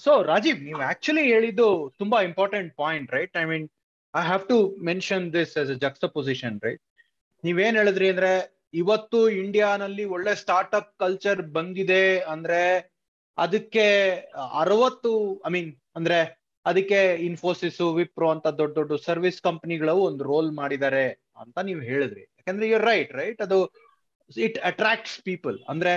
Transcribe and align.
So 0.00 0.12
Rajeev 0.22 0.60
ನೀವು 0.60 0.80
actually 0.82 1.22
ಹೇಳಿದ್ದು 1.32 1.68
ತುಂಬಾ 1.98 2.18
important 2.22 2.70
point 2.76 3.10
right 3.12 3.36
I 3.36 3.44
mean 3.44 3.66
I 4.14 4.22
have 4.24 4.44
to 4.48 4.58
mention 4.82 5.26
this 5.32 5.52
as 5.58 5.70
a 5.70 5.78
juxtaposition 6.14 6.56
right 6.62 6.82
ನೀವೇನ್ 7.44 7.76
ಹೇಳಿದ್ರಿ 7.76 8.08
ಅಂದ್ರೆ, 8.08 8.32
ಇವತ್ತು 8.74 9.18
ಇಂಡಿಯಾನಲ್ಲಿ 9.40 10.04
ಒಳ್ಳೆ 10.06 10.34
ಸ್ಟಾರ್ಟ್ಅಪ್ 10.34 10.90
ಕಲ್ಚರ್ 10.98 11.40
ಬಂದಿದೆ 11.52 12.02
ಅಂದ್ರೆ 12.24 12.60
ಅದಕ್ಕೆ 13.38 13.86
ಅರವತ್ತು 14.60 15.12
ಐ 15.46 15.50
ಮೀನ್ 15.50 15.70
ಅಂದ್ರೆ 15.96 16.18
ಅದಕ್ಕೆ 16.66 16.98
ಇನ್ಫೋಸಿಸ್ 17.26 17.80
ವಿಪ್ರೋ 17.94 18.28
ಅಂತ 18.30 18.46
ದೊಡ್ಡ 18.58 18.74
ದೊಡ್ಡ 18.78 18.92
ಸರ್ವಿಸ್ 19.06 19.40
ಕಂಪನಿಗಳು 19.42 19.94
ಒಂದು 20.02 20.24
ರೋಲ್ 20.24 20.50
ಮಾಡಿದ್ದಾರೆ 20.52 21.04
ಅಂತ 21.36 21.58
ನೀವು 21.68 21.80
ಹೇಳಿದ್ರಿ. 21.82 22.22
ಯಾಕಂದ್ರೆ 22.38 22.66
ಯು 22.68 22.78
ರೈಟ್ 22.84 23.12
ರೈಟ್ 23.12 23.40
ಅದು 23.42 23.58
ಇಟ್ 24.30 24.58
ಅಟ್ರಾಕ್ಟ್ಸ್ 24.62 25.16
ಪೀಪಲ್ 25.22 25.58
ಅಂದ್ರೆ 25.68 25.92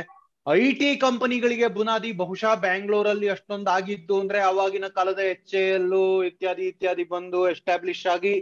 ಐ 0.48 0.64
ಟಿ 0.80 0.88
ಕಂಪನಿಗಳಿಗೆ 1.04 1.68
ಬುನಾದಿ, 1.76 2.10
ಬಹುಶಃ 2.22 2.54
ಬ್ಯಾಂಗ್ಳೂರಲ್ಲಿ 2.64 3.28
ಅಷ್ಟೊಂದು 3.34 3.70
ಆಗಿದ್ದು 3.76 4.16
ಅಂದ್ರೆ 4.22 4.40
ಅವಾಗಿನ 4.50 4.88
ಕಾಲದ 4.98 5.22
ಎಚ್ 5.34 5.54
ಎಲ್ 5.60 5.94
ಇತ್ಯಾದಿ 6.30 6.66
ಇತ್ಯಾದಿ 6.72 7.06
ಬಂದು 7.14 7.40
ಎಸ್ಟಾಬ್ಲಿಷ್ 7.54 8.06
ಆಗಿ 8.16 8.34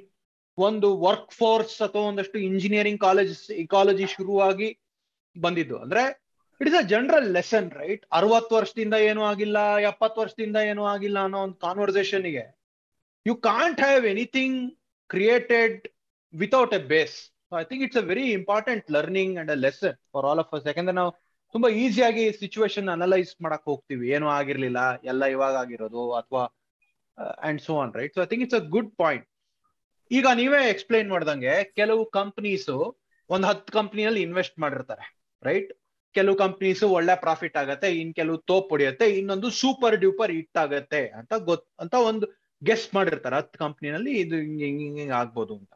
ಒಂದು 0.58 0.88
ವರ್ಕ್ 1.06 1.34
ಫೋರ್ಸ್ 1.40 1.76
ಅಥವಾ 1.88 2.06
ಒಂದಷ್ಟು 2.12 2.38
ಇಂಜಿನಿಯರಿಂಗ್ 2.50 3.02
ಕಾಲೇಜ್ 3.08 3.36
ಇಕಾಲಜಿ 3.64 4.08
ಶುರುವಾಗಿ 4.16 4.70
ಬಂದಿದ್ದು. 5.36 5.78
ಅಂದ್ರೆ 5.84 6.04
it 6.62 6.70
is 6.72 6.80
a 6.82 6.86
general 6.94 7.30
lesson, 7.38 7.70
right? 7.82 8.04
ಅರವತ್ತು 8.18 8.54
ವರ್ಷದಿಂದ 8.60 8.96
ಏನೂ 9.10 9.22
ಆಗಿಲ್ಲ, 9.32 9.58
ಎಪ್ಪತ್ತು 9.92 10.18
ವರ್ಷದಿಂದ 10.24 10.58
ಏನೂ 10.72 10.84
ಆಗಿಲ್ಲ 10.96 11.18
ಅನ್ನೋ 11.28 11.40
ಒಂದು 11.46 11.58
ಕಾನ್ವರ್ಸೇಷನ್ಗೆ 11.68 12.46
you 13.26 13.36
can't 13.50 13.82
have 13.86 14.06
anything 14.16 14.60
created 15.10 15.82
without 16.34 16.74
a 16.74 16.84
base 16.94 17.18
I 17.62 17.64
think 17.72 17.84
it's 17.88 18.02
a 18.04 18.08
very 18.12 18.28
important 18.40 18.86
learning 18.98 19.36
and 19.42 19.52
a 19.52 19.60
lesson 19.66 19.98
for 20.14 20.26
all 20.30 20.42
of 20.46 20.54
us 20.58 20.66
ಯಾಕಂದ್ರೆ 20.70 20.96
ನಾವು 21.02 21.12
ತುಂಬಾ 21.54 21.70
ಈಸಿಯಾಗಿ 21.84 22.24
ಸಿಚುವೇಶನ್ 22.42 22.90
ಅನಲೈಸ್ 22.96 23.34
ಮಾಡಕ್ 23.44 23.66
ಹೋಗ್ತೀವಿ. 23.72 24.06
ಏನು 24.16 24.28
ಆಗಿರ್ಲಿಲ್ಲ, 24.38 24.82
ಎಲ್ಲ 25.12 25.24
ಇವಾಗ 25.36 25.56
ಆಗಿರೋದು 25.64 26.04
ಅಥವಾ 26.20 26.44
and 27.48 27.62
so 27.68 27.74
on 27.84 27.94
right 28.00 28.14
so 28.18 28.22
I 28.26 28.28
think 28.32 28.44
it's 28.46 28.60
a 28.62 28.64
good 28.76 28.92
point 29.02 29.26
ಈಗ 30.12 30.28
ನೀವೇ 30.42 30.62
ಎಕ್ಸ್ಪ್ಲೈನ್ 30.74 31.10
ಮಾಡ್ದಂಗೆ 31.14 31.54
ಕೆಲವು 31.80 32.04
ಕಂಪನೀಸ್ 32.20 32.70
ಒಂದ್ 33.30 33.46
ಹತ್ತು 33.50 33.72
ಕಂಪ್ನಿಯಲ್ಲಿ 33.80 34.22
ಇನ್ವೆಸ್ಟ್ 34.28 34.58
ಮಾಡಿರ್ತಾರೆ 34.64 35.06
ರೈಟ್ 35.44 35.70
ಕೆಲವು 36.16 36.36
ಕಂಪ್ನೀಸ್ 36.36 36.82
ಒಳ್ಳೆ 36.96 37.14
ಪ್ರಾಫಿಟ್ 37.26 37.58
ಆಗತ್ತೆ, 37.62 37.90
ಇನ್ 38.00 38.10
ಕೆಲವು 38.18 38.38
ತೋಪ್ 38.50 38.70
ಹೊಡಿಯತ್ತೆ, 38.74 39.06
ಇನ್ನೊಂದು 39.20 39.50
ಸೂಪರ್ 39.60 39.96
ಡ್ಯೂಪರ್ 40.04 40.32
ಹಿಟ್ 40.38 40.58
ಆಗತ್ತೆ 40.64 41.02
ಅಂತ 41.20 41.34
ಗೊತ್, 41.50 41.68
ಅಂತ 41.84 41.96
ಒಂದು 42.10 42.26
ಗೆಸ್ 42.62 42.88
ಮಾಡಿರ್ತಾರೆ. 42.98 43.36
ಹತ್ತು 43.42 43.60
ಕಂಪ್ನಿನಲ್ಲಿ 43.60 44.14
ಇದು 44.24 44.36
ಹಿಂಗೆ 44.42 44.66
ಹಿಂಗೆ 44.68 45.06
ಆಗ್ಬೋದು 45.20 45.54
ಅಂತ. 45.60 45.74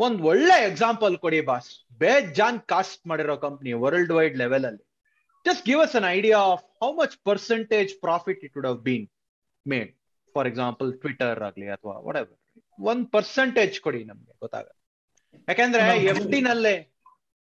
ಒಂದ್ 0.00 0.20
ಒಳ್ಳೆ 0.30 0.56
ಎಕ್ಸಾಂಪಲ್ 0.68 1.14
ಕೊಡಿ 1.24 1.40
ಬಾಸ್ 1.50 1.68
ಬೇಜಾನ್ 2.04 2.58
ಕಾಸ್ಟ್ 2.72 3.02
ಮಾಡಿರೋ 3.10 3.36
ಕಂಪ್ನಿ 3.46 3.72
ವರ್ಲ್ಡ್ 3.84 4.12
ವೈಡ್ 4.18 4.36
ಲೆವೆಲ್ 4.42 4.66
ಅಲ್ಲಿ. 4.70 4.84
Just 5.46 5.64
give 5.68 5.80
us 5.86 5.96
an 6.00 6.06
idea 6.18 6.38
of 6.52 6.64
how 6.82 6.90
much 7.00 7.14
percentage 7.28 7.92
profit 8.06 8.40
it 8.46 8.54
would 8.56 8.68
have 8.70 8.78
been 8.88 9.06
made 9.66 9.90
for 10.34 10.48
example 10.52 10.90
Twitter 11.02 11.42
ಆಗಲಿ 11.48 11.68
ಅಥವಾ 11.76 11.96
ವಾಟ್ 12.06 12.18
ಎವರ್ 12.22 12.38
ಒಂದ್ 12.90 13.04
ಪರ್ಸೆಂಟೇಜ್ 13.16 13.74
ಕೊಡಿ 13.86 14.00
ನಮ್ಗೆ 14.10 14.32
ಗೊತ್ತಾಗತ್ತೆ. 14.44 14.78
ಯಾಕಂದ್ರೆ 15.48 15.82
ಎಫ್ 16.12 16.26
ಡಿ 16.32 16.40
ನಲ್ಲೇ 16.48 16.74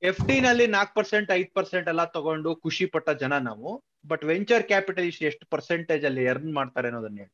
ಎಫ್ 0.01 0.23
ಡಿ 0.27 0.35
ನಲ್ಲಿ 0.45 0.65
ನಾಲ್ಕು 0.75 0.93
ಪರ್ಸೆಂಟ್ 0.99 1.29
ಐದ್ 1.37 1.51
ಪರ್ಸೆಂಟ್ 1.57 1.87
ಎಲ್ಲ 1.91 2.03
ತಗೊಂಡು 2.15 2.49
ಖುಷಿ 2.65 2.85
ಪಟ್ಟ 2.93 3.09
ಜನ 3.21 3.33
ನಾವು. 3.49 3.69
ಬಟ್ 4.07 4.23
ವೆಂಚರ್ 4.31 4.63
ಕ್ಯಾಪಿಟಲಿಸ್ಟ್ 4.71 5.23
ಎಷ್ಟು 5.29 5.45
ಪರ್ಸೆಂಟೇಜ್ 5.53 6.03
ಅಲ್ಲಿ 6.09 6.23
ಎರ್ನ್ 6.31 6.51
ಮಾಡ್ತಾರೆ 6.57 6.87
ಅನ್ನೋದನ್ನ 6.89 7.17
ಹೇಳಿ. 7.23 7.33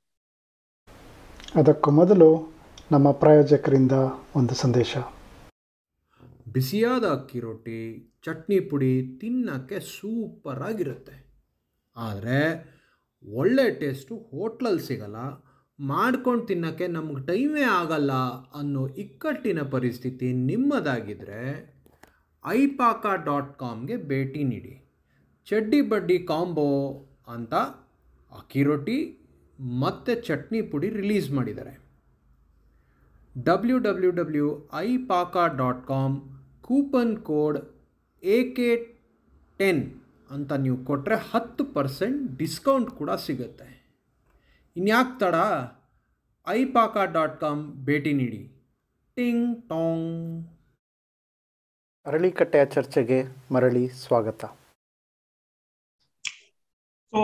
ಅದಕ್ಕೂ 1.62 1.92
ಮೊದಲು 2.00 2.30
ನಮ್ಮ 2.94 3.08
ಪ್ರಾಯೋಜಕರಿಂದ 3.22 3.96
ಒಂದು 4.40 4.54
ಸಂದೇಶ. 4.62 4.92
ಬಿಸಿಯಾದ 6.56 7.06
ಅಕ್ಕಿ 7.18 7.40
ರೊಟ್ಟಿ, 7.46 7.80
ಚಟ್ನಿ 8.26 8.58
ಪುಡಿ 8.70 8.92
ತಿನ್ನೋಕ್ಕೆ 9.22 9.78
ಸೂಪರ್ 9.94 10.62
ಆಗಿರುತ್ತೆ. 10.70 11.16
ಆದರೆ 11.98 12.40
ಒಳ್ಳೆ 13.26 13.66
ಟೇಸ್ಟು 13.82 14.16
ಹೋಟ್ಲಲ್ಲಿ 14.32 14.84
ಸಿಗಲ್ಲ, 14.90 15.18
ಮಾಡ್ಕೊಂಡು 15.80 16.44
ತಿನ್ನೋಕ್ಕೆ 16.50 16.88
ನಮ್ಗೆ 16.96 17.22
ಟೈಮೇ 17.30 17.64
ಆಗಲ್ಲ 17.80 18.14
ಅನ್ನೋ 18.60 18.84
ಇಕ್ಕಟ್ಟಿನ 19.04 19.62
ಪರಿಸ್ಥಿತಿ 19.76 20.28
ನಿಮ್ಮದಾಗಿದ್ದರೆ 20.50 21.44
ಐಪಾಕ 22.46 23.06
ಡಾಟ್ 23.28 23.52
ಕಾಮ್ಗೆ 23.62 23.98
ಭೇಟಿ 24.12 24.44
ನೀಡಿ. 24.52 24.74
ಚಡ್ಡಿ 25.48 25.80
ಬಡ್ಡಿ 25.94 26.18
ಕಾಂಬೋ 26.32 26.70
ಅಂತ 27.36 27.54
ಅಕ್ಕಿ 28.32 28.64
ರೊಟ್ಟಿ 28.70 29.00
ಮತ್ತು 29.84 30.14
ಚಟ್ನಿ 30.28 30.62
ಪುಡಿ 30.74 30.90
ರಿಲೀಸ್ 31.00 31.30
ಮಾಡಿದ್ದಾರೆ. 31.38 31.74
W 33.36 33.78
W 33.80 34.10
W 34.12 34.48
iPaka 35.12 35.36
dot 35.60 35.80
com 35.88 36.16
coupon 36.62 37.14
code 37.30 37.58
A 38.24 38.38
K 38.58 38.68
ten 39.60 39.84
ಅಂತ 40.30 40.52
ನೀವು 40.64 40.78
ಕೊಟ್ಟರೆ 40.86 41.16
ಹತ್ತು 41.32 41.64
ಪರ್ಸೆಂಟ್ 41.76 42.20
ಡಿಸ್ಕೌಂಟ್ 42.42 42.90
ಕೂಡ 43.00 43.12
ಸಿಗುತ್ತೆ. 43.26 43.68
ಇನ್ಯಾಕೆ 44.76 45.14
ತಡ? 45.20 45.36
ಐ 46.48 46.60
ಪಾಕ 46.76 46.96
ಡಾಟ್ 47.14 47.40
ಕಾಮ್ 47.44 47.62
ಭೇಟಿ 47.86 48.14
ನೀಡಿ. 48.14 48.42
ಟಿಂಗ್ 49.18 49.48
ಟಾಂಗ್. 49.70 50.12
ಅರಳಿಕಟ್ಟೆಯ 52.06 52.66
ಚರ್ಚೆಗೆ 52.66 53.20
ಮರಳಿ 53.52 53.88
ಸ್ವಾಗತ. 53.88 54.44
ಸೊ 57.14 57.20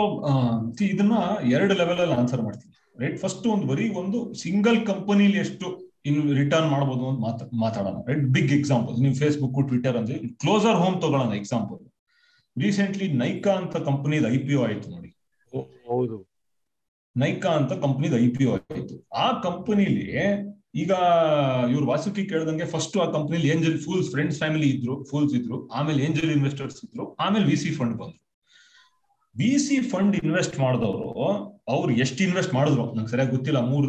ಇದನ್ನ 0.94 1.14
ಎರಡು 1.56 1.74
ಲೆವೆಲ್ 1.80 2.02
ಅಲ್ಲಿ 2.04 2.16
ಆನ್ಸರ್ 2.22 2.42
ಮಾಡ್ತೀನಿ. 2.46 2.74
ರೈಟ್ 3.02 3.18
ಫಸ್ಟ್ 3.20 3.46
ಒಂದು 3.46 3.66
ಬರೀ 3.66 3.86
ಒಂದು 4.02 4.18
ಸಿಂಗಲ್ 4.42 4.80
ಕಂಪನಿಲಿ 4.86 5.38
ಎಷ್ಟು 5.38 5.68
ಇನ್ 6.04 6.18
ರಿಟರ್ನ್ 6.36 6.68
ಮಾಡಬಹುದು 6.70 7.04
ಅಂತ 7.08 7.20
ಮಾತಾ 7.24 7.44
ಮಾತಾಡೋಣ. 7.62 7.96
ರೈಟ್ 8.08 8.26
ಬಿಗ್ 8.36 8.52
ಎಕ್ಸಾಂಪಲ್ 8.58 8.94
ನೀವು 9.02 9.14
ಫೇಸ್ಬುಕ್ 9.14 9.60
ಟ್ವಿಟರ್ 9.68 9.96
ಅಂದ್ರೆ 9.96 10.18
ಕ್ಲೋಸರ್ 10.42 10.78
ಹೋಮ್ 10.82 10.96
ತಗೊಳ್ಳೋಣ 11.02 11.34
ಎಕ್ಸಾಂಪಲ್ 11.42 11.80
ರೀಸೆಂಟ್ಲಿ 12.56 13.06
ನೈಕಾ 13.22 13.52
ಅಂತ 13.62 13.76
ಕಂಪನಿದ 13.88 14.26
ಐ 14.36 14.38
ಪಿ 14.38 14.54
ಒ 14.54 14.62
ಆಯ್ತು 14.66 14.88
ನೋಡಿ. 14.90 15.10
ಹೌದು. 15.90 16.16
ನೈಕಾ 17.16 17.50
ಅಂತ 17.50 17.72
ಕಂಪನಿದ 17.84 18.14
ಐ 18.24 18.28
ಪಿ 18.28 18.44
ಒ 18.44 18.54
ಆಯ್ತು. 18.54 18.96
ಆ 19.24 19.26
ಕಂಪನಿಲಿ 19.40 20.06
ಈಗ 20.74 20.92
ಇವ್ರು 21.70 21.86
ವಾಸುಕಿ 21.86 22.22
ಕೇಳ್ದಂಗೆ 22.28 22.64
ಫಸ್ಟ್ 22.64 22.96
ಆ 22.96 23.06
ಕಂಪನಿಲಿ 23.10 23.48
ಏಂಜಲ್ 23.48 23.78
ಫೂಲ್ಸ್ 23.78 24.10
ಫ್ರೆಂಡ್ಸ್ 24.10 24.38
ಫ್ಯಾಮಿಲಿ 24.38 24.68
ಇದ್ರು 24.74 24.94
ಫೂಲ್ಸ್ 25.10 25.34
ಇದ್ರು 25.34 25.56
ಆಮೇಲೆ 25.68 26.00
ಏಂಜಲ್ 26.04 26.30
ಇನ್ವೆಸ್ಟರ್ಸ್ 26.30 26.78
ಇದ್ರು 26.84 27.04
ಆಮೇಲೆ 27.24 27.44
ವಿ 27.44 27.56
ಸಿ 27.56 27.70
ಫಂಡ್ 27.78 27.96
ಬಂದ್ರು. 27.98 28.20
ವಿ 29.36 29.50
ಸಿ 29.58 29.76
ಫಂಡ್ 29.80 30.16
ಇನ್ವೆಸ್ಟ್ 30.16 30.56
ಮಾಡಿದವರು 30.60 31.08
ಅವ್ರು 31.68 31.90
ಎಷ್ಟು 31.92 32.20
ಇನ್ವೆಸ್ಟ್ 32.22 32.54
ಮಾಡಿದ್ರು? 32.54 32.84
ನಂಗೆ 32.94 33.10
ಸರಿಯಾಗಿ 33.10 33.32
ಗೊತ್ತಿಲ್ಲ. 33.36 33.60
ಮೂರ್ 33.70 33.88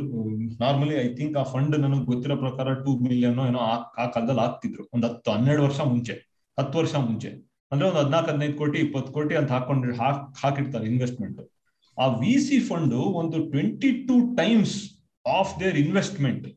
ನಾರ್ಮಲಿ 0.60 0.96
ಐ 0.96 1.16
ಥಿಂಕ್ 1.16 1.38
ಆ 1.38 1.44
ಫಂಡ್ 1.44 1.80
ನನಗೆ 1.80 2.06
ಗೊತ್ತಿರೋ 2.06 2.36
ಪ್ರಕಾರ 2.36 2.74
ಟೂ 2.74 3.00
ಮಿಲಿಯನ್ 3.00 3.40
ಏನೋ 3.40 3.60
ಆ 3.60 4.06
ಕಾಲದಲ್ಲಿ 4.06 4.42
ಹಾಕ್ತಿದ್ರು. 4.42 4.90
ಒಂದ್ 4.94 5.06
ಹತ್ತು, 5.06 5.32
ಹನ್ನೆರಡು 5.32 5.64
ವರ್ಷ 5.64 5.80
ಮುಂಚೆ. 5.80 6.46
ಹತ್ತು 6.60 6.80
ವರ್ಷ 6.80 6.96
ಮುಂಚೆ. 6.96 7.30
ಅಂದ್ರೆ 7.72 7.90
ಒಂದು 7.90 8.00
ಹದಿನಾಲ್ಕು, 8.00 8.32
ಹದಿನೈದು 8.32 8.54
ಕೋಟಿ, 8.54 8.80
ಇಪ್ಪತ್ತು 8.80 9.14
ಕೋಟಿ 9.14 9.36
ಅಂತ 9.36 9.52
ಹಾಕೊಂಡು 9.52 9.96
ಹಾಕ್, 9.96 10.36
ಹಾಕಿರ್ತಾರೆ 10.44 10.86
ಇನ್ವೆಸ್ಟ್ಮೆಂಟ್ 10.86 11.52
ಆ 12.00 12.08
ವಿ 12.08 12.38
ಸಿ 12.38 12.60
ಫಂಡ್ 12.60 12.94
ಒಂದು 12.94 13.52
twenty 13.52 13.92
two 13.92 14.36
times 14.36 14.90
of 15.28 15.60
their 15.60 15.78
investment 15.78 16.48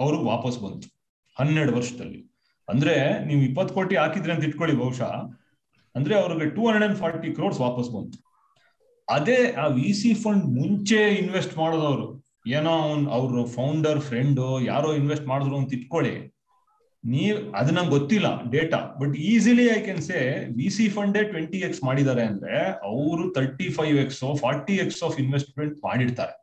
ಅವ್ರಿಗೆ 0.00 0.24
ವಾಪಸ್ 0.24 0.60
ಬಂತು. 0.60 0.88
ಹನ್ನೆರಡು 1.38 1.76
ವರ್ಷದಲ್ಲಿ. 1.76 2.32
ಅಂದ್ರೆ 2.68 3.24
ನೀವು 3.24 3.40
ಇಪ್ಪತ್ತು 3.40 3.74
ಕೋಟಿ 3.74 3.96
ಹಾಕಿದ್ರೆ 3.96 4.32
ಅಂತ 4.32 4.44
ಇಟ್ಕೊಳ್ಳಿ 4.44 4.76
ಬಹುಶಃ. 4.76 5.12
ಅಂದ್ರೆ 5.94 6.20
ಅವ್ರಿಗೆ 6.20 6.50
two 6.50 6.62
hundred 6.62 6.84
and 6.84 6.98
forty 6.98 7.34
crores 7.34 7.60
ವಾಪಸ್ 7.60 7.90
ಬಂತು. 7.90 8.26
ಅದೇ 9.08 9.52
ಆ 9.52 9.66
ವಿ 9.66 9.92
ಸಿ 9.92 10.14
ಫಂಡ್ 10.14 10.44
ಮುಂಚೆ 10.44 11.08
ಇನ್ವೆಸ್ಟ್ 11.08 11.58
ಮಾಡೋದವ್ರು. 11.58 12.25
ಏನೋ 12.56 12.72
ಅವ್ನ್, 12.86 13.04
ಅವ್ರ 13.16 13.44
ಫೌಂಡರ್ 13.56 14.00
ಫ್ರೆಂಡ್ 14.08 14.40
ಯಾರೋ 14.70 14.88
ಇನ್ವೆಸ್ಟ್ 15.00 15.26
ಮಾಡಿದ್ರು 15.32 15.56
ಅಂತ 15.60 15.76
ಇಟ್ಕೊಳ್ಳಿ. 15.78 16.14
ನೀವ್, 17.04 17.38
ಅದು 17.58 17.70
ನಂಗೆ 17.76 17.92
ಗೊತ್ತಿಲ್ಲ 17.96 18.28
data 18.54 18.78
but 19.00 19.14
easily 19.32 19.66
I 19.74 19.78
can 19.86 20.00
say 20.08 20.20
V 20.58 20.68
C 20.76 20.86
ಫಂಡೇ 20.96 21.22
twenty 21.32 21.58
X 21.66 21.82
ಮಾಡಿದ್ದಾರೆ 21.88 22.22
ಅಂದ್ರೆ 22.30 22.56
ಅವರು 22.90 23.24
thirty 23.36 23.68
five 23.76 23.98
X 24.04 24.20
forty 24.44 24.76
X 24.84 25.02
of 25.08 25.18
investment 25.24 25.76
ಮಾಡಿರ್ತಾರೆ 25.88 26.34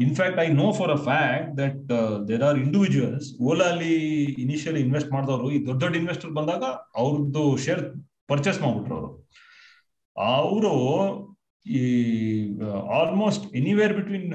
in fact 0.00 0.38
I 0.44 0.46
know 0.60 0.68
for 0.78 0.92
a 0.96 1.00
fact 1.08 1.50
that 1.58 1.90
there 2.28 2.44
are 2.48 2.58
individuals 2.66 3.28
ಓಲಾಲಿ 3.48 3.96
initially 4.44 4.80
invest 4.86 5.12
ಮಾಡಿದವರು, 5.16 5.48
ಈ 5.50 5.58
ದೊಡ್ಡ 5.66 5.80
ದೊಡ್ಡ 5.84 5.96
ಇನ್ವೆಸ್ಟರ್ 6.02 6.32
ಬಂದಾಗ 6.38 6.64
ಅವ್ರದ್ದು 7.02 7.44
ಶೇರ್ 7.66 7.82
ಪರ್ಚೇಸ್ 8.30 8.58
ಮಾಡ್ಬಿಟ್ರು 8.64 8.96
ಅವರು. 9.00 9.10
ಅವರು 10.16 10.74
almost 12.98 13.44
anywhere 13.60 13.94
between 13.98 14.30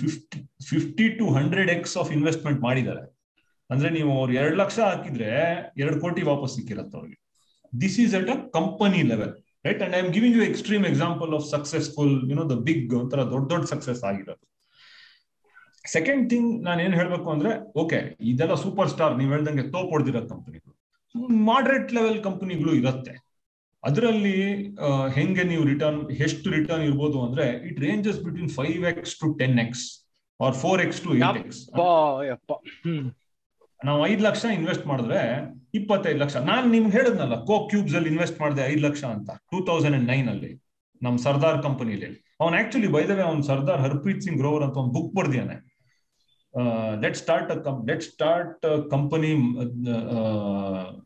fifty 0.00 0.38
fifty 0.70 1.06
to 1.18 1.24
hundred 1.38 1.70
X 1.76 1.96
of 2.02 2.10
investment 2.16 2.60
ಮಾಡಿದ್ದಾರೆ. 2.66 3.02
ಅಂದ್ರೆ 3.70 3.88
ನೀವು 3.96 4.10
ಅವ್ರು 4.20 4.32
ಎರಡು 4.40 4.56
ಲಕ್ಷ 4.62 4.78
ಹಾಕಿದ್ರೆ 4.90 5.30
ಎರಡು 5.82 5.96
ಕೋಟಿ 6.04 6.22
ವಾಪಸ್ 6.30 6.52
ಸಿಕ್ಕಿರತ್ತೆ 6.58 6.96
ಅವ್ರಿಗೆ. 7.00 7.18
This 7.72 7.98
is 8.04 8.14
at 8.20 8.30
a 8.34 8.38
company 8.58 9.02
level 9.12 9.34
right 9.66 9.82
and 9.84 9.94
I 9.96 10.00
am 10.04 10.10
giving 10.16 10.36
you 10.38 10.44
extreme 10.50 10.84
example 10.90 11.32
of 11.38 11.44
successful 11.54 12.14
you know 12.30 12.44
the 12.52 12.56
big 12.68 12.94
ಒಂಥರ 13.00 13.20
ದೊಡ್ಡ 13.34 13.46
ದೊಡ್ಡ 13.52 13.64
ಸಕ್ಸಸ್ 13.74 14.02
ಆಗಿರೋದು. 14.10 14.44
ಸೆಕೆಂಡ್ 15.94 16.24
ಥಿಂಗ್ 16.30 16.50
ನಾನು 16.66 16.80
ಏನ್ 16.86 16.94
ಹೇಳ್ಬೇಕು 17.00 17.28
ಅಂದ್ರೆ 17.34 17.52
ಓಕೆ 17.82 17.98
ಇದೆಲ್ಲ 18.32 18.54
ಸೂಪರ್ 18.64 18.90
ಸ್ಟಾರ್ 18.94 19.14
ನೀವ್ 19.20 19.30
ಹೇಳ್ದಂಗೆ 19.34 19.64
ತೋಪ್ 19.74 19.92
ಹೊಡೆದಿರೋ 19.94 20.20
ಕಂಪನಿಗಳು 20.32 20.74
ಮಾಡ್ರೇಟ್ 21.50 21.88
ಲೆವೆಲ್ 21.98 22.18
ಕಂಪನಿಗಳು 22.26 22.72
ಇರುತ್ತೆ. 22.80 23.14
ಅದರಲ್ಲಿ 23.84 24.36
ಹೆಂಗೆ 25.14 25.44
ನೀವು 25.44 25.64
ರಿಟರ್ನ್ 25.64 26.00
ಎಷ್ಟು 26.20 26.48
ರಿಟರ್ನ್ 26.50 26.84
ಇರ್ಬೋದು 26.84 27.18
ಅಂದ್ರೆ 27.26 27.46
it 27.68 27.78
ranges 27.80 28.20
between 28.24 28.50
five 28.56 28.82
X 28.90 29.14
to 29.20 29.28
ten 29.38 29.58
X 29.58 29.84
or 30.40 30.56
four 30.56 30.80
X 30.82 31.00
to 31.00 31.12
eight 31.20 31.38
X 31.42 31.60
ನಾವು 33.80 34.00
ಐದ್ 34.06 34.22
ಲಕ್ಷ 34.22 34.42
ಇನ್ವೆಸ್ಟ್ 34.56 34.86
ಮಾಡಿದ್ರೆ 34.86 35.20
ಇಪ್ಪತ್ತೈದು 35.74 36.18
ಲಕ್ಷ. 36.18 36.36
ನಾನ್ 36.48 36.66
ನಿಮ್ಗೆ 36.70 36.92
ಹೇಳಿದ್ನಲ್ಲ 36.96 37.34
ಕೋ 37.44 37.56
ಕ್ಯೂಬ್ಸ್ 37.68 37.94
ಅಲ್ಲಿ 37.96 38.08
ಇನ್ವೆಸ್ಟ್ 38.08 38.38
ಮಾಡಿದೆ 38.40 38.62
ಐದ್ 38.66 38.82
ಲಕ್ಷ 38.82 39.02
ಅಂತ 39.14 39.30
ಟೂ 39.50 39.58
ತೌಸಂಡ್ 39.64 39.96
ಅಂಡ್ 39.96 40.08
ನೈನ್ 40.08 40.28
ಅಲ್ಲಿ 40.28 40.50
ನಮ್ 41.02 41.16
ಸರ್ದಾರ್ 41.18 41.58
ಕಂಪನಿಲಿ 41.62 42.08
ಅವ್ನ್ 42.40 42.56
ಆಕ್ಚುಲಿ 42.58 42.88
ಬೈದವೆ 42.88 43.22
ಅವ್ನ್ 43.22 43.42
ಸರ್ದಾರ್ 43.42 43.80
ಹರ್ಪ್ರೀತ್ 43.80 44.22
ಸಿಂಗ್ 44.22 44.38
ಗ್ರೋವರ್ 44.38 44.64
ಅಂತ 44.66 44.76
ಒಂದು 44.76 44.92
book 44.92 45.12
ಬರ್ದಿಯಾನೆ 45.16 45.56
let 47.02 47.16
start 47.16 47.50
let 47.90 48.04
start 48.10 48.64
company 48.94 49.30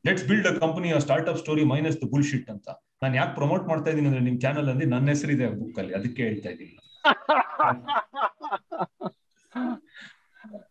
let's 0.08 0.24
build 0.30 0.48
a 0.50 0.54
company 0.64 0.88
start 1.06 1.28
up 1.32 1.40
story 1.44 1.64
minus 1.72 1.98
the 2.02 2.08
bullshit 2.12 2.46
ಅಂತ. 2.54 2.68
ನಾನು 3.02 3.14
ಯಾಕೆ 3.20 3.34
ಪ್ರಮೋಟ್ 3.40 3.64
ಮಾಡ್ತಾ 3.70 3.88
ಇದ್ದೀನಿ 3.90 4.08
ಅಂದ್ರೆ 4.10 4.24
ನಿಮ್ 4.28 4.38
ಚಾನಲ್ 4.44 4.68
ಅಲ್ಲಿ 4.72 4.86
ನನ್ನ 4.94 5.06
ಹೆಸರಿದೆ 5.14 5.46
ಬುಕ್ 5.60 5.78
ಅಲ್ಲಿ, 5.80 5.92
ಅದಕ್ಕೆ 5.98 6.22
ಹೇಳ್ತಾ 6.28 6.50
ಇದ್ದೀನಿ 6.54 6.74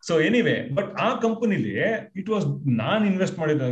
ಸೊ 0.08 0.14
ಎನಿವೆ 0.20 0.54
ಬಟ್ 0.76 0.90
ಆ 1.06 1.08
ಕಂಪನಿಲಿ 1.24 1.72
ಇಟ್ 2.20 2.28
ವಾಸ್ 2.34 2.46
ನಾನ್ 2.82 3.04
ಇನ್ವೆಸ್ಟ್ 3.10 3.38
ಮಾಡಿದ 3.42 3.62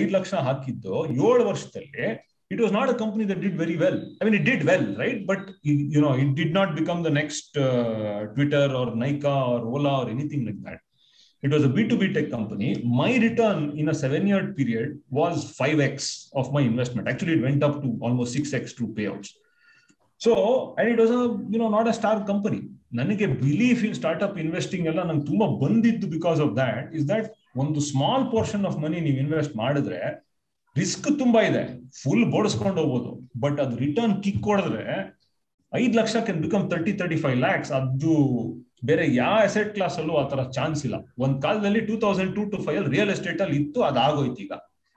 ಐದು 0.00 0.10
ಲಕ್ಷ 0.16 0.32
ಹಾಕಿದ್ದು 0.46 0.94
ಏಳು 1.28 1.44
ವರ್ಷದಲ್ಲಿ 1.50 2.06
it 2.51 2.61
was 2.63 2.73
not 2.77 2.89
a 2.93 2.97
company 3.03 3.23
that 3.31 3.41
did 3.45 3.57
very 3.63 3.77
well 3.83 3.99
I 4.21 4.25
mean 4.27 4.37
it 4.39 4.47
did 4.51 4.63
well 4.69 4.87
right 5.03 5.21
but 5.31 5.45
you 5.95 6.01
know 6.07 6.11
it 6.23 6.33
did 6.41 6.55
not 6.59 6.73
become 6.79 6.99
the 7.07 7.11
next 7.21 7.53
Twitter 8.35 8.73
or 8.81 8.91
Nykaa 9.05 9.35
or 9.51 9.65
Ola 9.75 9.93
or 10.01 10.11
anything 10.15 10.45
like 10.49 10.61
that 10.69 10.81
it 11.43 11.51
was 11.51 11.63
a 11.63 11.71
b2b 11.75 12.03
tech 12.15 12.27
company 12.33 12.67
my 12.99 13.09
return 13.23 13.57
in 13.81 13.89
a 13.89 13.95
7 14.01 14.27
year 14.29 14.53
period 14.57 14.89
was 15.11 15.33
5x 15.57 15.95
of 16.33 16.53
my 16.55 16.61
investment 16.61 17.09
actually 17.11 17.33
it 17.33 17.41
went 17.41 17.63
up 17.67 17.73
to 17.81 17.89
almost 18.01 18.37
6x 18.41 18.75
to 18.77 18.85
payouts 18.97 19.29
so 20.21 20.31
and 20.77 20.87
it 20.87 20.97
was 20.97 21.11
a 21.11 21.23
you 21.53 21.59
know 21.61 21.69
not 21.69 21.87
a 21.87 21.97
star 21.99 22.15
company 22.31 22.61
ನನಗೆ 22.93 23.25
belief 23.43 23.79
in 23.87 23.95
startup 23.99 24.35
investing 24.41 24.87
ಎಲ್ಲ 24.89 25.01
ನಂಗೆ 25.09 25.25
ತುಂಬಾ 25.29 25.45
ಬಂದಿದ್ದು 25.61 26.07
because 26.07 26.39
of 26.45 26.51
that 26.59 26.89
is 26.97 27.05
that 27.11 27.27
ಒಂದು 27.63 27.79
small 27.87 28.25
portion 28.33 28.65
of 28.69 28.77
money 28.83 28.99
ನೀವು 29.05 29.17
invest 29.23 29.55
ಮಾಡಿದ್ರೆ 29.55 29.99
risk 30.80 31.08
ತುಂಬಾ 31.22 31.40
ಇದೆ. 31.50 31.62
ಫುಲ್ 32.00 32.24
ಬೋಡಿಸ್ಕೊಂಡು 32.34 32.78
ಹೋಗ್ಬೋದು. 32.82 33.10
ಬಟ್ 33.44 33.58
ಅದು 33.64 33.74
ರಿಟರ್ನ್ 33.84 34.14
ಕಿಕ್ 34.24 34.40
ಕೊಡಿದ್ರೆ 34.48 34.84
ಐದ್ 35.72 35.96
lakh 36.00 36.16
can 36.28 36.40
become 36.46 36.64
thirty 36.72 36.92
thirty 37.00 37.18
five 37.24 37.36
lakhs 37.46 37.72
ಅದು 37.78 38.14
ಬೇರೆ 38.88 39.04
ಯಾವ 39.20 39.36
ಅಸೆಟ್ 39.48 39.70
ಕ್ಲಾಸ್ 39.76 39.96
ಅಲ್ಲೂ 40.00 40.14
ತರ 40.32 40.40
ಚಾನ್ಸ್ 40.56 40.80
ಇಲ್ಲ. 40.86 40.96
ಒಂದ್ 41.24 41.36
ಕಾಲದಲ್ಲಿ 41.44 41.80
two 41.88 41.94
thousand 42.04 42.32
two 42.38 42.42
to 42.52 42.58
five 42.66 42.78
ಅಲ್ಲಿ 42.80 42.92
ರಿಯಲ್ 42.96 43.10
ಎಸ್ಟೇಟ್ 43.14 43.40
ಅಲ್ಲಿ 43.44 43.56
ಇತ್ತು 43.62 43.80
ಅದಾಗೋಯ್ತು 43.90 44.40
ಈಗ. 44.46 44.54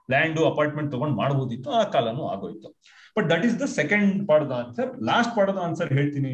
ಲ್ಯಾಂಡ್ 0.08 0.38
ಅಪಾರ್ಟ್ಮೆಂಟ್ 0.50 0.88
ತಗೊಂಡ್ 0.94 1.14
ಮಾಡ್ಬೋದಿತ್ತು, 1.20 1.68
ಆ 1.80 1.82
ಕಾಲನು 1.94 2.22
ಆಗೋಯ್ತು. 2.34 2.68
But 3.16 3.26
that 3.32 3.44
is 3.46 3.56
the 3.62 3.66
second 3.78 4.12
part 4.28 4.46
the 4.50 4.54
answer 4.60 4.90
last 5.10 5.32
part 5.36 5.52
the 5.56 5.60
answer 5.66 5.90
ಹೇಳ್ತೀನಿ 5.98 6.32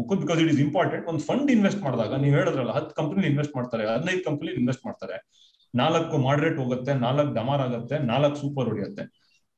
Mukul 0.00 0.20
because 0.24 0.38
it 0.42 0.50
is 0.54 0.60
important 0.66 1.06
ಒಂದು 1.12 1.22
ಫಂಡ್ 1.28 1.50
ಇನ್ವೆಸ್ಟ್ 1.56 1.80
ಮಾಡಿದಾಗ, 1.86 2.12
ನೀವು 2.24 2.34
ಹೇಳಿದ್ರಲ್ಲ, 2.38 2.72
ಹತ್ತು 2.78 2.94
ಕಂಪನಿ 3.00 3.26
ಇನ್ವೆಸ್ಟ್ 3.32 3.54
ಮಾಡ್ತಾರೆ, 3.58 3.84
ಹದಿನೈದು 3.94 4.22
ಕಂಪನಿ 4.28 4.52
ಇನ್ವೆಸ್ಟ್ 4.60 4.84
ಮಾಡ್ತಾರೆ. 4.88 5.16
ನಾಲ್ಕು 5.80 6.16
ಮಾಡ್ರೇಟ್ 6.26 6.58
ಹೋಗುತ್ತೆ, 6.62 6.92
ನಾಲ್ಕು 7.06 7.30
ಡಮಾರ್ 7.38 7.62
ಆಗುತ್ತೆ, 7.66 7.98
ನಾಲ್ಕು 8.12 8.36
ಸೂಪರ್ 8.42 8.68
ಹೊಡಿಯುತ್ತೆ. 8.70 9.04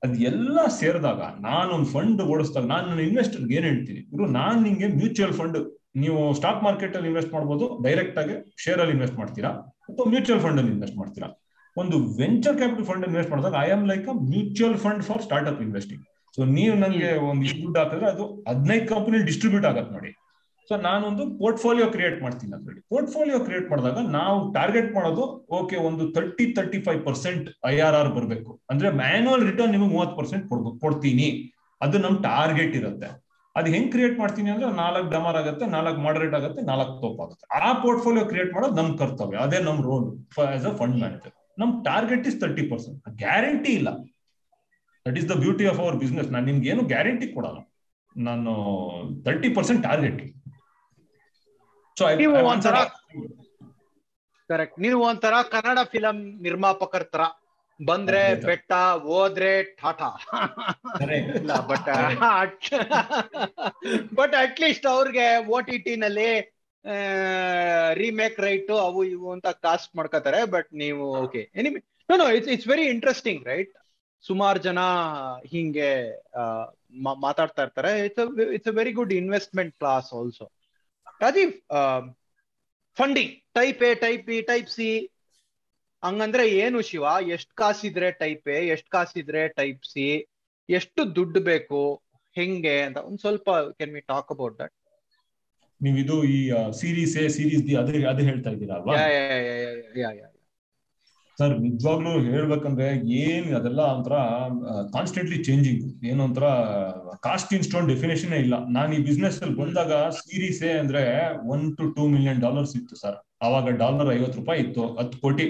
ಅದ್ 0.05 0.15
ಎಲ್ಲ 0.31 0.59
ಸೇರಿದಾಗ 0.81 1.21
ನಾನು 1.49 1.71
ಒಂದು 1.77 1.89
ಫಂಡ್ 1.95 2.21
ಓಡಿಸಿದಾಗ 2.33 2.67
ನಾನು 2.75 2.87
ನನ್ನ 2.91 3.03
ಇನ್ವೆಸ್ಟರ್ಗೆ 3.11 3.55
ಏನ್ 3.59 3.67
ಹೇಳ್ತೀನಿ? 3.71 4.01
ಇವರು 4.13 4.27
ನಾನ್ 4.41 4.59
ನಿಂಗೆ 4.67 4.89
ಮ್ಯೂಚುವಲ್ 5.01 5.35
ಫಂಡ್ 5.41 5.59
ನೀವು 6.03 6.21
ಸ್ಟಾಕ್ 6.39 6.61
ಮಾರ್ಕೆಟ್ 6.67 6.95
ಅಲ್ಲಿ 6.97 7.09
ಇನ್ವೆಸ್ಟ್ 7.13 7.33
ಮಾಡ್ಬೋದು 7.37 7.67
ಡೈರೆಕ್ಟ್ 7.87 8.19
ಆಗಿ 8.23 8.35
ಶೇರ್ 8.65 8.81
ಅಲ್ಲಿ 8.83 8.95
ಇನ್ವೆಸ್ಟ್ 8.97 9.19
ಮಾಡ್ತೀರಾ? 9.23 9.51
ಅಥವಾ 9.91 10.07
ಮ್ಯೂಚುವಲ್ 10.15 10.43
ಫಂಡ್ 10.45 10.61
ಅಲ್ಲಿ 10.61 10.73
ಇನ್ವೆಸ್ಟ್ 10.77 10.99
ಮಾಡ್ತೀರಾ? 11.03 11.29
ಒಂದು 11.77 11.97
ವೆಂಚರ್ 12.21 12.57
ಕ್ಯಾಪಿಟಲ್ 12.61 12.87
ಫಂಡ್ 12.91 13.07
ಇನ್ವೆಸ್ಟ್ 13.09 13.33
ಮಾಡಿದಾಗ 13.33 13.57
I 13.67 13.71
am 13.77 13.87
like 13.93 14.07
a 14.12 14.17
mutual 14.35 14.77
fund 14.85 15.03
for 15.09 15.23
startup 15.27 15.61
investing 15.67 16.05
so 16.37 16.45
ನೀವು 16.59 16.75
ನನಗೆ 16.85 17.11
ಒಂದು 17.31 17.45
ದುಡ್ಡು 17.62 17.79
ಹಾಕಿದ್ರೆ 17.81 18.07
ಅದು 18.15 18.25
ಹದಿನೈದು 18.49 18.87
ಕಂಪನಿ 18.95 19.19
ಡಿಸ್ಟ್ರಿಬ್ಯೂಟ್ 19.31 19.67
ಆಗತ್ತೆ 19.71 19.93
ನೋಡಿ. 19.97 20.11
ಸೊ 20.69 20.75
ನಾನೊಂದು 20.87 21.25
ಪೋರ್ಟ್ಫೋಲಿಯೋ 21.41 21.87
ಕ್ರಿಯೇಟ್ 21.95 22.17
ಮಾಡ್ತೀನಿ 22.25 22.53
ಅದ್ರಲ್ಲಿ. 22.57 22.81
ಪೋರ್ಟ್ಫೋಲಿಯೋ 22.93 23.39
ಕ್ರಿಯೇಟ್ 23.47 23.67
ಮಾಡಿದಾಗ 23.73 24.01
ನಾವು 24.17 24.39
ಟಾರ್ಗೆಟ್ 24.57 24.91
ಮಾಡೋದು 24.97 25.25
ಓಕೆ 25.59 25.77
ಒಂದು 25.89 26.05
thirty 26.17 26.47
thirty 26.57 26.79
five 26.87 27.01
percent 27.09 27.47
I 27.73 27.75
R 27.89 27.97
R 28.01 28.11
ಬರಬೇಕು. 28.17 28.51
ಅಂದ್ರೆ 28.73 28.89
ಮ್ಯಾನ್ಯಲ್ 29.03 29.45
ರಿಟರ್ನ್ 29.51 29.73
ನಿಮಗೆ 29.77 29.93
ಮೂವತ್ತು 29.97 30.17
ಪರ್ಸೆಂಟ್ 30.21 30.45
ಕೊಡ್ಬೇಕು 30.51 30.79
ಕೊಡ್ತೀನಿ. 30.87 31.29
ಅದು 31.81 31.97
ನಮ್ 32.07 32.17
ಟಾರ್ಗೆಟ್ 32.29 32.75
ಇರುತ್ತೆ. 32.81 33.11
ಅದು 33.59 33.69
ಹೆಂಗ್ 33.75 33.91
ಕ್ರಿಯೇಟ್ 33.93 34.17
ಮಾಡ್ತೀನಿ 34.23 34.49
ಅಂದ್ರೆ 34.55 34.69
ನಾಲ್ಕು 34.83 35.09
ಡಮರ್ 35.15 35.37
ಆಗುತ್ತೆ, 35.41 35.65
ನಾಲ್ಕು 35.77 36.01
ಮಾಡರೇಟ್ 36.07 36.35
ಆಗುತ್ತೆ, 36.39 36.61
ನಾಲ್ಕು 36.71 36.95
ತೋಪ್ 37.03 37.21
ಆಗುತ್ತೆ. 37.25 37.47
ಆ 37.67 37.71
ಪೋರ್ಟ್ಫೋಲಿಯೋ 37.85 38.25
ಕ್ರಿಯೇಟ್ 38.33 38.51
ಮಾಡೋದು 38.57 38.77
ನಮ್ 38.81 38.91
ಕರ್ತವ್ಯ. 39.03 39.39
ಅದೇ 39.47 39.59
ನಮ್ 39.69 39.79
role 39.89 40.07
as 40.57 40.67
a 40.71 40.75
fund 40.81 40.99
manager 41.03 41.35
ನಮ್ 41.62 41.71
target 41.89 42.27
is 42.31 42.39
thirty 42.43 42.65
percent 42.73 42.99
guarantee 43.25 43.73
ಇಲ್ಲ. 43.81 43.91
That 45.07 45.19
is 45.21 45.29
the 45.33 45.37
beauty 45.45 45.67
of 45.73 45.81
our 45.85 45.97
business 46.05 46.29
ನಾನು 46.35 46.47
ನಿಮ್ಗೆ 46.51 46.69
ಏನು 46.73 46.83
ಗ್ಯಾರಂಟಿ 46.93 47.29
ಕೊಡಲ್ಲ. 47.37 47.59
ನಾನು 48.29 48.53
ತರ್ಟಿ 49.29 49.49
ಪರ್ಸೆಂಟ್ 49.59 49.83
ಟಾರ್ಗೆಟ್ 49.89 50.21
ಸೊ 51.97 52.05
ನೀವು 52.21 52.37
ಒಂಥರ 52.51 52.77
ಕರೆಕ್ಟ್ 54.51 54.77
ನೀವು 54.79 54.99
ಒಂಥರ 55.07 55.35
ಕನ್ನಡ 55.55 55.79
ಫಿಲಂ 55.93 56.17
ನಿರ್ಮಾಪಕರ 56.41 57.05
ತರ. 57.15 57.23
ಬಂದ್ರೆ 57.81 58.21
ಬೆಟ್ಟ 58.45 58.73
ಹೋದ್ರೆ 59.07 59.51
ಟಾಟಾ. 59.81 60.09
ಬಟ್ 61.71 61.89
ಬಟ್ 64.15 64.35
ಅಟ್ಲೀಸ್ಟ್ 64.35 64.87
ಅವ್ರಿಗೆ 64.87 65.27
ಓ 65.47 65.59
ಟಿ 65.61 65.79
ಟಿ 65.79 65.95
ನಲ್ಲಿ 65.97 66.31
ರೀಮೇಕ್ 68.01 68.41
ರೈಟ್ 68.41 68.71
ಅವು 68.87 69.05
ಇವು 69.05 69.29
ಅಂತ 69.33 69.49
ಕಾಸ್ಟ್ 69.67 69.97
ಮಾಡ್ಕೋತಾರೆ 69.97 70.45
ಬಟ್ 70.47 70.69
ನೀವು 70.75 71.05
okay 71.25 71.43
enemy 71.55 71.81
no 72.09 72.17
no 72.17 72.29
it's 72.37 72.51
it's 72.51 72.69
very 72.69 72.87
interesting 72.87 73.43
right 73.47 73.73
ಸುಮಾರು 74.25 74.59
ಜನ 74.59 74.81
ಹಿಂಗೆ 75.47 75.91
ಮಾತಾಡ್ತಾ 77.25 77.63
ಇರ್ತಾರೆ. 77.63 77.91
It's 78.07 78.21
it's 78.55 78.69
a 78.69 78.77
very 78.79 78.93
good 78.93 79.13
investment 79.13 79.75
class 79.79 80.09
also 80.15 80.47
Rajiv 81.21 81.53
funding 82.97 83.33
type 83.55 83.83
A 83.83 83.93
type 84.03 84.25
B 84.27 84.39
type 84.45 84.71
C 84.71 84.89
ಹಂಗಂದ್ರೆ 86.03 86.45
ಏನು 86.57 86.79
ಶಿವ? 86.89 87.05
ಎಷ್ಟ್ 87.37 87.53
ಕಾಸಿದ್ರೆ 87.55 88.09
ಟೈಪ್ 88.21 88.49
ಎ 88.49 88.59
ಎಷ್ಟ್ 88.75 88.89
ಕಾಸಿದ್ರೆ 88.89 89.43
ಟೈಪ್ 89.55 89.85
ಸಿ 89.85 90.07
ಎಷ್ಟು 90.69 91.01
ದುಡ್ಡು 91.17 91.41
ಬೇಕು 91.45 91.81
ಹೆಂಗೆ 92.37 92.75
ಅಂತ 92.83 92.99
ಒಂದ್ 93.07 93.21
ಸ್ವಲ್ಪ 93.21 93.49
can 93.79 93.93
we 93.95 94.03
talk 94.09 94.31
about 94.31 94.57
that 94.59 94.75
ನೀವು 95.81 95.97
ಇದು 95.99 96.17
ಈ 96.29 96.39
ಸೀರೀಸ್ 96.73 97.15
ಎ 97.19 97.29
ಸೀರೀಸ್ 97.29 97.62
ಬಿ 97.62 97.75
ಅದೇ 97.77 97.97
ಅದೇ 98.05 98.23
ಹೇಳ್ತಾ 98.23 98.51
ಇದ್ದೀರಾ 98.51 98.77
ಅಲ್ವಾ? 98.77 98.95
ಸರ್, 101.38 101.55
ನಿಜವಾಗ್ಲೂ 101.65 102.12
ಹೇಳ್ಬೇಕಂದ್ರೆ 102.27 102.87
ಏನ್ 103.23 103.49
ಅದೆಲ್ಲ 103.56 103.81
ಒಂಥರ 103.94 104.15
ಕಾನ್ಸ್ಟೆಂಟ್ಲಿ 104.94 105.38
ಚೇಂಜಿಂಗ್ 105.49 105.83
ಏನು 106.11 106.21
ಒಂಥರ 106.27 106.47
ಕಾಸ್ಟ್ 107.27 107.50
ಇನ್ 107.56 107.65
ಸ್ಟೋನ್ 107.67 107.88
ಡೆಫಿನೇಷನ್ 107.93 108.33
ಇಲ್ಲ. 108.44 108.55
ನಾನು 108.77 108.91
ಈ 108.99 109.00
ಬಿಸ್ನೆಸ್ 109.09 109.37
ಅಲ್ಲಿ 109.43 109.56
ಬಂದಾಗ 109.62 109.93
ಸೀರೀಸ್ 110.21 110.62
ಅಂದ್ರೆ 110.83 111.03
one 111.55 111.65
two 111.79 111.87
two 111.97 112.05
million 112.14 112.40
dollars 112.47 112.75
ಇತ್ತು 112.81 112.97
ಸರ್. 113.02 113.19
ಅವಾಗ 113.47 113.76
ಡಾಲರ್ 113.83 114.11
ಐವತ್ತು 114.16 114.38
ರೂಪಾಯಿ 114.40 114.61
ಇತ್ತು, 114.64 114.85
ಹತ್ತು 115.00 115.19
ಕೋಟಿ, 115.25 115.47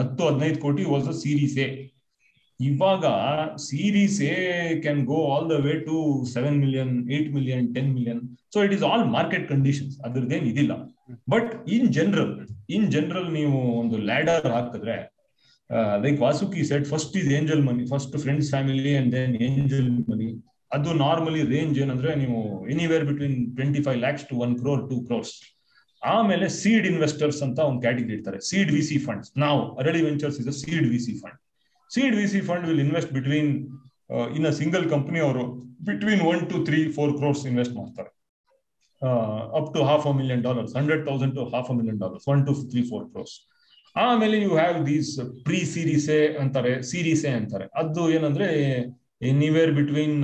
ಹತ್ತು, 0.00 0.22
ಹದಿನೈದು 0.28 0.58
ಕೋಟಿ 0.66 0.84
ವಾಸ್ 0.92 1.08
ಸೀರೀಸ್ 1.22 1.56
ಎ. 1.66 1.68
ಇವಾಗ 2.60 3.04
series 3.66 4.18
A 4.32 4.34
can 4.84 5.00
go 5.12 5.18
all 5.34 5.46
the 5.52 5.56
way 5.66 5.74
to 5.86 5.96
seven 6.32 6.58
million 6.64 6.92
eight 7.16 7.30
million 7.36 7.68
ten 7.76 7.88
million 7.98 8.20
so 8.54 8.64
it 8.66 8.74
is 8.78 8.84
all 8.90 9.04
market 9.14 9.46
conditions 9.52 9.94
ಅದ್ರದ್ದೇನ್ 10.08 10.46
ಇದಿಲ್ಲ. 10.52 10.72
But 11.34 11.50
in 11.76 11.88
general 11.98 12.34
in 12.76 12.86
general 12.96 13.30
ನೀವು 13.38 13.56
ಒಂದು 13.84 13.96
ಲ್ಯಾಡರ್ 14.10 14.50
ಹಾಕಿದ್ರೆ 14.56 14.98
like 16.04 16.18
Vasuki 16.26 16.62
set 16.70 16.86
first 16.92 17.16
is 17.20 17.28
angel 17.38 17.62
money 17.68 17.84
first 17.92 18.14
friends 18.24 18.48
family 18.54 18.92
and 19.00 19.12
then 19.16 19.34
angel 19.48 19.90
money 20.10 20.28
ಅದು 20.70 20.90
normally 21.04 21.42
range 21.54 21.76
ಏನಂದ್ರೆ 21.84 22.10
ನೀವು 22.22 22.38
anywhere 22.74 23.04
between 23.10 23.38
twenty 23.56 23.80
five 23.86 23.98
lakhs 24.04 24.24
to 24.30 24.36
one 24.44 24.52
crore 24.60 24.82
two 24.90 24.98
crores 25.08 25.32
ಆಮೇಲೆ 26.02 26.46
seed 26.60 26.86
investors 26.92 27.40
ಅಂತ 27.46 27.58
ಒಂದು 27.70 27.80
category 27.80 28.14
ಇರ್ತಾರೆ 28.16 28.38
ಸೀಡ್ 28.48 28.70
ವಿ 28.76 28.82
ಸಿ 28.90 28.98
ಫಂಡ್ಸ್ 29.06 29.30
ನಾವು 29.44 29.60
Arali 29.80 30.02
ventures 30.08 30.38
is 30.42 30.50
seed 30.62 30.86
V 30.92 31.00
C 31.06 31.14
fund 31.22 31.38
seed 31.90 32.16
V 32.20 32.26
C 32.34 32.40
fund 32.48 32.64
will 32.68 32.82
invest 32.86 33.12
between 33.18 33.50
in 34.36 34.46
a 34.46 34.54
single 34.60 34.86
company 34.94 35.20
ಅವರು 35.26 35.44
between 35.88 36.22
one 36.30 36.40
two 36.52 36.58
three 36.68 36.80
four 36.96 37.12
crores 37.18 37.42
invest 37.50 37.74
ಮಾಡ್ತಾರೆ. 37.80 38.10
Up 39.58 39.70
to 39.74 39.82
half 39.90 40.06
a 40.10 40.14
million 40.20 40.42
dollars 40.48 40.72
hundred 40.78 41.02
thousand 41.06 41.34
to 41.38 41.44
half 41.54 41.70
a 41.72 41.76
million 41.80 42.00
dollars 42.04 42.26
one 42.32 42.42
two 42.46 42.54
three 42.72 42.82
four 42.90 43.04
crores 43.12 43.34
ಆಮೇಲೆ 43.96 44.36
you 44.42 44.52
have 44.60 44.78
these 44.86 45.10
pre 45.46 45.60
series A 45.74 46.18
ಅಂತಾರೆ 46.42 46.72
ಸೀರೀಸೆ 46.90 47.30
ಅಂತಾರೆ. 47.38 47.66
ಅದು 47.82 48.02
ಏನಂದ್ರೆ 48.16 48.48
anywhere 49.30 49.72
between 49.78 50.16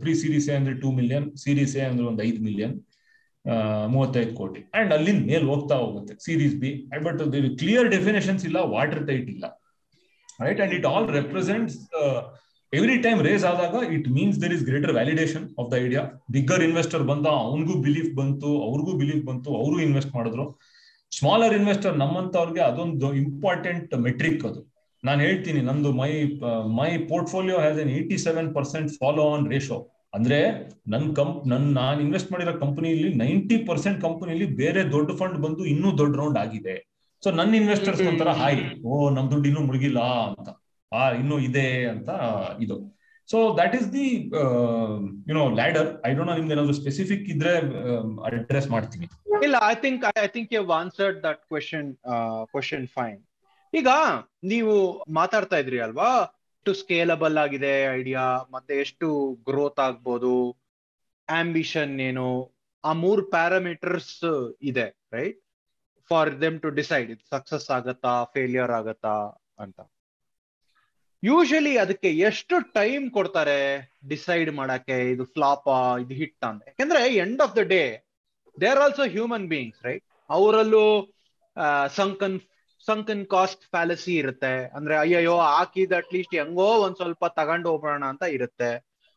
pre 0.00 0.12
series A 0.14 0.52
ಅಂದ್ರೆ 0.58 0.74
two 0.80 0.90
million 0.92 1.26
series 1.44 1.76
ಅಂದ್ರೆ 1.88 2.06
ಒಂದು 2.10 2.22
ಐದು 2.28 2.40
million 2.48 2.74
ಮೂವತ್ತೈದು 3.94 4.32
ಕೋಟಿ. 4.40 4.60
ಅಂಡ್ 4.78 4.92
ಅಲ್ಲಿಂದ 4.96 5.22
ಮೇಲ್ 5.30 5.46
ಹೋಗ್ತಾ 5.52 5.76
ಹೋಗುತ್ತೆ 5.84 6.14
series 6.26 6.54
B 6.62 6.70
but 7.06 7.22
clear 7.62 7.88
definitions 7.96 8.44
ಇಲ್ಲ 8.48 8.58
ವಾಟರ್ 8.76 9.04
ಟೈಟ್ 9.10 9.28
ಇಲ್ಲ. 9.34 9.44
Right 10.46 10.60
and 10.64 10.74
it 10.78 10.86
all 10.92 11.08
represents 11.18 11.76
every 12.72 12.96
time 13.02 13.18
raise 13.26 13.44
ಆದಾಗ 13.44 13.74
it 13.94 14.06
means 14.08 14.40
there 14.42 14.52
is 14.52 14.62
greater 14.68 14.92
validation 14.92 15.44
of 15.60 15.68
the 15.72 15.74
idea 15.84 16.02
bigger 16.30 16.62
investor 16.62 17.02
ಬಂದ, 17.10 17.26
ಅವನಿಗೂ 17.26 17.74
ಬಿಲೀಫ್ 17.86 18.12
ಬಂತು, 18.20 18.50
ಅವ್ರಿಗೂ 18.68 18.92
ಬಿಲೀಫ್ 19.02 19.24
ಬಂತು, 19.26 19.50
ಅವರು 19.62 19.76
ಇನ್ವೆಸ್ಟ್ 19.80 20.14
ಮಾಡಿದ್ರು. 20.14 20.46
ಸ್ಮಾಲರ್ 21.18 21.54
ಇನ್ವೆಸ್ಟರ್ 21.54 21.98
ನಮ್ಮಂತವ್ರಿಗೆ 21.98 22.60
ಅದೊಂದು 22.60 23.14
ಇಂಪಾರ್ಟೆಂಟ್ 23.14 23.98
ಮೆಟ್ರಿಕ್ 23.98 24.44
ಅದು. 24.44 24.72
ನಾನು 25.04 25.20
ಹೇಳ್ತೀನಿ, 25.20 25.60
ನಂದು 25.60 25.92
my 25.92 26.22
my 26.76 26.98
portfolio 26.98 27.58
has 27.58 27.78
an 27.78 27.90
eighty 27.90 28.18
seven 28.18 28.54
percent 28.54 28.90
follow 28.90 29.30
on 29.30 29.50
ratio 29.50 29.88
ಅಂದ್ರೆ 30.14 30.38
ನನ್ನ 30.88 31.12
ಕಂಪ್ 31.12 31.46
ನನ್ನ 31.46 31.74
ನಾನು 31.74 32.00
ಇನ್ವೆಸ್ಟ್ 32.00 32.32
ಮಾಡಿರೋ 32.32 32.52
ಕಂಪನಿಲಿ 32.58 33.14
ನೈಂಟಿ 33.14 33.56
ಪರ್ಸೆಂಟ್ 33.56 34.00
ಕಂಪನಿಲಿ 34.00 34.46
ಬೇರೆ 34.46 34.90
ದೊಡ್ಡ 34.92 35.10
ಫಂಡ್ 35.12 35.38
ಬಂದು 35.38 35.64
ಇನ್ನೂ 35.64 35.98
ದೊಡ್ಡ 35.98 36.16
ರೌಂಡ್ 36.16 36.38
ಆಗಿದೆ. 36.38 36.92
ಸೊ 37.24 37.30
ನನ್ನ 37.30 37.54
ಇನ್ವೆಸ್ಟರ್ಸ್ 37.54 38.02
ಒಂಥರ, 38.02 38.28
ಹಾಯ್, 38.28 38.84
ಓ, 38.84 39.10
ನಮ್ 39.10 39.30
ದುಡ್ಡು 39.30 39.48
ಇನ್ನೂ 39.48 39.60
ಮುಳುಗಿಲ್ಲ 39.60 40.00
ಅಂತ. 40.00 40.48
ಆ, 40.92 41.10
ಇನ್ನೂ 41.10 41.38
ಇದೆ 41.38 41.84
ಅಂತ 41.84 42.08
ಇದು. 42.60 43.01
So 43.28 43.38
that 43.60 43.74
is 43.78 43.88
the 43.96 44.06
you know 45.30 45.44
ladder 45.60 45.88
I 46.08 46.10
don't 46.16 46.30
know 46.30 46.36
ನಿಮ್ದು 46.38 46.54
ಏನಾದ್ರು 46.56 46.76
ಸ್ಪೆಸಿಫಿಕ್ 46.82 47.26
ಇದ್ರೆ 47.34 47.52
ಅಡ್ರೆಸ್ 48.28 48.68
ಮಾಡ್ತೀನಿ. 48.74 49.06
ಇಲ್ಲ 49.46 49.56
I 49.72 49.74
think 49.84 50.04
I 50.24 50.28
think 50.36 50.50
you 50.56 50.62
answered 50.82 51.18
that 51.26 51.42
question 51.52 51.90
question 52.54 52.86
fine 52.96 53.20
ಈಗ 53.72 53.88
ನೀವು 54.52 54.74
ಮಾತಾಡ್ತಾ 55.18 55.58
ಇದ್ರಿ 55.62 55.78
ಅಲ್ವಾ? 55.86 56.10
ಎಷ್ಟು 56.56 56.72
ಸ್ಕೇಲಬಲ್ 56.80 57.36
ಆಗಿದೆ 57.42 57.70
ಐಡಿಯಾ 57.98 58.24
ಮತ್ತೆ 58.54 58.74
ಎಷ್ಟು 58.82 59.06
ಗ್ರೋತ್ 59.48 59.80
ಆಗ್ಬೋದು? 59.86 60.34
ಆಂಬಿಷನ್ 61.28 61.94
ಏನು? 62.08 62.26
ಆ 62.84 62.90
ಮೂರ್ 63.04 63.22
ಪ್ಯಾರಾಮೀಟರ್ಸ್ 63.32 64.12
ಇದೆ 64.70 64.86
right 65.14 65.40
for 66.10 66.30
them 66.42 66.58
to 66.64 66.70
decide 66.78 67.08
ಇದು 67.14 67.24
ಸಕ್ಸಸ್ 67.34 67.66
ಆಗತ್ತಾ 67.78 68.12
ಫೇಲಿಯರ್ 68.34 68.72
ಆಗತ್ತಾ 68.78 69.14
ಅಂತ. 69.64 69.78
ಯೂಶಲಿ 71.22 71.78
ಅದಕ್ಕೆ 71.78 72.10
ಎಷ್ಟು 72.10 72.72
ಟೈಮ್ 72.72 73.10
ಕೊಡ್ತಾರೆ 73.10 73.58
ಡಿಸೈಡ್ 74.08 74.50
ಮಾಡಕ್ಕೆ 74.52 74.96
ಇದು 75.10 75.24
ಫ್ಲಾಪ್ 75.24 75.68
ಇದು 76.00 76.14
ಹಿಟ್ 76.14 76.44
ಅಂತ. 76.44 76.62
ಯಾಕಂದ್ರೆ 76.68 77.14
end 77.14 77.42
of 77.42 77.56
the 77.56 77.58
day 77.58 77.82
they 78.60 78.66
are 78.66 78.78
also 78.78 79.02
human 79.02 79.46
beings 79.48 79.82
right 79.84 80.04
ಅವರಲ್ಲೂ 80.30 80.86
sunken 81.96 82.40
sunken 82.86 83.26
cost 83.26 83.64
fallacy 83.70 84.14
ಇರುತ್ತೆ. 84.16 84.74
ಅಂದ್ರೆ 84.76 84.94
ಅಯ್ಯಯ್ಯೋ, 84.96 85.38
ಹಾಕಿದ 85.38 85.92
ಅಟ್ಲೀಸ್ಟ್ 85.92 86.34
ಹೆಂಗೋ 86.34 86.70
ಒಂದ್ 86.84 86.96
ಸ್ವಲ್ಪ 86.96 87.24
ತಗೊಂಡು 87.26 87.68
ಹೋಗೋಣ 87.70 88.04
ಅಂತ 88.04 88.22
ಇರುತ್ತೆ. 88.22 88.70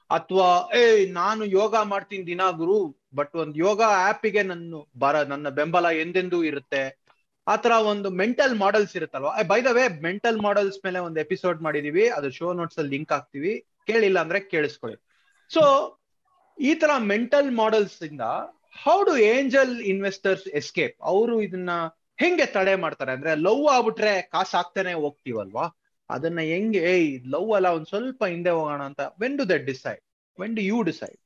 ಅಥವಾ 0.09 0.47
ಏ 0.77 1.05
ನಾನು 1.11 1.45
ಯೋಗ 1.45 1.75
ಮಾಡ್ತೀನಿ 1.83 2.27
ದಿನ 2.27 2.41
ಗುರು 2.51 2.77
ಬಟ್ 3.15 3.35
ಒಂದ್ 3.35 3.57
ಯೋಗ 3.57 3.81
ಆಪಿಗೆ 4.09 4.43
ನನ್ನ 4.43 4.81
ಬರ, 4.99 5.15
ನನ್ನ 5.23 5.49
ಬೆಂಬಲ 5.49 5.85
ಎಂದೆಂದೂ 5.85 6.43
ಇರುತ್ತೆ. 6.43 6.83
ಆತರ 7.47 7.71
ಒಂದು 7.71 8.09
ಮೆಂಟಲ್ 8.09 8.55
ಮಾಡೆಲ್ಸ್ 8.59 8.95
ಇರುತ್ತಲ್ವಾ? 8.95 9.31
By 9.43 9.61
the 9.61 9.71
way 9.71 9.83
mental 10.01 10.39
models 10.41 10.79
ಮೇಲೆ 10.85 10.99
ಒಂದು 10.99 11.19
ಎಪಿಸೋಡ್ 11.19 11.61
ಮಾಡಿದೀವಿ. 11.61 12.09
ಅದು 12.09 12.31
ಶೋ 12.31 12.53
ನೋಟ್ಸ್ 12.53 12.79
ಅಲ್ಲಿ 12.79 12.95
ಲಿಂಕ್ 12.95 13.11
ಹಾಕ್ತಿವಿ. 13.11 13.53
ಕೇಳಿಲ್ಲ 13.87 14.19
ಅಂದ್ರೆ 14.19 14.39
ಕೇಳಿಸ್ಕೊಳ್ಳಿ. 14.39 14.97
ಸೊ 15.51 15.63
ಈ 16.59 16.75
ತರ 16.75 16.91
ಮೆಂಟಲ್ 16.97 17.51
ಮಾಡೆಲ್ಸ್ 17.51 18.03
ಇಂದ 18.03 18.21
how 18.83 19.03
do 19.03 19.17
angel 19.17 19.81
investors 19.81 20.47
escape 20.47 20.95
ಅವರು 21.01 21.41
ಇದನ್ನ 21.41 21.69
ಹೆಂಗೆ 22.19 22.45
ತಡೆ 22.45 22.75
ಮಾಡ್ತಾರೆ? 22.75 23.11
ಅಂದ್ರೆ 23.11 23.35
ಲವ್ 23.35 23.65
ಆಗ್ಬಿಟ್ರೆ 23.75 24.21
ಕಾಸು 24.21 24.57
ಹಾಕ್ತಾನೆ 24.57 24.93
ಹೋಗ್ತೀವಲ್ವಾ? 24.93 25.65
ಅದನ್ನ 26.09 26.39
ಹೆಂಗೆ 26.39 26.81
ಏಯ್ 26.93 27.09
ಲವ್ 27.27 27.51
ಅಲ್ಲ 27.51 27.67
ಒಂದ್ 27.67 27.87
ಸ್ವಲ್ಪ 27.87 28.23
ಹಿಂದೆ 28.25 28.49
ಹೋಗೋಣ 28.49 28.81
ಅಂತ. 28.81 29.01
When 29.21 29.37
do 29.37 29.49
that 29.49 29.65
decide 29.65 30.01
when 30.39 30.55
do 30.55 30.61
you 30.61 30.81
decide 30.81 31.17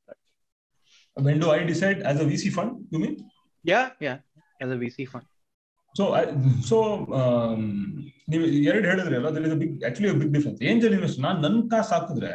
when 1.16 1.40
do 1.40 1.48
I 1.56 1.60
decide 1.64 2.04
as 2.04 2.20
a 2.20 2.28
V 2.32 2.36
C 2.36 2.50
fund 2.50 2.72
you 2.94 3.00
mean 3.00 3.16
ya 3.64 3.80
ya 4.02 4.14
as 4.62 4.72
a 4.76 4.78
V 4.84 4.90
C 4.90 5.04
fund 5.04 5.28
so 5.98 6.04
so 6.70 6.76
ನೀವು 8.32 8.44
ಎರಡು 8.70 8.86
ಹೇಳಿದ್ರಿ 8.90 9.16
ಅಲ್ಲ 9.20 9.28
there 9.36 9.46
is 9.48 9.54
big 9.62 9.76
actually 9.88 10.10
big 10.22 10.32
difference 10.36 10.60
angel 10.70 10.94
invest 10.96 11.20
ನಾನು 11.26 11.38
ನನ್ನ 11.46 11.60
ಕಾಸು 11.72 11.92
ಹಾಕಿದ್ರೆ 11.96 12.32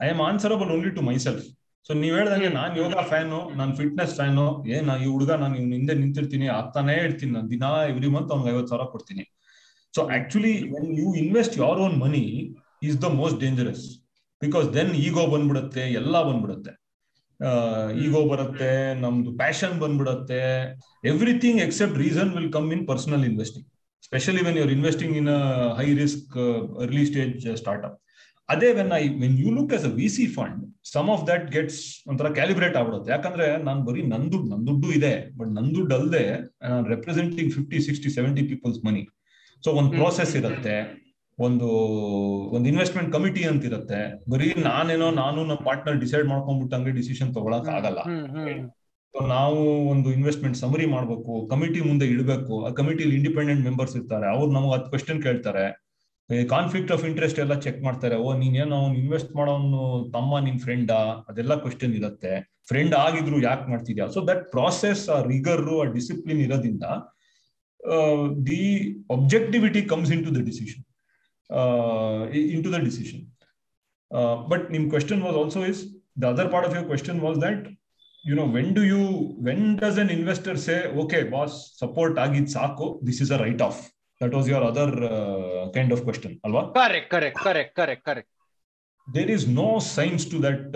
I 0.00 0.08
am 0.14 0.22
answerable 0.30 0.70
only 0.76 0.92
to 0.98 1.04
myself 1.26 1.46
so 1.86 1.94
ನೀವ್ 2.02 2.14
ಹೇಳ್ದಂಗೆ 2.18 2.48
ನಾನ್ 2.58 2.72
ಯೋಗ 2.80 3.02
ಫ್ಯಾನು, 3.10 3.38
ನಾನ್ 3.58 3.72
ಫಿಟ್ನೆಸ್ 3.80 4.14
ಫ್ಯಾನು 4.18 4.46
ಏನ್ 4.76 4.88
ಈ 5.02 5.06
ಹುಡುಗ, 5.10 5.32
ನಾನು 5.42 5.54
ಇವ್ನ 5.60 5.72
ಹಿಂದೆ 5.78 5.94
ನಿಂತಿರ್ತೀನಿ, 6.00 6.46
ಆಗ್ತಾನೆ 6.56 6.94
ಇರ್ತೀನಿ, 7.06 7.32
ನಾನು 7.36 7.48
ದಿನ 7.52 7.64
ಎವ್ರಿ 7.90 8.08
ಮಂತ್ 8.14 8.30
ಅವ್ನಿಗೆ 8.34 8.50
ಐವತ್ತು 8.52 8.70
ಸಾವಿರ 8.72 8.86
ಕೊಡ್ತೀನಿ. 8.94 9.24
So 9.94 10.02
actually 10.16 10.54
when 10.72 10.90
you 11.00 11.08
invest 11.22 11.54
your 11.62 11.80
own 11.84 11.94
money 12.04 12.24
is 12.86 12.96
the 13.04 13.10
most 13.20 13.38
dangerous 13.44 13.84
because 14.42 14.66
then 14.76 14.92
ego 15.04 15.24
ಬಂದ್ಬಿಡುತ್ತೆ, 15.34 15.84
ಎಲ್ಲ 16.00 16.14
ಬಂದ್ಬಿಡುತ್ತೆ. 16.28 16.72
ಈಗೋ 18.04 18.20
ಬರುತ್ತೆ 18.32 18.70
ನಮ್ದು 19.04 19.30
passion 19.40 19.74
ಬಂದ್ಬಿಡತ್ತೆ. 19.82 20.42
Everything 21.12 21.60
except 21.66 21.96
reason 22.04 22.30
will 22.36 22.52
come 22.56 22.68
in 22.76 22.84
personal 22.90 23.24
investing 23.30 23.66
specially 24.08 24.42
when 24.46 24.58
you're 24.60 24.72
investing 24.76 25.14
in 25.20 25.30
high 25.78 25.86
risk 26.02 26.34
early 26.84 27.04
stage 27.10 27.46
startup 27.62 27.96
ಅದೇ 28.48 28.68
when 28.78 28.92
I 29.00 29.02
when 29.22 29.36
you 29.44 29.50
look 29.58 29.72
as 29.76 29.86
a 29.90 29.92
V 30.00 30.08
C 30.16 30.24
fund 30.34 30.60
some 30.94 31.08
of 31.14 31.22
that 31.30 31.46
gets 31.54 31.80
ಒಂಥರ 32.10 32.28
calibrate 32.38 32.76
ಆಗ್ಬಿಡುತ್ತೆ. 32.80 33.10
ಯಾಕಂದ್ರೆ 33.14 33.46
ನಾನು 33.68 33.80
ಬರೀ 33.88 34.02
ನನ್ 34.12 34.26
ದುಡ್ಡು 34.34 34.48
ನನ್ 34.52 34.62
ದುಡ್ಡು 34.68 34.88
ಇದೆ 34.98 35.14
ಬಟ್ 35.38 35.50
ನನ್ 35.56 35.68
ದುಡ್ಡು 35.78 35.92
ಅಲ್ಲದೆ 35.98 36.24
ನಾನು 36.72 36.84
representing 36.94 37.50
fifty 37.56 37.80
sixty 37.88 38.10
seventy 38.18 38.44
peoples 38.52 38.78
money 38.88 39.02
so 39.64 39.70
ಒಂದು 39.80 39.92
ಪ್ರೋಸೆಸ್ 39.98 40.32
ಇರುತ್ತೆ. 40.40 40.76
ಒಂದು 41.38 41.68
ಒಂದು 42.56 42.66
ಇನ್ವೆಸ್ಟ್ಮೆಂಟ್ 42.70 43.10
ಕಮಿಟಿ 43.14 43.42
ಅಂತ 43.50 43.64
ಇರುತ್ತೆ 43.70 44.00
ಬರೀ 44.32 44.46
ನಾನೇನೋ 44.66 45.08
ನಾನು 45.22 45.38
ನಮ್ಮ 45.48 45.60
ಪಾರ್ಟ್ನರ್ 45.68 45.98
ಡಿಸೈಡ್ 46.04 46.26
ಮಾಡ್ಕೊಂಡ್ಬಿಟ್ಟಂಗೆ 46.32 46.92
ಡಿಸಿಷನ್ 46.98 47.30
ತಗೊಳಕ್ 47.36 47.68
ಆಗಲ್ಲ. 47.76 48.00
ನಾವು 49.14 49.60
ಒಂದು 49.92 50.08
ಇನ್ವೆಸ್ಟ್ಮೆಂಟ್ 50.16 50.56
ಸಮರಿ 50.62 50.86
ಮಾಡ್ಬೇಕು 50.94 51.34
ಕಮಿಟಿ 51.52 51.80
ಮುಂದೆ 51.88 52.06
ಇಡಬೇಕು 52.14 52.54
ಆ 52.68 52.70
ಕಮಿಟಿಲಿ 52.80 53.14
ಇಂಡಿಪೆಂಡೆಂಟ್ 53.20 53.62
ಮೆಂಬರ್ಸ್ 53.68 53.94
ಇರ್ತಾರೆ 53.98 54.26
ಅವ್ರು 54.34 54.48
ನಮ್ಗೆ 54.56 54.72
ಹತ್ತು 54.74 54.90
ಕ್ವಶನ್ 54.94 55.20
ಕೇಳ್ತಾರೆ. 55.26 55.66
ಕಾನ್ಫ್ಲಿಕ್ಟ್ 56.54 56.92
ಆಫ್ 56.94 57.04
ಇಂಟ್ರೆಸ್ಟ್ 57.10 57.38
ಎಲ್ಲ 57.44 57.54
ಚೆಕ್ 57.64 57.80
ಮಾಡ್ತಾರೆ 57.86 58.16
ಓ 58.24 58.28
ನೀನೇನೋ 58.42 58.80
ಇನ್ವೆಸ್ಟ್ 59.02 59.32
ಮಾಡೋನು 59.38 59.82
ತಮ್ಮ 60.16 60.38
ನಿನ್ 60.46 60.58
ಫ್ರೆಂಡಾ 60.64 60.98
ಅದೆಲ್ಲ 61.30 61.54
ಕ್ವಶನ್ 61.64 61.94
ಇರುತ್ತೆ. 62.00 62.32
ಫ್ರೆಂಡ್ 62.70 62.94
ಆಗಿದ್ರು 63.04 63.36
ಯಾಕೆ 63.48 63.66
ಮಾಡ್ತಿದ್ಯಾ? 63.72 64.06
ಸೊ 64.14 64.20
ದಟ್ 64.30 64.42
ಪ್ರಾಸೆಸ್ 64.56 65.04
ಆ 65.16 65.18
ರಿಗರ್ 65.32 65.64
ಆ 65.82 65.86
ಡಿಸಿಪ್ಲಿನ್ 65.96 66.42
ಇರೋದ್ರಿಂದ 66.46 66.86
the 68.50 68.62
objectivity 69.16 69.82
comes 69.92 70.12
into 70.26 70.32
the 70.38 70.42
decision 70.50 70.84
into 72.63 72.71
the 72.73 72.79
decision 72.87 73.23
but 74.51 74.65
ನಿಮ್ 74.71 74.85
question 74.89 75.21
was 75.21 75.37
also 75.41 75.61
is 75.65 75.81
the 76.21 76.25
other 76.33 76.49
part 76.53 76.67
of 76.67 76.75
your 76.75 76.87
question 76.87 77.19
was 77.19 77.39
that 77.41 77.63
you 78.25 78.35
know 78.35 78.45
when 78.57 78.71
do 78.75 78.83
you 78.85 79.01
when 79.43 79.65
does 79.79 79.97
an 79.99 80.11
investor 80.17 80.59
say 80.65 80.75
okay 81.03 81.19
boss 81.31 81.55
support 81.79 82.19
ಆಗಿದ್ 82.19 82.49
ಸಾಕು 82.49 82.87
this 83.07 83.21
is 83.25 83.31
a 83.31 83.39
write 83.45 83.63
off 83.67 83.79
that 84.21 84.33
was 84.33 84.49
your 84.49 84.65
other 84.71 84.93
kind 85.73 85.93
of 85.93 86.03
question 86.03 86.35
ಅಲ್ವಾ 86.43 86.63
correct 86.79 87.09
correct 87.11 87.39
correct 87.43 87.73
correct 87.75 88.05
correct 88.05 88.31
there 89.07 89.31
is 89.31 89.47
no 89.55 89.67
science 89.95 90.25
to 90.31 90.39
that 90.43 90.67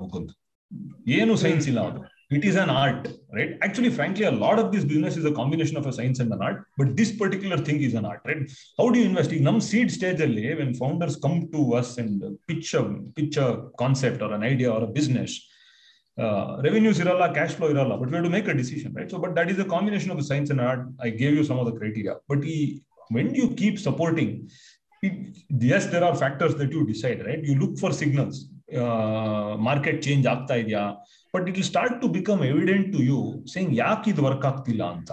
Mukund 0.00 0.32
ಏನು 1.12 1.32
science 1.36 1.66
ಇಲ್ಲ 1.68 1.80
ಅದು 1.80 2.00
it 2.30 2.44
is 2.50 2.58
an 2.62 2.72
art 2.76 3.06
right 3.38 3.52
actually 3.66 3.90
frankly 3.96 4.26
a 4.26 4.34
lot 4.42 4.60
of 4.62 4.70
this 4.74 4.84
business 4.84 5.16
is 5.20 5.26
a 5.26 5.34
combination 5.38 5.78
of 5.80 5.88
a 5.90 5.94
science 5.98 6.20
and 6.24 6.34
an 6.36 6.42
art 6.46 6.60
but 6.80 6.90
this 7.00 7.12
particular 7.18 7.62
thing 7.68 7.82
is 7.88 7.96
an 8.00 8.08
art 8.10 8.26
right 8.30 8.42
how 8.78 8.86
do 8.94 9.00
invest 9.08 9.34
ಈಗ 9.36 9.44
ನಮ್ 9.50 9.60
seed 9.70 9.92
stage 9.92 10.20
ಅಲ್ಲಿ 10.22 10.46
when 10.60 10.74
founders 10.74 11.16
come 11.26 11.38
to 11.54 11.62
us 11.80 11.92
and 12.04 12.22
pitch 12.50 12.70
pitch 13.18 13.38
a 13.38 13.48
concept 13.78 14.22
or 14.26 14.34
an 14.38 14.46
idea 14.52 14.70
or 14.76 14.86
a 14.88 14.92
business 14.98 15.36
revenues 16.66 16.98
ಇರಲ್ಲ 17.02 17.26
cash 17.32 17.54
flow 17.58 17.68
ಇರಲ್ಲ 17.74 17.94
but 18.00 18.10
we 18.14 18.18
to 18.24 18.32
make 18.34 18.48
a 18.48 18.56
decision 18.58 18.92
right 18.98 19.10
so 19.10 19.18
but 19.18 19.34
that 19.38 19.50
is 19.52 19.60
a 19.60 19.68
combination 19.70 20.12
of 20.14 20.20
science 20.32 20.50
and 20.52 20.62
art 20.62 20.84
I 21.06 21.10
gave 21.22 21.34
you 21.38 21.44
some 21.44 21.58
of 21.58 21.68
the 21.70 21.74
criteria 21.78 22.14
but 22.32 22.44
ಈ 22.54 22.58
when 23.10 23.30
you 23.36 23.46
keep 23.60 23.78
supporting 23.80 24.34
as 25.72 25.86
there 25.92 26.04
are 26.04 26.16
factors 26.16 26.56
that 26.60 26.74
you 26.74 26.82
decide 26.86 27.20
right 27.28 27.44
you 27.48 27.54
look 27.54 27.76
for 27.80 27.94
signals 27.94 28.38
market 29.64 29.98
change 30.02 30.26
ಆಗ್ತಾ 30.26 30.54
ಇದೆಯಾ 30.54 30.84
But 31.37 31.47
it 31.49 31.57
will 31.59 31.69
start 31.73 31.97
to 32.03 32.09
become 32.19 32.41
evident 32.51 32.87
to 32.97 33.01
you 33.11 33.19
saying 33.55 33.71
ಯಾಕೆ 33.83 34.09
ಇದು 34.13 34.23
work 34.29 34.45
ಆಗ್ತಿಲ್ಲ 34.51 34.83
ಅಂತ? 34.95 35.11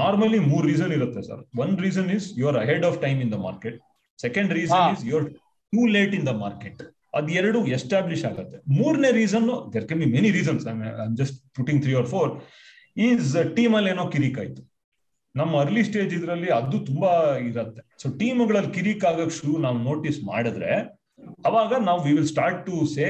normally 0.00 0.38
ಮೂರ್ 0.50 0.64
reason 0.70 0.92
ಇರುತ್ತೆ 0.96 1.22
sir 1.28 1.40
one 1.62 1.72
reason 1.84 2.10
is 2.16 2.26
you 2.40 2.44
are 2.50 2.58
ahead 2.64 2.84
of 2.88 2.98
time 3.04 3.18
in 3.24 3.32
the 3.36 3.38
market 3.46 3.78
second 4.18 4.52
reason 4.58 4.84
is 4.96 5.02
your 5.10 5.24
too 5.72 5.82
late 5.96 6.12
in 6.18 6.26
the 6.30 6.34
market 6.44 6.82
ಅದ್ 7.18 7.28
ಎರಡು 7.38 7.58
establish 7.76 8.22
ಆಗುತ್ತೆ. 8.28 8.56
ಮೂರನೇ 8.78 9.10
reason 9.18 9.44
there 9.74 9.84
can 9.90 10.00
be 10.02 10.08
many 10.14 10.30
reasons 10.36 10.64
just 11.20 11.36
putting 11.58 11.80
three 11.84 11.92
or 12.00 12.08
four 12.14 12.30
is 13.08 13.30
team 13.58 13.74
ಅಲ್ಲಿ 13.78 13.90
ಏನೋ 13.94 14.04
ಕಿರಿಕ್ 14.14 14.38
ಆಯ್ತು 14.42 14.62
ನಮ್ಮ 15.34 15.52
early 15.62 15.82
stage 15.88 16.12
ಇದ್ರಲ್ಲಿ 16.18 16.50
ಅದು 16.58 16.76
ತುಂಬಾ 16.88 17.12
ಇರತ್ತೆ. 17.48 17.80
ಸೊ 18.02 18.06
ಟೀಮ್ಗಳಲ್ಲಿ 18.20 18.72
ಕಿರಿಕ್ 18.76 19.04
ಆಗಕ್ 19.10 19.32
ಶುರು 19.38 19.54
ನಾವು 19.64 19.78
ನೋಟಿಸ್ 19.88 20.18
ಮಾಡಿದ್ರೆ 20.32 20.72
ಅವಾಗ 21.48 21.78
ನಾವು 21.88 22.00
we 22.06 22.12
will 22.18 22.30
start 22.34 22.60
to 22.68 22.74
say 22.96 23.06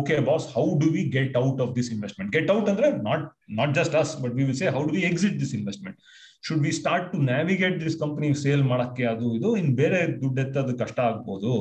okay 0.00 0.16
boss 0.30 0.46
how 0.56 0.64
do 0.82 0.88
we 0.96 1.02
get 1.16 1.36
out 1.44 1.60
of 1.64 1.72
this 1.78 1.90
investment 1.96 2.30
get 2.36 2.50
out 2.56 2.70
ಅಂದ್ರೆ 2.72 2.88
not 3.08 3.24
not 3.60 3.74
just 3.80 3.96
us 4.02 4.14
but 4.24 4.34
we 4.38 4.44
will 4.48 4.58
say 4.62 4.68
how 4.76 4.82
do 4.88 4.94
we 4.98 5.04
exit 5.10 5.36
this 5.42 5.54
investment 5.60 5.98
should 6.46 6.62
we 6.66 6.72
start 6.80 7.06
to 7.12 7.18
navigate 7.32 7.76
this 7.84 7.96
company 8.02 8.28
sale 8.42 8.64
ಮಾಡಕ್ಕೆ 8.72 9.04
ಅದು 9.12 9.28
ಇದು? 9.38 9.48
ಇನ್ 9.60 9.70
ಬೇರೆ 9.82 10.00
ದುಡ್ಡು 10.22 10.40
ಎತ್ತದು 10.44 10.74
ಕಷ್ಟ 10.82 10.98
ಆಗ್ಬೋದು. 11.10 11.52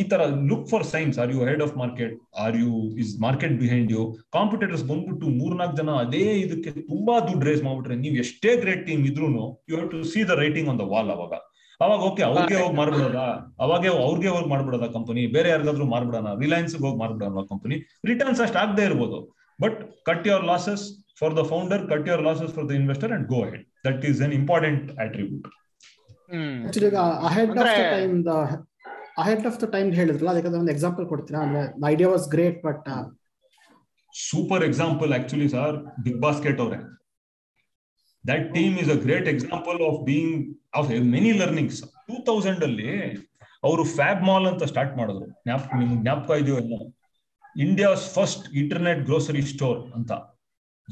ಈ 0.00 0.02
ತರ 0.10 0.22
look 0.50 0.66
for 0.72 0.84
signs 0.94 1.16
are 1.22 1.30
you 1.34 1.38
head 1.48 1.62
of 1.66 1.76
market 1.82 2.12
are 2.42 2.56
you 2.62 2.72
is 3.02 3.12
market 3.24 3.54
behind 3.62 3.90
you 3.94 4.02
competitors 4.36 4.84
ಬಂದ್ಬಿಟ್ಟು 4.90 5.28
ಮೂರ್ನಾಲ್ಕು 5.40 5.76
ಜನ 5.80 5.94
ಅದೇ 6.04 6.24
ಇದಕ್ಕೆ 6.44 6.72
ತುಂಬಾ 6.92 7.14
ದುಡ್ಡು 7.28 7.44
ರೇಸ್ 7.48 7.62
ಮಾಡ್ಬಿಟ್ರೆ 7.68 7.96
ನೀವು 8.04 8.16
ಎಷ್ಟೇ 8.24 8.52
ಗ್ರೇಟ್ 8.64 8.84
ಟೀಮ್ 8.88 9.02
ಇದ್ರು 9.10 9.28
you 9.70 9.74
have 9.76 9.90
to 9.94 10.02
see 10.12 10.22
the 10.30 10.36
writing 10.44 10.70
on 10.72 10.78
the 10.82 10.86
wall 10.92 11.10
ಅವಾಗ. 11.16 11.32
ಅವಾಗ 11.80 12.00
ಓಕೆ 12.08 12.22
ಅವ್ರಿಗೆ 12.28 12.56
ಹೋಗಿ 12.62 12.76
ಮಾರ್ಬಿಡೋದ 12.80 13.20
ಅವಾಗ 13.64 13.84
ಅವ್ರಿಗೆ 14.06 14.30
ಹೋಗಿ 14.34 14.48
ಮಾಡ್ಬಿಡೋದ 14.48 14.86
ಕಂಪನಿ 14.96 15.22
ಬೇರೆ 15.36 15.48
ಯಾರಿಗಾದ್ರೂ 15.52 15.86
ಮಾರ್ಬಿಡೋಣ 15.94 16.30
ರಿಲಯನ್ಸ್ 16.42 16.74
ಹೋಗಿ 16.84 16.98
ಮಾರ್ಬಿಡೋಣ 17.02 17.42
ಕಂಪನಿ 17.52 17.76
ರಿಟರ್ನ್ಸ್ 18.10 18.40
ಅಷ್ಟು 18.46 18.58
ಆಗದೆ 18.62 18.84
ಇರ್ಬೋದು. 18.84 19.18
But 19.58 19.78
cut 20.08 20.26
your 20.28 20.44
losses 20.50 20.84
for 21.20 21.34
the 21.38 21.42
founder 21.52 21.82
cut 21.92 22.06
your 22.10 22.24
losses 22.28 22.52
for 22.56 22.66
the 22.70 22.74
investor 22.80 23.12
and 23.16 23.26
go 23.34 23.40
head 23.50 23.64
that 23.88 24.04
is 24.10 24.20
an 24.26 24.34
important 24.40 24.84
attribute 25.06 25.48
ahead 29.22 29.46
of 29.48 29.58
the 29.62 29.68
time 29.76 29.88
ಹೇಳಿದ್ರಲ್ಲ 30.00 30.30
ಅದಕ್ಕೆ 30.34 30.50
ಒಂದು 30.60 30.72
ಎಕ್ಸಾಂಪಲ್ 30.74 31.06
ಕೊಡ್ತೀರಾ? 31.12 31.40
ಅಂದ್ರೆ 31.46 31.62
idea 31.94 32.08
was 32.14 32.26
great 32.34 32.58
but 32.66 32.86
super 34.14 34.62
example 34.68 35.10
actually 35.18 35.48
sir 35.56 35.76
BigBasket 36.26 36.60
ಅವರೇ. 36.64 36.78
That 38.24 38.46
team 38.56 38.74
is 38.82 38.90
a 38.96 38.98
great 39.04 39.28
example 39.34 39.78
of 39.88 39.98
being 40.08 40.38
many 41.14 41.32
learnings 41.32 41.82
two 41.82 42.22
thousand 42.24 42.64
ಅಲ್ಲಿ 42.64 42.90
ಅವರು 43.64 43.84
fab 43.84 44.22
mall 44.24 44.46
ಅಂತ 44.46 44.62
start 44.62 44.98
ಮಾಡಿದ್ರು. 44.98 45.26
ಜ್ಞಾಪಕ 45.44 45.70
ನಿಮ್ಗೆ 45.78 46.02
ಜ್ಞಾಪಕ 46.02 46.30
ಇದೆಯೋ 46.30 46.56
ಎಲ್ಲ 46.56 46.74
India's 47.56 48.14
first 48.14 48.54
internet 48.54 49.00
grocery 49.00 49.42
store 49.42 49.92
ಅಂತ. 49.94 50.12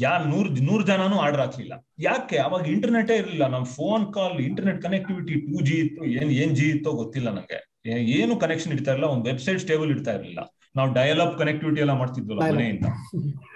ಯಾ 0.03 0.19
ನೂರ್ 0.19 0.63
ನೂರ್ 0.63 0.87
ಜನನು 0.87 1.19
ಆರ್ಡರ್ 1.19 1.41
ಹಾಕ್ಲಿಲ್ಲ. 1.41 1.87
ಯಾಕೆ? 1.99 2.37
ಅವಾಗ 2.39 2.67
ಇಂಟರ್ನೆಟೇ 2.67 3.17
ಇರಲಿಲ್ಲ. 3.17 3.47
ನಮ್ 3.47 3.65
phone 3.65 4.13
call 4.13 4.41
internet 4.41 4.83
connectivity 4.83 5.35
two 5.41 5.65
G 5.65 5.75
ಇತ್ತು 5.75 6.05
ಏನ್ 6.05 6.31
ಏನ್ 6.31 6.57
ಜಿ 6.57 6.71
ಇತ್ತೋ 6.71 6.93
ಗೊತ್ತಿಲ್ಲ 6.93 7.31
ನಂಗೆ. 7.31 7.89
ಏನು 7.89 8.37
ಕನೆಕ್ಷನ್ 8.37 8.73
ಇಡ್ತಾ 8.73 8.91
ಇರಲಿಲ್ಲ. 8.91 9.11
ಒಂದು 9.13 9.25
ವೆಬ್ಸೈಟ್ 9.25 9.61
ಸ್ಟೇಬಲ್ 9.61 9.91
ಇಡ್ತಾ 9.91 10.13
ಇರಲಿಲ್ಲ. 10.13 10.55
ನಾವು 10.77 10.93
ಡಯಲ್ 10.93 11.21
ಅಪ್ 11.21 11.39
ಕನೆಕ್ಟಿವಿಟಿ 11.39 11.81
ಎಲ್ಲ 11.81 11.93
ಮಾಡ್ತಿದ್ವಿ. 11.93 12.35
ಮನೆಯಿಂದ. 12.35 12.87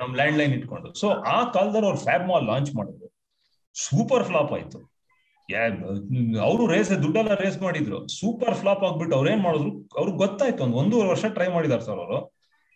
ನಮ್ 0.01 0.17
ಲ್ಯಾಂಡ್ 0.17 0.39
ಲೈನ್ 0.39 0.53
ಇಟ್ಕೊಂಡು. 0.53 0.99
ಸೊ 1.01 1.09
ಆ 1.09 1.51
ಕಾಲದಲ್ಲಿ 1.51 1.87
ಅವ್ರು 1.87 1.99
ಫ್ಯಾಬ್ 1.99 2.29
ಮಾಲ್ 2.29 2.47
ಲಾಂಚ್ 2.47 2.77
ಮಾಡಿದ್ರು. 2.77 3.09
ಸೂಪರ್ 3.75 4.25
ಫ್ಲಾಪ್ 4.25 4.53
ಆಯ್ತು. 4.53 4.92
ಅವರು 6.47 6.65
ರೇಸ್ 6.73 6.91
ದುಡ್ಡೆಲ್ಲ 7.05 7.33
ರೇಸ್ 7.43 7.59
ಮಾಡಿದ್ರು. 7.65 7.99
ಸೂಪರ್ 8.19 8.57
ಫ್ಲಾಪ್ 8.61 8.83
ಆಗ್ಬಿಟ್ಟು 8.89 9.15
ಅವ್ರು 9.17 9.29
ಏನ್ 9.33 9.43
ಮಾಡಿದ್ರು? 9.47 9.71
ಅವ್ರಿಗೆ 9.99 10.19
ಗೊತ್ತಾಯ್ತು, 10.25 10.63
ಒಂದು 10.65 10.79
ಒಂದೂವರೆ 10.83 11.09
ವರ್ಷ 11.13 11.25
ಟ್ರೈ 11.37 11.49
ಮಾಡಿದಾರೆ 11.57 11.85
ಸರ್ 11.89 12.01
ಅವರು. 12.05 12.19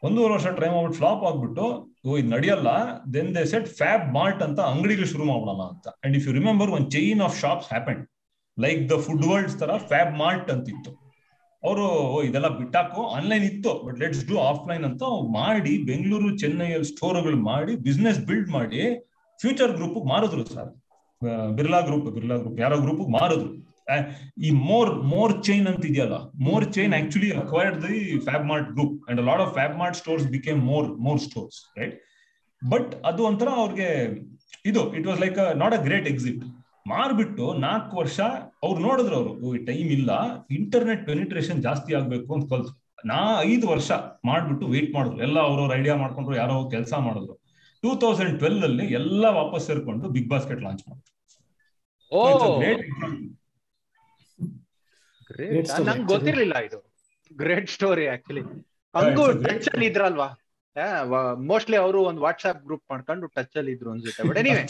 ಒಂದೂವರೆ 0.03 0.33
ವರ್ಷ 0.37 0.49
ಟ್ರೈ 0.59 0.69
ಮಾಡ್ಬಿಟ್ಟು 0.75 0.99
ಫ್ಲಾಪ್ 1.01 1.23
ಆಗ್ಬಿಟ್ಟು 1.29 1.67
ಇದು 2.19 2.29
ನಡೆಯಲ್ಲ 2.35 2.69
then 3.15 3.31
they 3.37 3.43
set 3.53 3.69
fab 3.81 4.05
mart 4.19 4.43
ಅಂತ 4.47 4.59
ಅಂಗಡಿಗಳು 4.73 5.09
ಶುರು 5.13 5.25
ಮಾಡೋಣ 5.31 5.63
ಅಂತ. 5.73 5.87
And 6.05 6.17
if 6.19 6.27
you 6.29 6.33
remember 6.41 6.71
one 6.79 6.87
chain 6.97 7.21
of 7.27 7.35
shops 7.45 7.69
happen 7.73 8.03
like 8.59 8.83
the 8.93 8.97
Food 9.07 9.27
Worlds 9.31 9.57
ತರ 9.63 9.71
ಫ್ಯಾಬ್ 9.93 10.13
ಮಾರ್ಟ್ 10.23 10.51
ಅಂತಿತ್ತು. 10.55 10.93
ಅವರು 11.63 11.87
ಇದೆಲ್ಲ 12.29 12.49
ಬಿಟ್ಟಾಕು 12.59 13.03
ಆನ್ಲೈನ್ 13.19 13.45
ಇತ್ತು 13.51 13.73
ಬಟ್ 13.87 13.97
ಲೆಟ್ಸ್ 14.03 14.25
ಡೂ 14.31 14.37
ಆಫ್ಲೈನ್ 14.51 14.85
ಅಂತ 14.91 15.03
ಮಾಡಿ, 15.39 15.73
ಬೆಂಗಳೂರು, 15.91 16.29
ಚೆನ್ನೈಯಲ್ಲಿ 16.43 16.89
ಸ್ಟೋರ್ಗಳು 16.95 17.39
ಮಾಡಿ 17.51 17.73
ಬಿಸ್ನೆಸ್ 17.89 18.21
ಬಿಲ್ಡ್ 18.29 18.51
ಮಾಡಿ 18.57 18.83
future 19.41 19.73
group 19.79 19.99
ಮಾರಿದ್ರು 20.13 20.45
sir 20.57 20.71
Birla 21.59 21.81
group 21.89 22.09
Birla 22.17 22.37
group 22.43 22.59
ಯಾರೋ 22.65 22.77
ಗ್ರೂಪ್ 22.85 23.05
ಮಾರಿದ್ರು. 23.19 23.51
ಈ 24.47 24.49
ಮೋರ್ 24.69 24.91
ಮೋರ್ 25.15 25.35
ಚೈನ್ 25.47 25.67
ಅಂತ 25.71 25.85
ಇದೆಯಲ್ಲ 25.91 26.17
More 26.47 26.65
chain 26.77 26.95
actually 27.01 27.31
acquired 27.43 27.79
the 27.85 27.99
Fabmart 28.51 28.69
group 28.77 28.97
and 29.11 29.21
lot 29.29 29.43
of 29.45 29.53
Fabmart 29.83 29.99
stores 30.03 30.27
became 30.37 30.61
More 30.71 30.89
More 31.07 31.21
stores 31.27 31.59
right 31.79 31.95
but 32.63 32.91
ಅದು 33.11 33.23
ಒಂಥರ 33.31 33.49
ಅವ್ರಿಗೆ 33.63 33.89
ಇದು 34.71 34.83
it 34.99 35.07
was 35.11 35.21
like 35.25 35.39
not 35.63 35.75
a 35.79 35.81
great 35.89 36.09
exit 36.13 36.43
ಮಾರ್ಬಿಟ್ಟು 36.93 37.47
ನಾಲ್ಕು 37.67 37.95
ವರ್ಷ 38.01 38.19
ಅವ್ರು 38.65 38.79
ನೋಡಿದ್ರು 38.89 39.17
ಅವರು 39.21 39.65
ಟೈಮ್ 39.71 39.89
ಇಲ್ಲ 39.99 40.11
ಇಂಟರ್ನೆಟ್ 40.59 41.07
ಪೆನಿಟ್ರೇಷನ್ 41.07 41.63
ಜಾಸ್ತಿ 41.63 41.95
ಆಗ್ಬೇಕು 41.99 42.31
ಅಂತ 42.35 42.47
ಕಲ್ತು. 42.53 42.73
ನಾ 43.11 43.19
ಐದು 43.53 43.67
ವರ್ಷ 43.73 43.91
ಮಾಡ್ಬಿಟ್ಟು 44.29 44.67
ವೇಟ್ 44.75 44.91
ಮಾಡಿದ್ರು. 44.95 45.19
ಎಲ್ಲ 45.27 45.39
ಅವ್ರವ್ರ 45.49 45.73
ಐಡಿಯಾ 45.81 45.97
ಮಾಡ್ಕೊಂಡ್ರು, 46.03 46.35
ಯಾರೋ 46.43 46.55
ಕೆಲಸ 46.75 46.93
ಮಾಡಿದ್ರು. 47.07 47.35
ಟೂ 47.83 47.91
ತೌಸಂಡ್ 48.05 48.35
ಟ್ವೆಲ್ 48.41 48.63
ಅಲ್ಲಿ 48.69 48.87
ಎಲ್ಲ 49.01 49.25
ವಾಪಸ್ 49.41 49.65
ಸೇರ್ಕೊಂಡು 49.69 50.09
ಬಿಗ್ 50.17 50.29
ಬಾಸ್ಕೆಟ್ 50.33 50.63
ಲಾಂಚ್ 50.67 50.83
ಮಾಡಿದ್ರು 50.89 51.13
ನಂಗೆ 55.87 56.07
ಗೊತ್ತಿರ್ಲಿಲ್ಲ 56.13 56.57
ಇದು. 56.67 56.79
ಗ್ರೇಟ್ 57.33 57.69
ಸ್ಟೋರಿ 57.77 58.05
ಆಕ್ಚುಲಿ 58.15 58.43
ಹಂಗೂ 58.95 59.25
ಟಚ್ 59.47 59.69
ಅಲ್ಲಿ 59.73 59.87
ಇದ್ರಲ್ವಾ? 59.91 60.29
ಮೋಸ್ಟ್ಲಿ 61.51 61.77
ಅವರು 61.83 61.99
ಒಂದು 62.11 62.21
ವಾಟ್ಸ್ಆಪ್ 62.27 62.61
ಗ್ರೂಪ್ 62.67 62.85
ಮಾಡ್ಕೊಂಡು 62.93 63.27
ಟಚ್ 63.37 63.57
ಅಲ್ಲಿ 63.61 63.73
ಇದ್ರು 63.77 63.89
ಅನ್ಸುತ್ತೆ. 63.93 64.23
ಬಟ್ 64.29 64.39
ಎನಿವೆ 64.43 64.63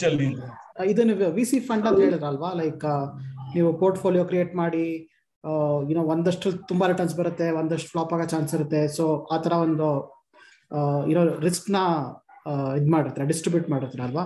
ಇದನ್ನ 0.91 1.11
ವಿ 1.37 1.43
ಸಿ 1.51 1.59
ಫಂಡ್ 1.69 1.85
ಅಂತ 1.89 1.99
ಹೇಳಿದ್ರಲ್ವಾ? 2.05 2.49
ಲೈಕ್ 2.61 2.85
ನೀವು 3.55 3.69
ಪೋರ್ಟ್ಫೋಲಿಯೋ 3.81 4.23
ಕ್ರಿಯೇಟ್ 4.31 4.53
ಮಾಡಿ 4.61 4.85
ಏನೋ 5.91 6.01
ಒಂದಷ್ಟು 6.13 6.47
ತುಂಬಾ 6.69 6.85
ರಿಟರ್ನ್ಸ್ 6.91 7.15
ಬರುತ್ತೆ 7.19 7.47
ಒಂದಷ್ಟು 7.59 7.89
ಫ್ಲಾಪ್ 7.93 8.13
ಆಗೋ 8.15 8.25
ಚಾನ್ಸ್ 8.33 8.53
ಇರುತ್ತೆ. 8.57 8.81
ಸೊ 8.97 9.03
ಆ 9.33 9.37
ತರ 9.45 9.53
ಒಂದು 9.65 9.89
ಇರೋ 11.11 11.21
ರಿಸ್ಕ್ನ 11.47 11.77
ಇದ್ 12.77 12.89
ಮಾಡತ್ರ 12.95 13.25
ಡಿಸ್ಟ್ರಿಬ್ಯೂಟ್ 13.25 13.67
ಮಾಡತ್ರ 13.69 13.99
ಅಲ್ವಾ? 14.07 14.25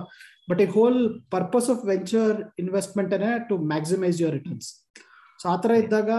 ಬಟ್ 0.50 0.62
ಈ 0.62 0.68
whole 0.76 1.00
purpose 1.36 1.68
of 1.70 1.82
venture 1.86 2.32
investment 2.60 3.14
to 3.50 3.58
maximise 3.74 4.18
your 4.22 4.36
returns 4.38 4.70
so 5.40 5.48
ಆ 5.50 5.58
ತರ 5.58 5.72
ಇದ್ದಾಗ 5.84 6.10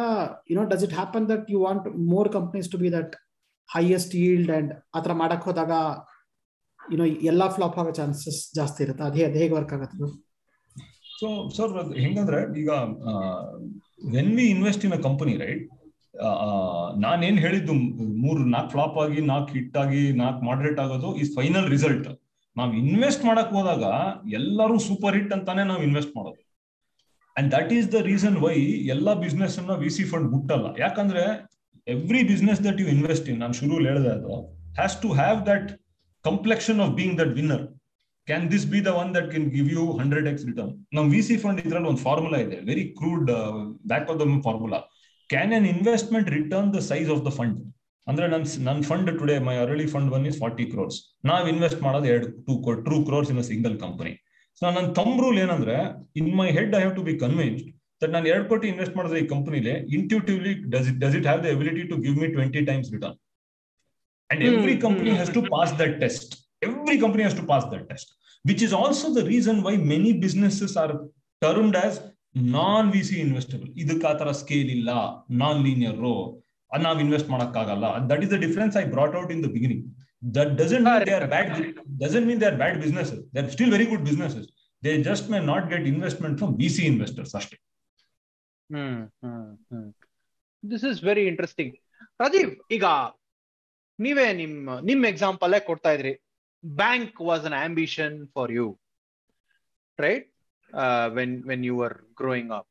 you know 0.50 0.64
does 0.72 0.84
it 0.86 0.94
happen 0.94 1.26
that 1.30 1.44
you 1.52 1.60
want 1.60 1.84
more 2.12 2.30
companies 2.36 2.68
to 2.72 2.78
be 2.78 2.90
that 2.96 3.12
highest 3.68 4.14
yield 4.22 4.50
and 4.56 4.72
ಆ 4.94 5.00
ಥರ 5.00 5.12
ಮಾಡಕ್ 5.14 5.44
ಹೋದಾಗ 5.44 5.72
ಯುನೋ 6.80 7.04
ಎಲ್ಲಾ 7.30 7.46
ಫ್ಲಾಪ್ 7.48 7.76
ಆಗೋ 7.78 7.92
ಚಾನ್ಸಸ್ 7.98 8.40
ಜಾಸ್ತಿ 8.54 8.80
ಇರುತ್ತೆ. 8.84 9.04
ಅದೇ 9.04 9.22
ಅದು 9.26 9.38
ಹೇಗೆ 9.42 9.54
ವರ್ಕ್ 9.54 9.72
ಆಗುತ್ತೆ 9.76 10.08
ಸೊ 11.18 11.28
ಸರ್ 11.56 11.72
ಹೆಂಗಂದ್ರೆ 12.00 12.40
ಈಗ 12.62 12.70
when 14.14 14.32
we 14.38 14.44
invest 14.54 14.84
in 14.84 14.94
a 14.94 15.02
company 15.06 15.34
right 15.42 15.62
ನಾನೇನ್ 17.04 17.38
ಹೇಳಿದ್ದು 17.38 17.74
ಮೂರು 18.24 18.40
ನಾಲ್ಕು 18.44 18.70
ಫ್ಲಾಪ್ 18.70 18.96
ಆಗಿ, 18.98 19.20
ನಾಲ್ಕು 19.22 19.50
ಹಿಟ್ 19.52 19.76
ಆಗಿ, 19.76 20.12
ನಾಲ್ಕು 20.12 20.42
ಮಾಡರೇಟ್ 20.44 20.80
ಆಗೋದು 20.80 21.10
ಈ 21.16 21.26
ಫೈನಲ್ 21.36 21.68
ರಿಸಲ್ಟ್ 21.70 22.08
ನಾವು 22.56 22.72
ಇನ್ವೆಸ್ಟ್ 22.74 23.24
ಮಾಡಕ್ 23.24 23.52
ಹೋದಾಗ 23.52 23.84
ಎಲ್ಲರೂ 24.32 24.78
ಸೂಪರ್ 24.78 25.14
ಹಿಟ್ 25.16 25.32
ಅಂತಾನೆ 25.32 25.62
ನಾವು 25.64 25.82
ಇನ್ವೆಸ್ಟ್ 25.82 26.12
ಮಾಡೋದು. 26.16 26.40
And 27.36 27.48
that 27.52 27.70
is 27.72 27.86
the 27.92 28.00
reason 28.10 28.36
why 28.36 28.56
ಎಲ್ಲಾ 28.94 29.14
ಬಿಸ್ನೆಸ್ 29.14 29.54
ಅನ್ನ 29.58 29.74
ವಿ 29.74 29.90
ಸಿ 29.90 30.04
ಫಂಡ್ 30.04 30.28
ಬಿಟ್ಟಲ್ಲ 30.32 30.66
ಯಾಕಂದ್ರೆ 30.78 31.22
every 31.86 32.22
business 32.22 32.60
that 32.64 32.80
you 32.80 32.86
invest 32.86 33.28
in 33.28 33.38
ನಾನು 33.38 33.52
ಶುರು 33.52 33.76
ಹೇಳಿದೆ 33.86 34.08
ಅದು 34.08 34.34
has 34.74 34.96
to 35.02 35.08
have 35.12 35.38
that 35.46 35.70
complexion 36.24 36.80
of 36.80 36.92
being 36.94 37.18
that 37.18 37.32
winner 37.34 37.64
can 38.28 38.44
this 38.52 38.66
be 38.66 38.80
the 38.80 38.90
one 39.02 39.14
that 39.14 39.30
can 39.30 39.48
give 39.50 39.70
you 39.70 39.84
hundred 40.00 40.28
X 40.28 40.44
return 40.46 40.72
ನಮ್ 40.92 41.08
V 41.10 41.22
C 41.22 41.36
fund 41.36 41.60
ಇದ್ರಲ್ಲಿ 41.66 41.88
ಒಂದು 41.88 42.02
formula 42.08 42.38
ಇದೆ 42.38 42.58
very 42.64 42.84
crude 42.98 43.30
back 43.86 44.10
of 44.10 44.18
the 44.20 44.26
formula 44.42 44.80
can 45.32 45.52
and 45.56 45.66
investment 45.72 46.28
return 46.36 46.70
the 46.74 46.80
size 46.88 47.08
of 47.14 47.22
the 47.26 47.32
fund 47.38 47.58
ಅಂದ್ರೆ 48.06 48.26
ನನ್ 48.28 48.44
ನನ್ 48.68 48.80
fund 48.82 49.10
today 49.18 49.34
my 49.48 49.54
early 49.64 49.86
fund 49.92 50.10
one 50.16 50.24
is 50.30 50.38
forty 50.38 50.64
crores 50.72 50.96
ನಾವ್ 51.30 51.44
invest 51.52 51.80
ಮಾಡೋದು 51.82 52.08
ಎರಡು 52.12 52.28
two 52.46 52.54
two 52.88 52.96
crores 53.08 53.30
in 53.34 53.40
a 53.42 53.46
single 53.50 53.76
company 53.84 54.12
so 54.62 54.62
ನನ್ನ 54.68 54.88
ತಮ್ 54.98 55.14
rule 55.24 55.38
ಏನಂದ್ರೆ 55.44 55.76
in 56.20 56.32
my 56.40 56.48
head 56.58 56.74
I 56.76 56.82
have 56.82 56.94
to 56.98 57.04
be 57.08 57.14
convinced 57.22 57.68
that 58.02 58.12
ನಾನು 58.14 58.26
ಎರಡು 58.32 58.46
ಕೋಟಿ 58.48 58.66
ಇನ್ವೆಸ್ಟ್ 58.72 58.96
ಮಾಡಿದ್ರೆ 58.98 59.18
ಈ 59.22 59.26
ಕಂಪನಿಲಿ 59.32 59.74
intuitively 59.98 60.52
does 60.74 60.88
it 60.92 60.98
does 61.04 61.16
it 61.20 61.26
have 61.28 61.42
the 61.44 61.50
ability 61.54 61.84
to 61.92 61.98
give 62.06 62.16
me 62.22 62.28
twenty 62.36 62.62
times 62.70 62.90
return 62.94 63.18
and 64.30 64.42
every 64.48 64.76
company 64.86 65.12
has 65.18 65.32
to 65.38 65.42
pass 65.54 65.72
that 65.80 65.94
test 66.04 66.32
every 66.68 66.96
company 67.04 67.22
has 67.24 67.38
to 67.40 67.46
pass 67.52 67.66
that 67.72 67.84
test 67.92 68.10
which 68.44 68.62
is 68.66 68.74
also 68.80 69.08
the 69.16 69.22
reason 69.28 69.56
why 69.64 69.74
many 69.92 70.12
businesses 70.24 70.72
are 70.82 70.92
termed 71.42 71.76
as 71.84 71.94
non 72.34 72.86
V 72.94 73.02
C 73.08 73.16
investable. 73.26 73.70
ಇದಕ್ಕೆ 73.82 74.06
ಆ 74.10 74.14
ತರ 74.20 74.30
scale 74.42 74.70
ಇಲ್ಲ. 74.76 74.90
Non 75.42 75.58
linear 75.68 75.98
ನಾವ್ 76.70 76.98
invest 77.04 77.30
ಮಾಡಕ್ಕಾಗಲ್ಲ. 77.32 77.86
That 78.10 78.22
is 78.24 78.30
the 78.34 78.38
difference 78.44 78.76
I 78.80 78.84
brought 78.94 79.14
out 79.20 79.32
in 79.34 79.42
the 79.46 79.48
beginning 79.56 79.82
that 80.36 80.50
doesn't 80.60 80.86
they 81.08 81.14
are 81.18 81.26
bad 81.34 81.50
doesn't 82.02 82.26
mean 82.28 82.40
they 82.42 82.46
are 82.50 82.58
bad 82.62 82.78
business 82.84 83.10
they 83.34 83.38
are 83.42 83.50
still 83.56 83.72
very 83.76 83.86
good 83.92 84.04
business 84.10 84.36
they 84.82 84.92
just 85.08 85.26
may 85.32 85.40
not 85.52 85.66
get 85.72 85.86
investment 85.92 86.36
from 86.42 86.52
V 86.60 86.68
C 86.76 86.84
investors 86.92 87.34
ಅಷ್ಟೇ 87.40 87.58
this 90.62 90.86
is 90.90 91.00
very 91.10 91.24
interesting 91.32 91.74
Rajeev 92.20 92.50
ಈಗ 92.76 92.86
ನೀವೇ 93.98 94.26
ನಿಮ್ 94.32 94.54
ನಿಮ್ 94.90 95.02
example 95.12 95.54
ಕೊಡ್ತಾ 95.66 95.90
ಇದ್ರಿ. 95.96 96.12
Bank 96.64 97.20
was 97.28 97.44
an 97.48 97.56
ambition 97.66 98.16
for 98.36 98.52
you 98.52 98.66
right 99.98 100.26
when 101.14 101.34
when 101.46 101.64
you 101.64 101.76
are 101.82 101.96
growing 102.16 102.52
up 102.52 102.68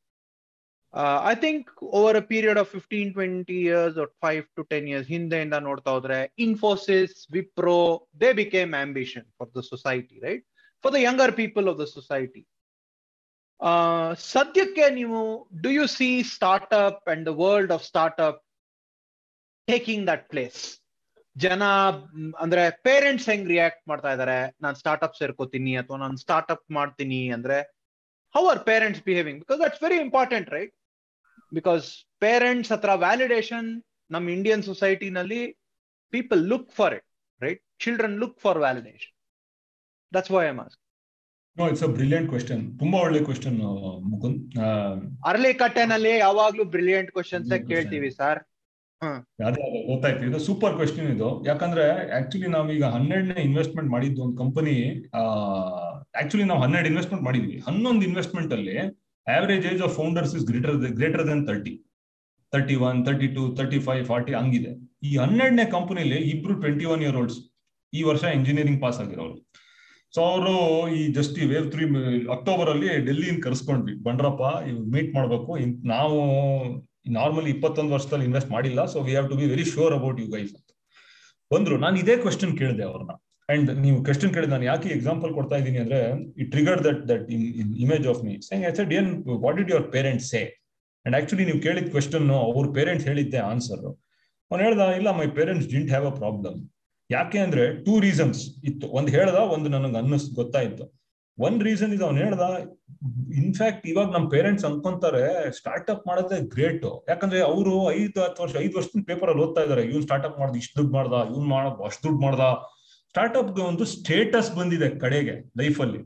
I 1.24 1.34
think 1.42 1.68
over 1.98 2.16
a 2.16 2.24
period 2.28 2.58
of 2.58 2.70
fifteen 2.70 3.10
twenty 3.12 3.58
years 3.62 3.96
five 4.22 4.44
to 4.56 4.64
ten 4.70 4.88
years 4.88 5.08
ಹಿಂದೆಯಿಂದ 5.08 5.58
ನೋಡ್ತಾ 5.62 5.90
ಹೋದ್ರೆ 5.90 6.18
Infosys 6.46 7.14
Wipro 7.32 7.76
they 8.20 8.30
became 8.40 8.74
ambition 8.80 9.26
for 9.38 9.50
the 9.54 9.62
society 9.70 10.18
right 10.20 10.44
for 10.84 10.94
the 10.94 11.00
younger 11.02 11.34
people 11.38 11.68
of 11.68 11.78
the 11.78 11.86
society 11.94 12.42
ಸದ್ಯಕ್ಕೆ 14.28 14.86
ನೀವು 14.94 15.18
do 15.62 15.70
you 15.70 15.84
see 15.96 16.08
startup 16.32 17.02
and 17.08 17.24
the 17.26 17.34
world 17.38 17.72
of 17.72 17.84
startup 17.84 18.40
taking 19.68 20.06
that 20.06 20.24
place 20.28 20.60
ಜನ 21.36 21.62
ಮ್, 22.16 22.32
ಅಂದ್ರೆ 22.38 22.62
parents 22.82 23.28
ಹೆಂಗ್ 23.28 23.46
react 23.48 23.82
ಮಾಡ್ತಾ 23.88 24.10
ಇದಾರೆ? 24.12 24.34
ನಾನು 24.60 24.76
ಸ್ಟಾರ್ಟ್ಅಪ್ 24.76 25.14
ಸೇರ್ಕೋತೀನಿ 25.16 25.72
ಅಥವಾ 25.76 25.98
ನಾನು 25.98 26.16
ಸ್ಟಾರ್ಟ್ಅಪ್ 26.16 26.66
ಮಾಡ್ತೀನಿ 26.70 27.20
ಅಂದ್ರೆ 27.30 27.58
how 28.34 28.42
are 28.52 28.60
parents 28.70 29.02
behaving 29.08 29.40
because 29.42 29.60
that's 29.64 29.82
very 29.86 29.98
important 30.06 30.50
right 30.56 30.74
because 31.52 31.86
parents 32.24 32.70
ಹತ್ರ 32.74 32.92
ವ್ಯಾಲಿಡೇಷನ್ 33.06 33.68
ನಮ್ಮ 34.10 34.30
Indian 34.36 34.62
ಸೊಸೈಟಿನಲ್ಲಿ 34.70 35.42
people 36.12 36.42
look 36.52 36.70
for 36.78 36.94
it 36.98 37.06
right 37.40 37.62
children 37.84 38.16
look 38.22 38.38
for 38.40 38.58
validation 38.58 39.14
that's 40.12 40.32
why 40.36 40.44
um 40.52 40.60
as 40.64 40.76
no 41.56 41.64
it's 41.70 41.84
a 41.84 41.90
brilliant 41.96 42.28
question 42.30 42.62
ತುಂಬಾ 42.80 42.98
ಒಳ್ಳೆ 43.06 43.20
question 43.26 43.58
Mukund 44.12 44.38
early 45.30 45.52
ಕಟ್ಟೆನಲ್ಲಿ 45.62 46.14
ಯಾವಾಗ್ಲೂ 46.18 46.64
brilliant 46.74 47.10
questions. 47.16 47.50
ಕೇಳ್ತೀವಿ 47.70 48.10
sir 48.20 48.40
ಅದೇ 49.46 49.62
ಅದೇ 49.66 49.78
ಗೊತ್ತಾಯ್ತು. 49.88 50.22
ಇದು 50.28 50.38
ಸೂಪರ್ 50.46 50.74
ಕ್ವೆಶ್ಚನ್ 50.78 51.08
ಇದು. 51.14 51.28
ಯಾಕಂದ್ರೆ 51.48 51.84
ಆಕ್ಚುಲಿ 52.18 52.48
ನಾವೀಗ 52.54 52.84
ಹನ್ನೆರಡನೇ 52.94 53.42
ಇನ್ವೆಸ್ಟ್ಮೆಂಟ್ 53.48 53.90
ಮಾಡಿದ್ದು 53.94 54.20
ಒಂದು 54.26 54.36
ಕಂಪನಿ 54.42 54.74
ಆಕ್ಚುಲಿ 56.20 56.44
ನಾವು 56.50 56.60
ಹನ್ನೆರಡು 56.64 56.88
ಇನ್ವೆಸ್ಟ್ಮೆಂಟ್ 56.92 57.24
ಮಾಡಿದ್ವಿ. 57.28 57.56
ಹನ್ನೊಂದು 57.68 58.04
ಇನ್ವೆಸ್ಟ್ಮೆಂಟ್ 58.08 58.52
ಅಲ್ಲಿ 58.56 58.76
average 59.26 59.66
age 59.70 59.82
of 59.86 59.94
founders 60.00 60.34
is 60.38 60.44
greater 60.50 60.76
greater 60.98 61.24
than 61.30 61.42
thirty 61.50 61.74
thirty 62.52 62.76
one 62.88 62.98
thirty 63.06 63.28
two 63.36 63.42
thirty 63.58 63.78
five 63.86 64.02
forty 64.10 64.32
ಹಂಗಿದೆ. 64.40 64.72
ಈ 65.08 65.10
ಹನ್ನೆರಡನೇ 65.22 65.64
ಕಂಪನಿಲಿ 65.76 66.18
ಇಬ್ರು 66.32 66.54
ಟ್ವೆಂಟಿ 66.62 66.86
ಒನ್ 66.94 67.02
ಇಯರ್ 67.04 67.16
ಓಲ್ಡ್ಸ್ 67.20 67.38
ಈ 67.92 68.02
ವರ್ಷ 68.08 68.24
ಇಂಜಿನಿಯರಿಂಗ್ 68.38 68.80
ಪಾಸ್ 68.84 68.98
ಆಗಿರೋರು. 69.04 69.34
ಸೊ 70.14 70.20
ಅವರು 70.30 70.54
ಈ 70.98 71.02
ಜಸ್ಟ್ 71.16 71.36
ಈ 71.42 71.46
ವೇವ್ 71.52 71.66
ತ್ರೀ 71.74 71.84
ಅಕ್ಟೋಬರ್ 72.36 72.70
ಅಲ್ಲಿ 72.72 72.88
ಡೆಲ್ಲಿಯಿಂದ 73.06 73.40
ಕರ್ಸ್ಕೊಂಡ್ವಿ. 73.46 73.94
ಬಂಡ್ರಪ್ಪ 74.06 74.42
ಮೀಟ್ 74.94 75.10
ಮಾಡ್ಬೇಕು. 75.18 75.52
ನಾವು 75.94 76.18
ನಾರ್ಮಲಿ 77.16 77.50
ಇಪ್ಪತ್ತೊಂದು 77.56 77.92
ವರ್ಷದಲ್ಲಿ 77.96 78.26
ಇನ್ವೆಸ್ಟ್ 78.30 78.50
ಮಾಡಿಲ್ಲ. 78.56 78.80
So 78.92 78.98
we 79.06 79.12
have 79.14 79.28
to 79.30 79.38
be 79.40 79.46
very 79.54 79.64
sure 79.74 79.94
about 79.98 80.20
you 80.22 80.28
guys 80.34 80.52
ಅಂತ. 80.58 80.68
ಬಂದ್ರು. 81.52 81.76
ನಾನು 81.84 81.96
ಇದೇ 82.02 82.16
ಕ್ವೆಶನ್ 82.24 82.52
ಕೇಳಿದೆ 82.60 82.84
ಅವ್ರನ್ನ. 82.90 83.14
ಅಂಡ್ 83.48 83.70
ನೀವು 83.84 83.98
ಕ್ವೆಶನ್ 84.04 84.32
ಕೇಳಿದ 84.34 84.50
ನಾನು 84.50 84.66
ಯಾಕೆ 84.70 84.88
ಎಕ್ಸಾಂಪಲ್ 84.88 85.30
ಕೊಡ್ತಾ 85.38 85.56
ಇದ್ದೀನಿ 85.56 85.78
ಅಂದ್ರೆ 85.84 86.00
it 86.42 86.50
trigger 86.50 86.80
that 86.88 87.00
that 87.10 87.24
image 87.84 88.06
of 88.12 88.20
me 88.26 88.34
saying 88.48 88.64
I 88.68 88.72
said 88.78 88.92
ಏನ್ 88.98 89.10
what 89.44 89.56
did 89.60 89.70
your 89.74 89.86
parents 89.96 90.28
say 90.34 90.42
and 91.06 91.16
actually 91.18 91.44
ನೀವು 91.50 91.60
ಕೇಳಿದ 91.66 91.88
ಕ್ವೆಶನ್ 91.94 92.30
ಅವ್ರ 92.38 92.66
ಪೇರೆಂಟ್ಸ್ 92.78 93.06
ಹೇಳಿದ್ದೆ 93.10 93.40
ಆನ್ಸರ್ 93.50 93.84
ಅವ್ನು 94.50 94.62
ಹೇಳ್ದ, 94.66 94.82
ಇಲ್ಲ 94.98 95.10
my 95.18 95.26
parents 95.38 95.68
didn't 95.74 95.90
have 95.90 96.06
a 96.10 96.14
problem 96.22 96.56
ಯಾಕೆ 97.10 97.38
ಅಂದ್ರೆ 97.44 97.64
ಟೂ 97.86 97.94
ರೀಸನ್ಸ್ 98.06 98.40
ಇತ್ತು. 98.68 98.86
ಒಂದು 98.98 99.10
ಹೇಳ್ದ, 99.16 99.38
ಒಂದು 99.54 99.68
ನನಗೆ 99.68 99.96
ಅನ್ನಿಸ್, 100.00 100.26
ಗೊತ್ತಾಯ್ತು. 100.40 100.84
ಒಂದ್ 101.38 101.62
ರೀಸನ್ 101.68 101.92
ಇದು 101.96 102.04
ಅವ್ನು 102.08 102.20
ಹೇಳ್ದ 102.24 102.44
ಇನ್ಫ್ಯಾಕ್ಟ್ 103.42 103.84
ಇವಾಗ 103.92 104.08
ನಮ್ 104.16 104.26
ಪೇರೆಂಟ್ಸ್ 104.34 104.64
ಅನ್ಕೊಂತಾರೆ 104.68 105.22
ಸ್ಟಾರ್ಟ್ಅಪ್ 105.58 106.04
ಮಾಡೋದೇ 106.10 106.38
ಗ್ರೇಟ್ 106.54 106.84
ಯಾಕಂದ್ರೆ 107.10 107.40
ಅವರು 107.50 107.74
ಐದು, 107.98 108.18
ಹತ್ತು 108.24 108.42
ವರ್ಷ, 108.44 108.54
ಐದು 108.64 108.74
ವರ್ಷದಿಂದ 108.78 109.04
ಪೇಪರ್ 109.12 109.30
ಅಲ್ಲಿ 109.32 109.44
ಓದ್ತಾ 109.46 109.62
ಇದಾರೆ. 109.66 109.84
ಇವ್ನು 109.90 110.04
ಸ್ಟಾರ್ಟ್ಅಪ್ 110.08 110.38
ಮಾಡ್ದ, 110.42 110.56
ಇಷ್ಟು 110.62 110.76
ದುಡ್ಡು 110.80 110.94
ಮಾಡ್ದ, 110.98 111.14
ಇವ್ನು 111.32 111.48
ಮಾಡ, 111.54 111.66
ಅಷ್ಟು 111.88 112.02
ದುಡ್ಡು 112.08 112.22
ಮಾಡ್ದ 112.26 112.44
ಸ್ಟಾರ್ಟ್ಅಪ್ಗೆ 113.12 113.62
ಒಂದು 113.62 113.84
ಸ್ಟೇಟಸ್ 113.84 114.56
ಬಂದಿದೆ 114.56 114.88
ಕಡೆಗೆ 114.98 115.50
ಲೈಫ್ 115.58 115.80
ಅಲ್ಲಿ 115.80 116.00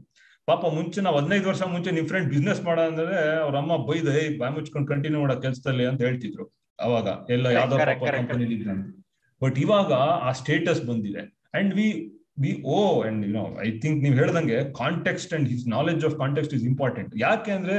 ಪಾಪ 0.49 0.63
ಮುಂಚೆ 0.67 1.01
ನಾವು 1.01 1.17
ಹದಿನೈದು 1.19 1.49
ವರ್ಷ 1.49 1.63
ಮುಂಚೆ 1.63 1.91
ನಿಮ್ 1.91 2.07
ಫ್ರೆಂಡ್ 2.09 2.29
ಬಿಸ್ನೆಸ್ 2.29 2.65
ಮಾಡ 2.65 2.79
ಅಂದ್ರೆ 2.81 3.17
ಅವ್ರ 3.39 3.55
ಅಮ್ಮ 3.57 3.77
ಬೈದ 3.89 4.09
ಹೇ 4.09 4.39
ಬಾಯ್ 4.39 4.53
ಮುಚ್ಕೊಂಡು 4.53 4.89
ಕಂಟಿನ್ಯೂ 4.89 5.21
ಮಾಡೋ 5.21 5.41
ಕೆಲಸದಲ್ಲಿ 5.41 5.85
ಅಂತ 5.85 6.01
ಹೇಳ್ತಿದ್ರು 6.03 6.45
ಅವಾಗ. 6.79 7.09
ಎಲ್ಲ 7.31 7.47
ಯಾವ್ದೋ 7.47 7.77
ಕಂಪನಿ 8.17 8.59
ಬಟ್ 9.43 9.59
ಇವಾಗ 9.59 9.93
ಆ 10.27 10.33
ಸ್ಟೇಟಸ್ 10.33 10.83
ಬಂದಿದೆ. 10.87 11.23
And 11.55 11.75
we 11.75 11.87
we 12.41 12.63
oh 12.67 13.03
and 13.03 13.27
you 13.27 13.33
know 13.33 13.45
I 13.67 13.71
think 13.79 14.03
ನೀವು 14.03 14.15
ಹೇಳ್ದಂಗೆ 14.15 14.59
context 14.73 15.35
and 15.35 15.49
his 15.49 15.65
knowledge 15.69 16.05
of 16.05 16.17
context 16.19 16.55
is 16.55 16.65
important 16.65 17.13
ಯಾಕೆ 17.17 17.53
ಅಂದ್ರೆ 17.53 17.77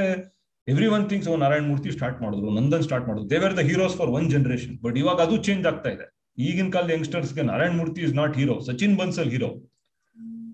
every 0.68 0.86
one 0.86 1.08
things 1.10 1.28
Narayana 1.38 1.64
Murthy 1.64 1.90
start 1.90 2.22
ಮಾಡಿದ್ರು 2.22 2.50
ನಂದನ್ 2.50 2.82
ಸ್ಟಾರ್ಟ್ 2.82 3.08
ಮಾಡಿದ್ರು. 3.08 3.30
They were 3.30 3.56
the 3.56 3.58
heroes 3.58 3.96
for 3.96 4.10
one 4.10 4.30
generation 4.30 4.76
but 4.82 4.98
ಇವಾಗ 4.98 5.20
ಅದು 5.20 5.36
change 5.36 5.66
ಆಗ್ತಾ 5.66 5.90
ಇದೆ. 5.90 6.06
ಈಗಿನ 6.46 6.68
ಕಾಲದ 6.74 6.90
ಯಂಗ್ಸ್ಟರ್ಸ್ಗೆ 6.96 7.42
Narayana 7.50 7.74
Murthy 7.80 8.00
is 8.06 8.14
not 8.20 8.34
hero 8.40 8.54
Sachin 8.68 8.94
Bansal 9.00 9.30
hero 9.34 9.50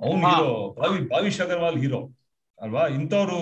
ಅವ್ನ್. 0.07 0.23
ಹೀರೋ 0.31 0.51
ಭಾವಿ 0.81 0.99
ಭಾವಿಶ್ 1.12 1.40
ಅಗರ್ವಾಲ್ 1.44 1.79
ಹೀರೋ 1.85 2.01
ಅಲ್ವಾ? 2.59 2.83
ಇಂಥವ್ರು 2.97 3.38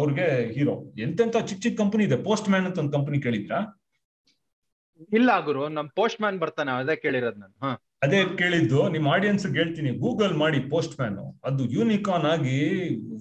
ಅವ್ರಿಗೆ 0.00 0.26
ಹೀರೋ 0.56 0.74
ಎಂತೆಂತ 1.04 1.36
ಚಿಕ್ಕ 1.48 1.62
ಚಿಕ್ಕ 1.64 1.76
ಕಂಪನಿ 1.82 2.02
ಇದೆ. 2.08 2.16
ಪೋಸ್ಟ್ 2.28 2.48
ಮ್ಯಾನ್ 2.52 2.66
ಅಂತ 2.68 2.78
ಒಂದು 2.82 2.94
ಕಂಪನಿ 2.96 3.18
ಕೇಳಿದ್ರಾ? 3.26 3.58
ಇಲ್ಲ 5.18 5.30
ಗುರು 5.48 5.62
ನಮ್ 5.76 5.86
ಪೋಸ್ಟ್ 6.00 6.20
ಮ್ಯಾನ್ 6.22 6.36
ಬರ್ತಾನೆ 6.44 6.70
ಅದೇ 6.82 6.94
ಕೇಳಿರೋದ್ 7.04 7.38
ನಾನು 7.42 7.70
ಅದೇ 8.04 8.20
ಕೇಳಿದ್ದು 8.40 8.80
ನಿಮ್ 8.94 9.06
ಆಡಿಯನ್ಸ್ 9.14 9.44
ಹೇಳ್ತೀನಿ. 9.58 9.90
ಗೂಗಲ್ 10.04 10.34
ಮಾಡಿ 10.42 10.58
ಪೋಸ್ಟ್ 10.72 10.94
ಮ್ಯಾನ್ 11.00 11.16
ಅದು 11.48 11.62
ಯೂನಿಕಾನ್ 11.76 12.26
ಆಗಿ 12.32 12.58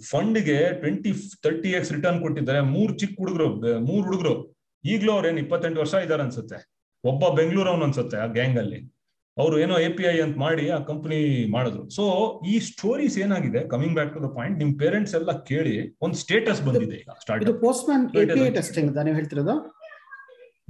ಫಂಡ್ಗೆ 0.09 0.57
ಟ್ವೆಂಟಿ 0.81 1.11
ತರ್ಟಿ 1.45 1.69
ಎಕ್ಸ್ 1.77 1.91
ರಿಟರ್ನ್ 1.95 2.19
ಕೊಟ್ಟಿದ್ದಾರೆ. 2.25 2.61
ಮೂರ್ 2.75 2.93
ಚಿಕ್ಕ 3.01 3.15
ಹುಡುಗರು 3.21 3.47
ಮೂರ್ 3.89 4.03
ಹುಡುಗರು. 4.07 4.35
ಈಗ್ಲೂ 4.83 5.11
ಅವ್ರ 5.15 5.31
ಏನ್ 5.31 5.39
ಇಪ್ಪತ್ತೆಂಟು 5.43 5.79
ವರ್ಷ 5.83 5.93
ಇದಾರೆ 6.05 6.23
ಅನ್ಸುತ್ತೆ. 6.27 6.59
ಒಬ್ಬ 7.03 7.23
ಬೆಂಗಳೂರು 7.37 7.69
ಅವ್ನು 7.69 7.85
ಅನ್ಸುತ್ತೆ 7.87 8.17
ಆ 8.17 8.25
ಗ್ಯಾಂಗ್ 8.37 8.57
ಅಲ್ಲಿ. 8.63 8.79
ಅವರು 9.37 9.55
ಏನೋ 9.59 9.75
ಎ 9.79 9.89
ಪಿ 9.97 10.03
ಐ 10.03 10.15
ಅಂತ 10.21 10.35
ಮಾಡಿ 10.43 10.65
ಆ 10.75 10.77
ಕಂಪನಿ 10.89 11.19
ಮಾಡಿದ್ರು. 11.55 11.83
ಸೊ 11.89 12.03
ಈ 12.51 12.55
ಸ್ಟೋರೀಸ್ 12.69 13.15
ಏನಾಗಿದೆ? 13.23 13.61
Coming 13.73 13.95
back 13.97 14.11
to 14.15 14.19
the 14.25 14.29
point 14.37 14.57
ನಿಮ್ 14.63 14.71
ಪೇರೆಂಟ್ಸ್ 14.79 15.15
ಎಲ್ಲ 15.19 15.31
ಕೇಳಿ 15.49 15.75
ಒಂದ್ 16.05 16.15
ಸ್ಟೇಟಸ್ 16.23 16.61
ಬಂದಿದೆ 16.67 16.97
ಈಗ 17.01 17.15
ಸ್ಟಾರ್ಟ್ 17.23 17.49
ಪೋಸ್ಟ್ 17.65 17.85
ಮ್ಯಾನ್ 17.89 18.05
ಟೆಸ್ಟಿಂಗ್ 18.59 18.91
ನೀವು 19.07 19.17
ಹೇಳ್ತಿರೋದು? 19.19 19.55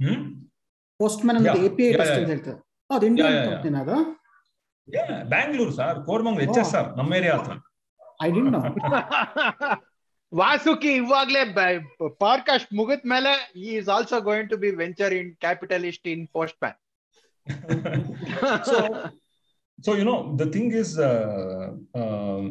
ಹ್ಮ್? 0.04 0.22
ಪೋಸ್ಟ್ 1.00 1.22
ಮ್ಯಾನ್ 1.26 1.38
ಅನ್ನೋದು 1.40 1.64
A 1.68 1.72
P 1.78 1.84
I 1.86 1.90
yeah, 1.90 2.00
testing 2.02 2.30
ಹೇಳ್ತಾರೆ. 2.34 2.58
ಅದು 2.90 3.06
ಇಂಡಿಯನ್ 3.10 3.36
ಕಂಪನಿನ. 3.48 3.78
ಅದು? 3.84 3.96
Bangalore 5.34 5.72
sir 5.80 5.98
Koramangala 6.08 6.42
H 6.48 6.58
S 6.62 6.74
R 6.80 6.88
ನಮ್ಮ 6.98 7.10
ಏರಿಯಾ 7.20 7.34
ಹತ್ರ. 7.38 7.54
ಐ 8.24 8.30
ಡಿಂಟ್ 8.36 8.50
ನೋ 8.56 8.60
ವಾಸುಕಿ 10.36 10.88
ಇವಾಗ್ಲೇ 10.88 11.56
ಪಾಡ್ಕಾಸ್ಟ್ 12.18 12.74
ಮುಗಿದ 12.74 13.00
ಮೇಲೆ 13.04 13.52
is 13.60 13.88
also 13.88 14.20
going 14.20 14.50
to 14.50 14.56
be 14.56 14.70
venture 14.70 15.14
in 15.14 15.36
capitalist 15.36 16.08
in 16.08 16.28
Postman 16.64 16.78
so 19.84 19.96
you 19.96 20.04
know 20.04 20.38
the 20.38 20.50
thing 20.50 20.74
thing 20.74 20.88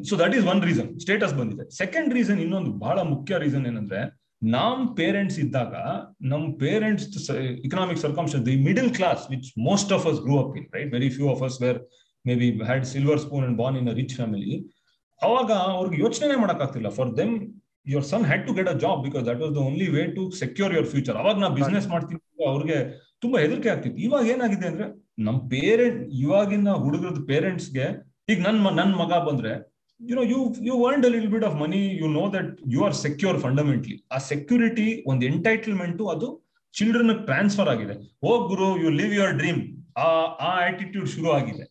is 0.03 0.19
that 0.19 0.35
is 0.35 0.45
one 0.45 0.63
reason 0.63 0.99
status 0.99 1.35
ಬಂದಿದೆ. 1.35 1.77
Second 1.77 2.13
reason 2.13 2.39
ಇನ್ನೊಂದು 2.39 2.71
ಬಹಳ 2.71 2.99
ಮುಖ್ಯ 2.99 3.37
reason 3.37 3.67
ಏನಂದ್ರೆ, 3.67 4.19
ನಮ್ 4.43 4.97
ಪೇರೆಂಟ್ಸ್ 4.97 5.39
ಇದ್ದಾಗ, 5.39 5.73
ನಮ್ 6.21 6.59
parents 6.59 7.31
economic 7.31 7.99
circumstances 7.99 8.49
the 8.49 8.55
middle 8.55 8.95
class 8.95 9.29
which 9.29 9.53
most 9.57 9.93
of 9.93 10.07
us 10.07 10.21
grew 10.21 10.49
up 10.49 10.57
in 10.57 10.73
right 10.73 10.93
very 10.93 11.09
few 11.09 11.29
of 11.29 11.41
us 11.41 11.61
were 11.61 11.79
maybe 12.35 12.65
had 12.65 12.85
silver 12.85 13.19
spoon 13.19 13.45
and 13.45 13.57
born 13.57 13.79
in 13.79 13.89
a 13.89 13.93
rich 13.93 14.15
family 14.15 14.83
ಅವಾಗ 15.21 15.51
ಅವ್ರಿಗೆ 15.51 16.01
ಯೋಚನೆ 16.01 16.35
ಮಾಡಕ್ಕಾಗ್ತಿಲ್ಲ 16.35 16.89
for 16.89 17.17
them 17.17 17.61
your 17.85 18.05
son 18.11 18.25
had 18.29 18.43
to 18.47 18.53
get 18.57 18.69
a 18.73 18.75
job 18.83 18.99
because 19.05 19.23
that 19.29 19.41
was 19.43 19.53
the 19.57 19.61
only 19.69 19.87
way 19.95 20.03
to 20.17 20.23
secure 20.41 20.73
your 20.75 20.89
future 20.93 21.17
ಅವಾಗ 21.21 21.37
ನಾ 21.43 21.49
business 21.59 21.87
ಮಾಡ್ತೀನಿ 21.93 22.19
ಅವ್ರಿಗೆ 22.53 22.77
ತುಂಬಾ 23.23 23.37
ಹೆದರಿಕೆ 23.43 23.69
ಆಗ್ತಿತ್ತು. 23.73 23.99
ಇವಾಗ 24.05 24.23
ಏನಾಗಿದೆ 24.33 24.65
ಅಂದ್ರೆ 24.71 24.85
ನಮ್ 25.27 25.37
ಪೇರೆಂಟ್ 25.53 25.99
ಇವಾಗಿನ 26.23 26.71
ಹುಡುಗರದ 26.85 27.19
ಪೇರೆಂಟ್ಸ್ಗೆ 27.31 27.85
ಈಗ 28.31 28.39
ನನ್ 28.47 28.59
ನನ್ 28.79 28.93
ಮಗ 29.01 29.19
ಬಂದ್ರೆ 29.27 29.51
you 29.99 30.15
know 30.19 30.23
you 30.33 30.39
you 30.67 30.75
world 30.83 31.05
lil 31.15 31.29
bit 31.35 31.45
of 31.49 31.55
money 31.63 31.81
you 32.01 32.07
know 32.19 32.23
that 32.35 32.49
you 32.73 32.79
are 32.87 32.95
secure 33.05 33.37
fundamentally 33.45 33.97
ಆ 34.15 34.17
ಸೆಕ್ಯೂರಿಟಿ 34.31 34.87
ಒಂದು 35.11 35.23
ಎಂಟೈಟಲ್ಮೆಂಟ್ 35.31 36.01
ಅದು 36.15 36.29
ಚಿಲ್ಡ್ರನ್ 36.73 37.13
ಟ್ರಾನ್ಸ್ಫರ್ 37.29 37.69
ಆಗಿದೆ. 37.73 37.95
ಹೋಗ್ 38.25 38.43
ಗುರು 38.51 38.67
ಯು 38.83 38.89
ಲಿವ್ 39.01 39.13
ಯುವರ್ 39.19 39.35
ಡ್ರೀಮ್ 39.41 39.61
ಆ 40.05 40.07
ಆ 40.47 40.51
ಆಟಿಟ್ಯೂಡ್ 40.69 41.07
ಶುರು 41.15 41.29
ಆಗಿದೆ. 41.39 41.65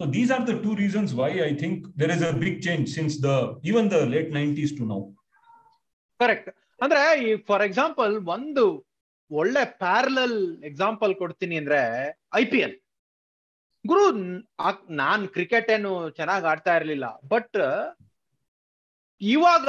So 0.00 0.04
these 0.14 0.30
are 0.36 0.44
the 0.48 0.54
two 0.64 0.70
reasons 0.82 1.12
why 1.20 1.30
I 1.48 1.52
think 1.62 1.82
there 2.00 2.12
is 2.16 2.24
a 2.30 2.32
big 2.44 2.58
change 2.66 2.86
since 2.96 3.16
the 3.26 3.30
even 3.70 3.88
the 3.94 3.98
late 4.14 4.30
nineties 4.38 4.72
to 4.78 4.86
now 4.94 5.00
correct 6.20 6.50
ಅಂದ್ರೆ 6.80 7.22
ಈ 7.22 7.36
ಫಾರ್ 7.36 7.62
ಎಕ್ಸಾಂಪಲ್ 7.62 8.18
ಒಂದು 8.26 8.64
ಒಳ್ಳೆ 9.30 9.64
ಪ್ಯಾರಲಲ್ 9.64 10.38
ಎಕ್ಸಾಂಪಲ್ 10.64 11.14
ಕೊಡ್ತೀನಿ 11.14 11.56
ಅಂದ್ರೆ 11.56 11.80
ಐ 12.34 12.44
ಪಿ 12.44 12.58
ಎಲ್ 12.58 12.76
ಗುರು 13.84 14.04
ನಾನ್ 14.88 15.28
ಕ್ರಿಕೆಟ್ 15.28 15.70
ಏನು 15.70 16.10
ಚೆನ್ನಾಗಿ 16.10 16.46
ಆಡ್ತಾ 16.46 16.76
ಇರ್ಲಿಲ್ಲ 16.76 17.06
ಬಟ್ 17.24 17.58
ಇವಾಗ 19.20 19.68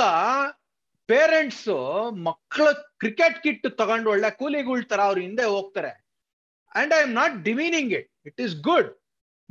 ಪೇರೆಂಟ್ಸ್ 1.10 1.68
ಮಕ್ಕಳ 2.12 2.72
ಕ್ರಿಕೆಟ್ 3.00 3.44
ಕಿಟ್ 3.44 3.68
ತಗೊಂಡು 3.78 4.10
ಒಳ್ಳೆ 4.10 4.30
ಕೂಲಿಗಳ 4.32 4.82
ತರ 4.82 5.02
ಅವ್ರ 5.02 5.20
ಹಿಂದೆ 5.20 5.44
ಹೋಗ್ತಾರೆ. 5.44 5.92
And 6.76 6.94
I 6.94 7.02
am 7.02 7.14
not 7.14 7.44
demeaning 7.44 7.94
it 7.94 8.10
it 8.26 8.42
is 8.42 8.56
good 8.62 8.90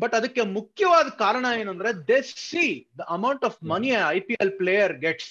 but 0.01 0.15
ಅದಕ್ಕೆ 0.15 0.43
ಮುಖ್ಯವಾದ 0.43 1.09
ಕಾರಣ 1.09 1.47
ಏನಂದ್ರೆ 1.59 1.93
they 2.09 2.23
see 2.23 2.67
the 2.99 3.01
amount 3.09 3.45
of 3.45 3.63
money 3.63 3.91
I 3.91 4.21
P 4.21 4.37
L 4.41 4.59
player 4.59 4.93
gets 4.99 5.31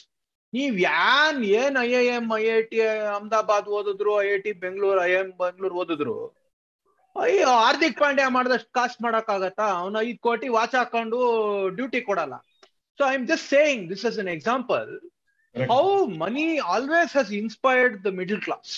ನೀವ್ 0.56 0.76
ಯಾನ್ 0.90 1.40
ಏನ್ 1.62 1.78
I 1.86 1.90
I 2.02 2.06
M 2.18 2.26
I 2.40 2.44
I 2.56 2.60
T 2.72 2.80
Ahmedabad 2.88 3.68
ಓದಿದ್ರು 3.78 4.14
I 4.24 4.28
I 4.36 4.40
T 4.46 4.54
Bengaluru 4.64 5.02
I 5.10 5.12
M 5.22 5.30
Bengaluru 5.42 5.78
ಓದಿದ್ರು? 5.84 6.16
ಅಯ್ಯೋ 7.16 7.50
ಹಾರ್ದಿಕ್ 7.64 7.98
ಪಾಂಡ್ಯ 8.04 8.28
ಮಾಡಿದಷ್ಟು 8.38 8.70
ಕಾಸ್ಟ್ 8.80 9.00
ಮಾಡಕ್ 9.06 9.30
ಆಗತ್ತಾ 9.36 9.68
ಅವ್ನ 9.82 9.98
ಐದ್ 10.08 10.20
ಕೋಟಿ 10.28 10.48
ವಾಚ್ 10.58 10.76
ಹಾಕೊಂಡು 10.80 11.20
ಡ್ಯೂಟಿ 11.78 12.02
ಕೊಡಲ್ಲ. 12.10 12.36
So 13.00 13.04
I'm 13.20 13.26
just 13.32 13.48
saying 13.56 13.84
this 13.92 14.04
is 14.10 14.20
an 14.24 14.32
example 14.38 14.90
how 15.56 15.82
money 16.24 16.46
always 16.74 17.14
has 17.20 17.32
inspired 17.42 17.96
the 18.08 18.12
middle 18.20 18.42
class 18.48 18.74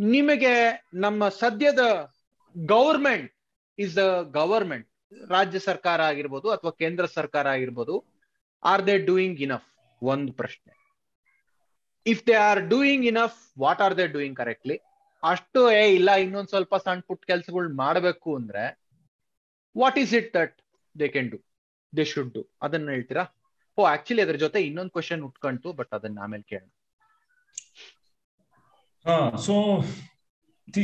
ನಿಮಗೆ 0.00 0.80
ನಮ್ಮ 0.94 1.28
ಸದ್ಯದ 1.28 2.10
ಗೌರ್ಮೆಂಟ್ 2.56 3.32
ಇಸ್ 3.78 3.96
ದ 3.96 4.22
ಗವರ್ಮೆಂಟ್ 4.30 4.88
ರಾಜ್ಯ 5.30 5.58
ಸರ್ಕಾರ 5.58 6.00
ಆಗಿರ್ಬೋದು 6.00 6.50
ಅಥವಾ 6.50 6.70
ಕೇಂದ್ರ 6.70 7.06
ಸರ್ಕಾರ 7.06 7.46
ಆಗಿರ್ಬೋದು 7.46 8.04
ಆರ್ 8.62 8.86
ದೇ 8.86 8.98
ಡೂಯಿಂಗ್ 8.98 9.40
ಇನಫ್ 9.40 9.68
ಒಂದು 10.02 10.32
ಪ್ರಶ್ನೆ 10.32 10.77
if 12.05 12.21
they 12.27 12.35
are 12.49 12.61
doing 12.73 13.05
enough 13.05 13.37
what 13.59 13.81
are 13.81 13.95
they 13.97 14.05
doing 14.15 14.37
correctly 14.37 14.77
ಅಷ್ಟು 15.23 15.61
ಏ 15.71 15.83
ಇಲ್ಲ, 15.95 16.09
ಇನ್ನೊಂದ್ 16.15 16.49
ಸ್ವಲ್ಪ 16.49 16.75
ಸಣ್ಣ 16.83 17.01
ಪುಟ್ 17.07 17.25
ಕೆಲ್ಸಗಳು 17.25 17.69
ಮಾಡಬೇಕು 17.75 18.29
ಅಂದ್ರೆ 18.39 18.63
what 19.75 19.97
is 19.97 20.13
it 20.19 20.29
that 20.35 20.55
they 20.95 21.07
can 21.15 21.29
do 21.31 21.39
they 21.93 22.03
should 22.05 22.31
do 22.33 22.41
ಅದನ್ನ 22.61 22.89
ಹೇಳ್ತೀರಾ? 22.89 23.23
ಓ 23.77 23.83
ಆಕ್ಚುಲಿ 23.93 24.21
ಅದ್ರ 24.25 24.37
ಜೊತೆ 24.37 24.59
ಇನ್ನೊಂದು 24.67 24.93
ಕ್ವಶನ್ 24.97 25.21
ಉಟ್ಕೊಂತು 25.27 25.69
ಬಟ್ 25.79 25.91
ಅದನ್ನ 25.97 26.19
ಆಮೇಲೆ 26.25 26.45
ಕೇಳೋಣ. 26.51 26.69
ಹಾ 29.05 29.17
ಸೊ 29.45 29.53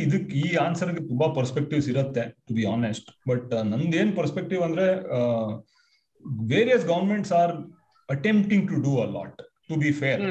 ಇದಕ್ 0.04 0.30
ಈ 0.42 0.48
ಆನ್ಸರ್ 0.58 0.92
ತುಂಬಾ 1.10 1.28
ಪರ್ಸ್ಪೆಕ್ಟಿವ್ಸ್ 1.38 1.88
ಇರುತ್ತೆ 1.92 2.24
ಟು 2.48 2.54
ಬಿ 2.54 2.64
ಆನೆಸ್ಟ್ 2.66 3.10
ಬಟ್ 3.30 3.52
ನಂದೇನ್ 3.72 4.12
ಪರ್ಸ್ಪೆಕ್ಟಿವ್ 4.20 4.62
ಅಂದ್ರೆ 4.68 4.88
various 6.54 6.86
governments 6.86 7.34
are 7.42 7.54
attempting 8.10 8.66
to 8.72 8.78
do 8.88 8.94
a 9.02 9.08
lot 9.18 9.42
to 9.70 9.76
be 9.84 9.92
fair. 10.00 10.22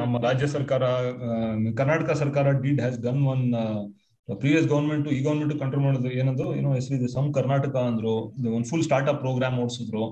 ನಮ್ಮ 0.00 0.14
ರಾಜ್ಯ 0.26 0.46
ಸರ್ಕಾರ 0.54 0.82
ಕರ್ನಾಟಕ 1.80 2.16
ಸರ್ಕಾರ 2.22 2.46
did 2.64 2.80
has 2.84 2.98
done 3.06 3.22
one 3.34 3.44
previous 4.28 4.66
government 4.72 5.06
ಈ 5.16 5.20
ಗವರ್ಮೆಂಟ್ 5.26 5.54
ಕಂಟ್ರೋಲ್ 5.62 5.84
ಮಾಡಿದ್ರು. 5.86 6.10
ಏನಂದ್ರು 6.20 6.48
ಏನೋ 6.58 6.72
ಹೆಸರಿದೆ 6.78 7.08
ಸಮ್ 7.16 7.28
ಕರ್ನಾಟಕ 7.38 7.76
ಅಂದ್ರು 7.90 8.14
ಒಂದು 8.56 8.66
ಫುಲ್ 8.72 8.84
ಸ್ಟಾರ್ಟ್ 8.88 9.08
ಅಪ್ 9.12 9.20
ಪ್ರೋಗ್ರಾಮ್ 9.24 9.56
ಓಡಿಸಿದ್ರು 9.62 10.04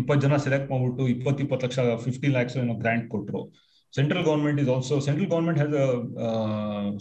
ಇಪ್ಪತ್ತು 0.00 0.22
ಜನ 0.24 0.36
ಸೆಲೆಕ್ಟ್ 0.46 0.68
ಮಾಡ್ಬಿಟ್ಟು 0.72 1.04
ಇಪ್ಪತ್ತು 1.14 1.40
ಇಪ್ಪತ್ತು 1.44 1.64
ಲಕ್ಷ 1.66 1.78
ಫಿಫ್ಟಿ 2.04 2.28
ಲ್ಯಾಕ್ಸ್ 2.34 2.56
ಏನೋ 2.64 2.74
ಗ್ರಾಂಟ್ 2.82 3.06
ಕೊಟ್ರು. 3.14 3.40
Central 3.96 4.24
government 4.28 4.58
is 4.62 4.70
also 4.74 4.94
central 5.06 5.28
government 5.32 5.58
has 5.60 5.74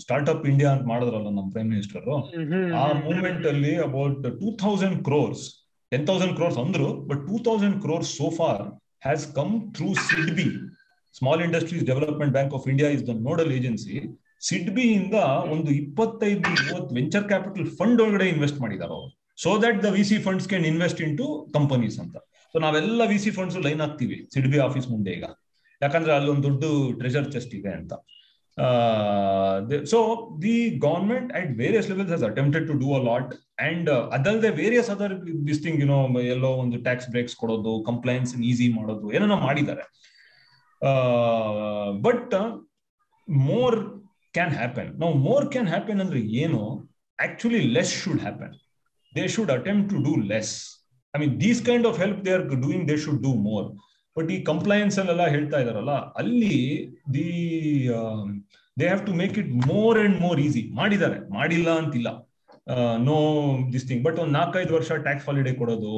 startup 0.34 0.46
India 0.52 0.70
ಅಂತ 0.76 0.86
ಮಾಡಿದ್ರಲ್ಲ 0.92 1.30
ನಮ್ಮ 1.38 1.48
ಪ್ರೈಮ್ 1.56 1.70
ಮಿನಿಸ್ಟರ್ 1.74 2.06
ಆ 2.10 2.18
ಮೂಮೆಂಟ್ 2.22 3.06
ಮೂವ್ಮೆಂಟ್ 3.08 3.46
ಅಲ್ಲಿ 3.52 3.74
about 3.88 4.24
two 4.42 4.50
thousand 4.64 4.98
crores 5.08 5.44
ten 5.92 6.06
thousand 6.10 6.36
crores 6.40 6.60
ಅಂದ್ರು 6.64 6.88
but 7.10 7.22
two 7.30 7.38
thousand 7.48 7.78
crores 7.86 8.12
so 8.20 8.30
far 9.06 9.26
come 9.38 9.54
through 9.76 9.94
SIDBI. 10.08 10.50
Small 11.18 11.42
industries 11.46 11.84
development 11.90 12.34
bank 12.36 12.54
of 12.58 12.64
India 12.72 12.88
is 12.96 13.04
the 13.10 13.14
nodal 13.28 13.52
agency 13.58 13.94
SIDBI 14.48 14.86
ಇಂದ 15.00 15.18
ಒಂದು 15.54 15.70
ಇಪ್ಪತ್ತೈದು, 15.82 16.50
ಮೂವತ್ತು 16.64 16.96
venture 16.98 17.26
capital 17.30 17.68
fund 17.78 18.00
ಒಳಗಡೆ 18.06 18.26
invest 18.34 18.60
ಮಾಡಿದ್ದಾರೆ 18.64 18.94
ಅವರು. 18.98 19.10
So 19.44 19.52
that 19.66 19.78
the 19.86 19.92
V 19.98 20.04
C 20.10 20.18
funds 20.26 20.48
can 20.52 20.66
invest 20.72 21.00
in 21.06 21.14
to 21.22 21.28
companies 21.56 21.98
ಅಂತ. 22.04 22.16
So 22.54 22.60
ನಾವೆಲ್ಲ 22.66 23.02
V 23.12 23.20
C 23.26 23.32
funds 23.38 23.58
line 23.68 23.82
ಹಾಕ್ತಿವಿ 23.86 24.18
ಸಿಡ್ಬಿ 24.34 24.60
ಆಫೀಸ್ 24.68 24.88
ಮುಂದೆ 24.94 25.14
ಈಗ. 25.18 25.28
ಯಾಕಂದ್ರೆ 25.82 26.14
ಅಲ್ಲೊಂದು 26.18 26.44
ದೊಡ್ಡ 26.48 26.64
ಟ್ರೆಜರ್ 27.02 27.30
ಚೆಸ್ಟ್ 27.36 27.56
ಇದೆ 27.60 27.72
ಅಂತ. 27.80 27.94
So 29.86 30.00
the 30.42 30.70
government 30.80 31.34
at 31.34 31.58
various 31.58 31.90
levels 31.90 32.14
has 32.14 32.24
attempted 32.24 32.68
to 32.68 32.74
do 32.74 32.94
a 32.94 33.04
lot 33.04 33.32
and 33.60 33.90
ಅದಲ್ಲದೆ 34.12 34.50
various 34.56 34.90
other 34.90 35.14
this 35.48 35.64
thing 35.64 35.80
you know 35.80 36.00
ಎಲ್ಲೋ 36.28 36.50
ಒಂದು 36.56 36.84
ಟ್ಯಾಕ್ಸ್ 36.84 37.10
ಬ್ರೇಕ್ಸ್ 37.10 37.36
ಕೊಡೋದು 37.36 37.84
ಕಂಪ್ಲೈನ್ಸ್ 37.84 38.42
ಈಸಿ 38.42 38.74
ಮಾಡೋದು 38.74 39.12
ಏನೇನೋ 39.12 39.36
ಮಾಡಿದ್ದಾರೆ 39.38 39.86
ಬಟ್ 42.02 42.34
ಮೋರ್ 43.28 43.78
ಕ್ಯಾನ್ 44.34 44.52
ಹ್ಯಾಪನ್ 44.52 45.00
ನಾವು 45.00 45.14
ಮೋರ್ 45.20 45.52
ಕ್ಯಾನ್ 45.52 45.68
ಹ್ಯಾಪನ್ 45.68 46.02
ಅಂದ್ರೆ 46.02 46.20
ಏನು? 46.20 46.62
Actually 47.20 47.60
less 47.74 48.04
should 48.04 48.22
happen 48.22 48.56
they 49.14 49.28
should 49.28 49.52
attempt 49.52 49.90
to 49.90 49.98
do 50.04 50.16
less 50.28 50.54
I 51.14 51.20
mean 51.20 51.42
these 51.42 51.66
kind 51.66 51.88
of 51.88 52.00
help 52.00 52.26
they 52.26 52.32
are 52.32 52.44
doing 52.62 52.88
they 52.90 52.98
should 52.98 53.24
do 53.24 53.34
more 53.42 53.68
but 54.18 54.30
ಈ 54.36 54.38
compliance 54.50 54.98
ಅಲ್ಲೆಲ್ಲ 55.02 55.26
ಹೇಳ್ತಾ 55.36 55.58
ಇದಾರಲ್ಲ, 55.64 55.96
ಅಲ್ಲಿ 56.22 56.58
the 57.16 57.28
they 58.80 58.86
have 58.90 59.04
to 59.10 59.14
make 59.22 59.36
it 59.42 59.52
more 59.72 59.98
and 60.04 60.18
more 60.26 60.40
easy 60.46 60.64
ಮಾಡಿದ್ದಾರೆ. 60.80 61.18
ಮಾಡಿಲ್ಲ 61.38 61.70
ಅಂತಿಲ್ಲ. 61.82 62.10
No 63.08 63.18
this 63.74 63.88
thing 63.90 64.04
but 64.08 64.18
ಒಂದ್ 64.22 64.34
ನಾಲ್ಕೈದು 64.40 64.74
ವರ್ಷ 64.78 64.92
ಟ್ಯಾಕ್ಸ್ 65.08 65.26
ಹಾಲಿಡೇ 65.30 65.54
ಕೊಡೋದು. 65.60 65.96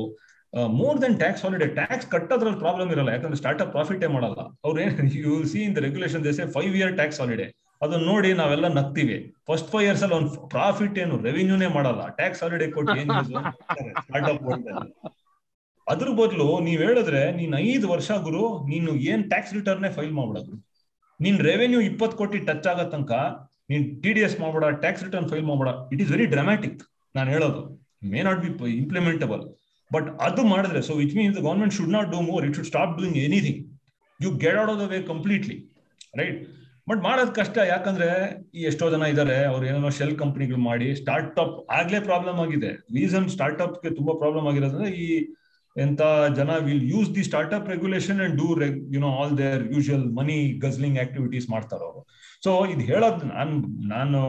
More 0.79 0.97
than 1.03 1.15
tax 1.21 1.43
holiday 1.45 1.67
tax 1.79 2.07
ಕಟ್ಟೋದ್ರಲ್ಲಿ 2.13 2.59
problem 2.65 2.89
ಇರಲ್ಲ. 2.95 3.09
ಯಾಕಂದ್ರೆ 3.15 3.39
ಸ್ಟಾರ್ಟ್ಅಪ್ 3.41 3.71
ಪ್ರಾಫಿಟೇ 3.75 4.07
ಮಾಡಲ್ಲ. 4.15 4.39
ಅವ್ರು 4.65 4.77
ಏನ್ 4.83 4.93
you 5.25 5.37
see 5.51 5.59
in 5.67 5.73
the 5.77 5.81
regulation 5.87 6.23
these 6.29 6.45
five 6.57 6.73
year 6.79 6.93
tax 6.99 7.19
holiday 7.21 7.47
ಅದನ್ನ 7.81 8.03
ನೋಡಿ 8.11 8.29
ನಾವೆಲ್ಲ 8.41 8.67
ನಗ್ತೀವಿ. 8.77 9.17
ಫಸ್ಟ್ 9.49 9.67
ಫೈವ್ 9.73 9.85
ಇಯರ್ಸ್ 9.87 10.03
ಅಲ್ಲಿ 10.05 10.15
ಒಂದು 10.19 10.31
ಪ್ರಾಫಿಟ್ 10.55 10.95
ಏನು 11.03 11.15
ರೆವಿನ್ಯೂನೇ 11.27 11.67
ಮಾಡಲ್ಲ. 11.77 12.01
ಟ್ಯಾಕ್ಸ್ 12.19 12.41
ಹಾಲಿಡೇ 12.43 12.67
ಕೊಟ್ಟು 12.77 12.95
ಏನ್ 13.01 13.11
ಸ್ಟಾರ್ಟ್ಅಪ್ 14.07 14.43
ಅದ್ರ 15.91 16.07
ಬದಲು 16.19 16.47
ನೀವ್ 16.67 16.79
ಹೇಳಿದ್ರೆ 16.85 17.21
ನೀನ್ 17.39 17.53
ಐದು 17.67 17.85
ವರ್ಷ 17.93 18.09
ಗುರು, 18.27 18.43
ನೀನು 18.71 18.91
ಏನ್ 19.11 19.23
ಟ್ಯಾಕ್ಸ್ 19.31 19.53
ರಿಟರ್ನ್ 19.57 19.85
ಫೈಲ್ 19.97 20.13
ಮಾಡ್ಬಿಡೋದು? 20.19 20.53
ನಿನ್ 21.19 21.37
ರೆವೆನ್ಯೂ 21.49 21.79
ಇಪ್ಪತ್ 21.89 22.15
ಕೋಟಿ 22.21 22.39
ಟಚ್ 22.49 22.67
ಆಗೋ 22.71 22.85
ತನಕ 22.93 23.11
ನೀನ್ 23.71 23.85
ಟಿ 24.03 24.11
ಡಿ 24.17 24.21
ಎಸ್ 24.27 24.35
ಮಾಡ್ಬೇಡ 24.41 24.65
ಟ್ಯಾಕ್ಸ್ 24.83 25.03
ರಿಟರ್ನ್ 25.07 25.29
ಫೈಲ್ 25.31 25.45
ಮಾಡ್ಬೇಡ. 25.51 25.71
ಇಟ್ 25.93 26.01
ಇಸ್ 26.03 26.11
ವೆರಿ 26.15 26.27
ಡ್ರಾಮ್ಯಾಟಿಕ್ 26.35 26.81
ನಾನು 27.15 27.29
ಹೇಳೋದು. 27.35 27.61
May 28.13 28.19
not 28.27 28.41
be 28.43 28.71
implementable 28.81 29.43
but 29.91 30.07
ಅದು 30.27 30.41
ಮಾಡಿದ್ರೆ 30.51 30.81
so 30.87 30.93
which 31.01 31.15
means 31.19 31.39
government 31.47 31.73
should 31.77 31.93
not 31.97 32.09
do 32.15 32.19
more 32.29 32.45
it 32.47 32.55
should 32.57 32.69
stop 32.73 32.93
doing 32.97 33.17
anything 33.27 33.61
you 34.19 34.31
get 34.43 34.57
out 34.61 34.71
of 34.73 34.79
the 34.83 34.87
way 34.93 34.99
completely 35.11 35.57
right 36.19 36.39
but 36.89 37.01
ಮಾಡೋದು 37.05 37.31
ಕಷ್ಟ, 37.37 37.57
ಯಾಕಂದ್ರೆ 37.71 38.09
ಈ 38.57 38.61
ಎಷ್ಟೋ 38.69 38.85
ಜನ 38.93 39.07
ಇದಾರೆ, 39.13 39.37
ಅವ್ರು 39.51 39.63
ಏನೇನೋ 39.69 39.89
ಶೆಲ್ 39.97 40.13
ಕಂಪನಿಗಳು 40.21 40.59
ಮಾಡಿ 40.67 40.87
ಸ್ಟಾರ್ಟ್ 40.99 41.39
ಅಪ್ 41.43 41.57
ಆಗ್ಲೇ 41.77 41.99
ಪ್ರಾಬ್ಲಮ್ 42.09 42.37
ಆಗಿದೆ. 42.43 42.71
ರೀಸನ್ 42.97 43.27
ಸ್ಟಾರ್ಟ್ಗೆ 43.33 43.91
ತುಂಬಾ 43.95 44.13
ಪ್ರಾಬ್ಲಮ್ 44.21 44.47
ಆಗಿರೋದಂದ್ರೆ 44.51 44.91
ಈ 45.05 45.07
ಎಂತ 45.77 46.01
ಜನ 46.35 46.49
will 46.57 46.91
use 46.91 47.15
the 47.15 47.23
startup 47.23 47.69
regulation 47.69 48.21
and 48.21 48.37
do 48.37 48.47
you know 48.93 49.09
all 49.09 49.37
their 49.37 49.73
usual 49.73 50.05
money 50.13 50.59
guzzling 50.59 50.99
activities 50.99 51.49
ಮಾಡ್ತಾರ 51.49 51.79
ಅವರು. 51.79 52.07
ಸೊ 52.43 52.65
ಇದು 52.65 52.79
ಹೇಳೋದ್ 52.79 53.25
ನಾನ್, 53.25 53.53
ನಾನು 53.89 54.19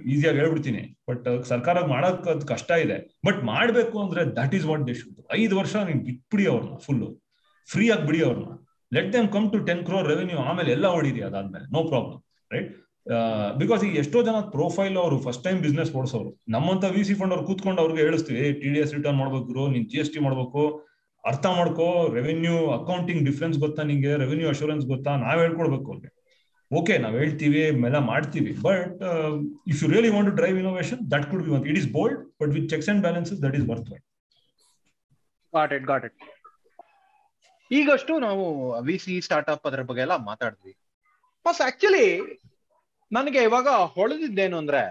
ಈಸಿಯಾಗಿ 0.00 0.38
ಹೇಳ್ಬಿಡ್ತೀನಿ. 0.38 0.96
ಬಟ್ 1.08 1.44
ಸರ್ಕಾರ 1.44 1.86
ಮಾಡೋದ್ 1.86 2.48
ಕಷ್ಟ 2.48 2.70
ಇದೆ. 2.70 3.18
ಬಟ್ 3.26 3.44
ಮಾಡ್ಬೇಕು 3.44 4.02
ಅಂದ್ರೆ 4.02 4.24
that 4.36 4.54
is 4.54 4.66
what 4.66 4.86
they 4.86 4.94
should 4.94 5.20
ಐದು 5.34 5.58
ವರ್ಷ 5.58 5.76
ನೀವು 5.76 6.04
ಬಿಟ್ಬಿಡಿ 6.04 6.46
ಅವ್ರನ್ನ 6.46 6.76
ಫುಲ್ 6.76 7.16
ಫ್ರೀ 7.70 7.90
ಆಗಿ 7.90 8.06
ಬಿಡಿ 8.06 8.22
ಅವ್ರನ್ನ 8.24 8.66
let 8.94 9.12
them 9.12 9.28
come 9.28 9.52
to 9.52 9.58
ten 9.58 9.84
crore 9.84 10.08
revenue 10.08 10.38
ಆಮೇಲೆ 10.38 10.72
ಎಲ್ಲ 10.72 10.86
ಹೊಡಿರಿ 10.86 11.22
ಅದಾದ್ಮೇಲೆ. 11.22 11.72
ನೋ 11.72 11.84
ಪ್ರಾಬ್ಲಮ್ 11.84 12.20
ರೈಟ್ 12.52 12.85
ಬಿಕಾಸ್ 13.60 13.82
ಈಗ 13.88 13.96
ಎಷ್ಟೋ 14.02 14.18
ಜನ 14.28 14.38
ಪ್ರೊಫೈಲ್ 14.54 14.96
ಅವರು 15.02 15.16
ಫಸ್ಟ್ 15.26 15.42
ಟೈಮ್ 15.46 15.58
ಬಿಸ್ನೆಸ್ 15.66 15.90
ಓಡಿಸೋರು. 15.98 16.30
ನಮ್ಮಂತ 16.54 16.84
ವಿ 16.96 17.02
ಸಿ 17.08 17.14
ಫಂಡ್ 17.20 17.32
ಅವ್ರು 17.34 17.44
ಕೂತ್ಕೊಂಡು 17.48 17.80
ಅವ್ರಿಗೆ 17.82 18.02
ಹೇಳಿಸ್ತೀವಿ 18.06 18.44
ಟಿ 18.60 18.68
ಡಿ 18.74 18.78
ಎಸ್ 18.84 18.92
ರಿಟರ್ನ್ 18.96 19.18
ಮಾಡ್ಬೇಕು 19.22 19.66
ನೀನ್ 19.74 19.84
ಜಿ 19.92 19.98
ಎಸ್ 20.02 20.10
ಟಿ 20.14 20.20
ಮಾಡ್ಬೇಕು. 20.26 20.62
ಅರ್ಥ 21.30 21.46
ಮಾಡ್ಕೋ 21.58 21.86
ರೆವೆನ್ಯೂ 22.16 22.56
ಅಕೌಂಟಿಂಗ್ 22.78 23.22
ಡಿಫ್ರೆನ್ಸ್ 23.28 23.56
ಗೊತ್ತಾ 23.64 23.82
ನಿಂಗೆ? 23.90 24.12
ರೆವೆನ್ಯೂ 24.22 24.48
ಅಶೂರೆನ್ಸ್ 24.54 24.84
ಗೊತ್ತಾ? 24.92 25.12
ನಾವ್ 25.24 25.40
ಹೇಳ್ಕೊಡ್ಬೇಕು 25.44 25.86
ಅವ್ರಿಗೆ. 25.92 26.10
ಓಕೆ 26.70 26.94
ನಾವ್ 27.04 27.14
ಹೇಳ್ತೀವಿ 27.22 27.60
ಎಲ್ಲ 27.88 27.98
ಮಾಡ್ತೀವಿ. 28.12 28.52
But 28.66 29.02
if 29.72 29.80
you 29.82 29.88
really 29.94 30.10
want 30.16 30.30
drive 30.38 30.58
innovation 30.62 31.00
that 31.12 31.26
could 31.30 31.44
be 31.48 31.52
it 31.70 31.78
is 31.82 31.88
bold 31.98 32.18
but 32.42 32.52
with 32.56 32.68
checks 32.72 32.88
and 32.92 33.02
balances 33.06 33.40
that 33.44 33.56
is 33.58 33.66
worth 33.70 33.90
got 35.54 35.74
it 35.78 35.86
got 35.92 36.06
it 36.08 36.18
ಈಗಷ್ಟು 37.70 38.14
ನಾವು 38.26 38.44
ವಿ 38.88 38.96
ಸಿ 39.04 39.14
ಸ್ಟಾರ್ಟ್ಅಪ್ 39.28 39.64
ಅದ್ರ 39.70 39.84
ಬಗ್ಗೆ 39.90 40.02
ಎಲ್ಲ 40.06 40.16
ಮಾತಾಡಿದ್ವಿ. 40.30 40.74
ಆಕ್ಚುಲಿ 41.70 42.06
ನನಗೆ 43.12 43.42
ಇವಾಗ 43.42 43.68
ಹೊಳೆದಿದ್ದೇನು 43.68 44.58
ಅಂದ್ರೆ 44.58 44.82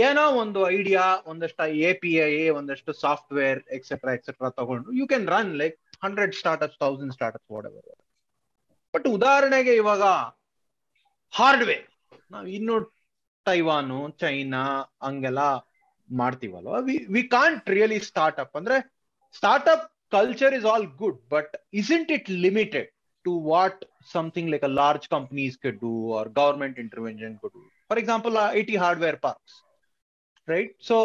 ಏನೋ 0.00 0.30
ಒಂದು 0.32 0.70
ಐಡಿಯಾ 0.70 1.16
ಒಂದಷ್ಟು 1.26 1.66
ಎ 1.80 1.92
ಪಿ 1.94 2.14
ಐ 2.24 2.48
ಒಂದಷ್ಟು 2.48 2.92
ಸಾಫ್ಟ್ವೇರ್ 2.92 3.60
ಎಕ್ಸೆಟ್ರಾ 3.68 4.12
ಎಕ್ಸೆಟ್ರಾ 4.14 4.50
ತಗೊಂಡು 4.50 4.92
you 4.92 5.06
can 5.06 5.28
run 5.28 5.56
like 5.56 5.76
hundred 6.02 6.34
startup 6.34 6.76
thousand 6.78 7.12
startups 7.12 7.50
what 7.50 7.68
but 8.94 9.06
ಉದಾಹರಣೆಗೆ 9.08 9.74
ಇವಾಗ 9.74 10.02
ಹಾರ್ಡ್ವೇರ್ 11.32 11.86
ನಾವು 12.30 12.46
ಇನ್ನು 12.46 12.76
ತೈವಾನು 13.46 14.08
ಚೈನಾ 14.18 14.64
ಹಂಗೆಲ್ಲ 15.02 15.42
ಮಾಡ್ತೀವಲ್ವ? 16.08 16.74
We 17.08 17.22
can't 17.28 17.70
really 17.70 17.98
start 18.00 18.40
up 18.40 18.56
ಅಂದ್ರೆ 18.56 18.76
startup 19.34 19.84
culture 20.10 20.54
is 20.54 20.64
all 20.64 20.86
good 20.96 21.28
but 21.28 21.56
isn't 21.72 22.10
it 22.10 22.30
limited 22.30 22.88
to 23.24 23.30
what 23.50 23.76
something 24.06 24.46
like 24.48 24.62
a 24.62 24.72
large 24.74 25.08
companies 25.08 25.56
could 25.56 25.78
do 25.80 25.92
or 26.12 26.28
government 26.30 26.78
intervention 26.78 27.38
could 27.40 27.52
do. 27.52 27.62
For 27.90 27.98
example, 27.98 28.36
uh, 28.36 28.50
IT 28.54 28.74
hardware 28.76 29.18
parks, 29.18 29.54
right? 30.48 30.70
So, 30.80 30.96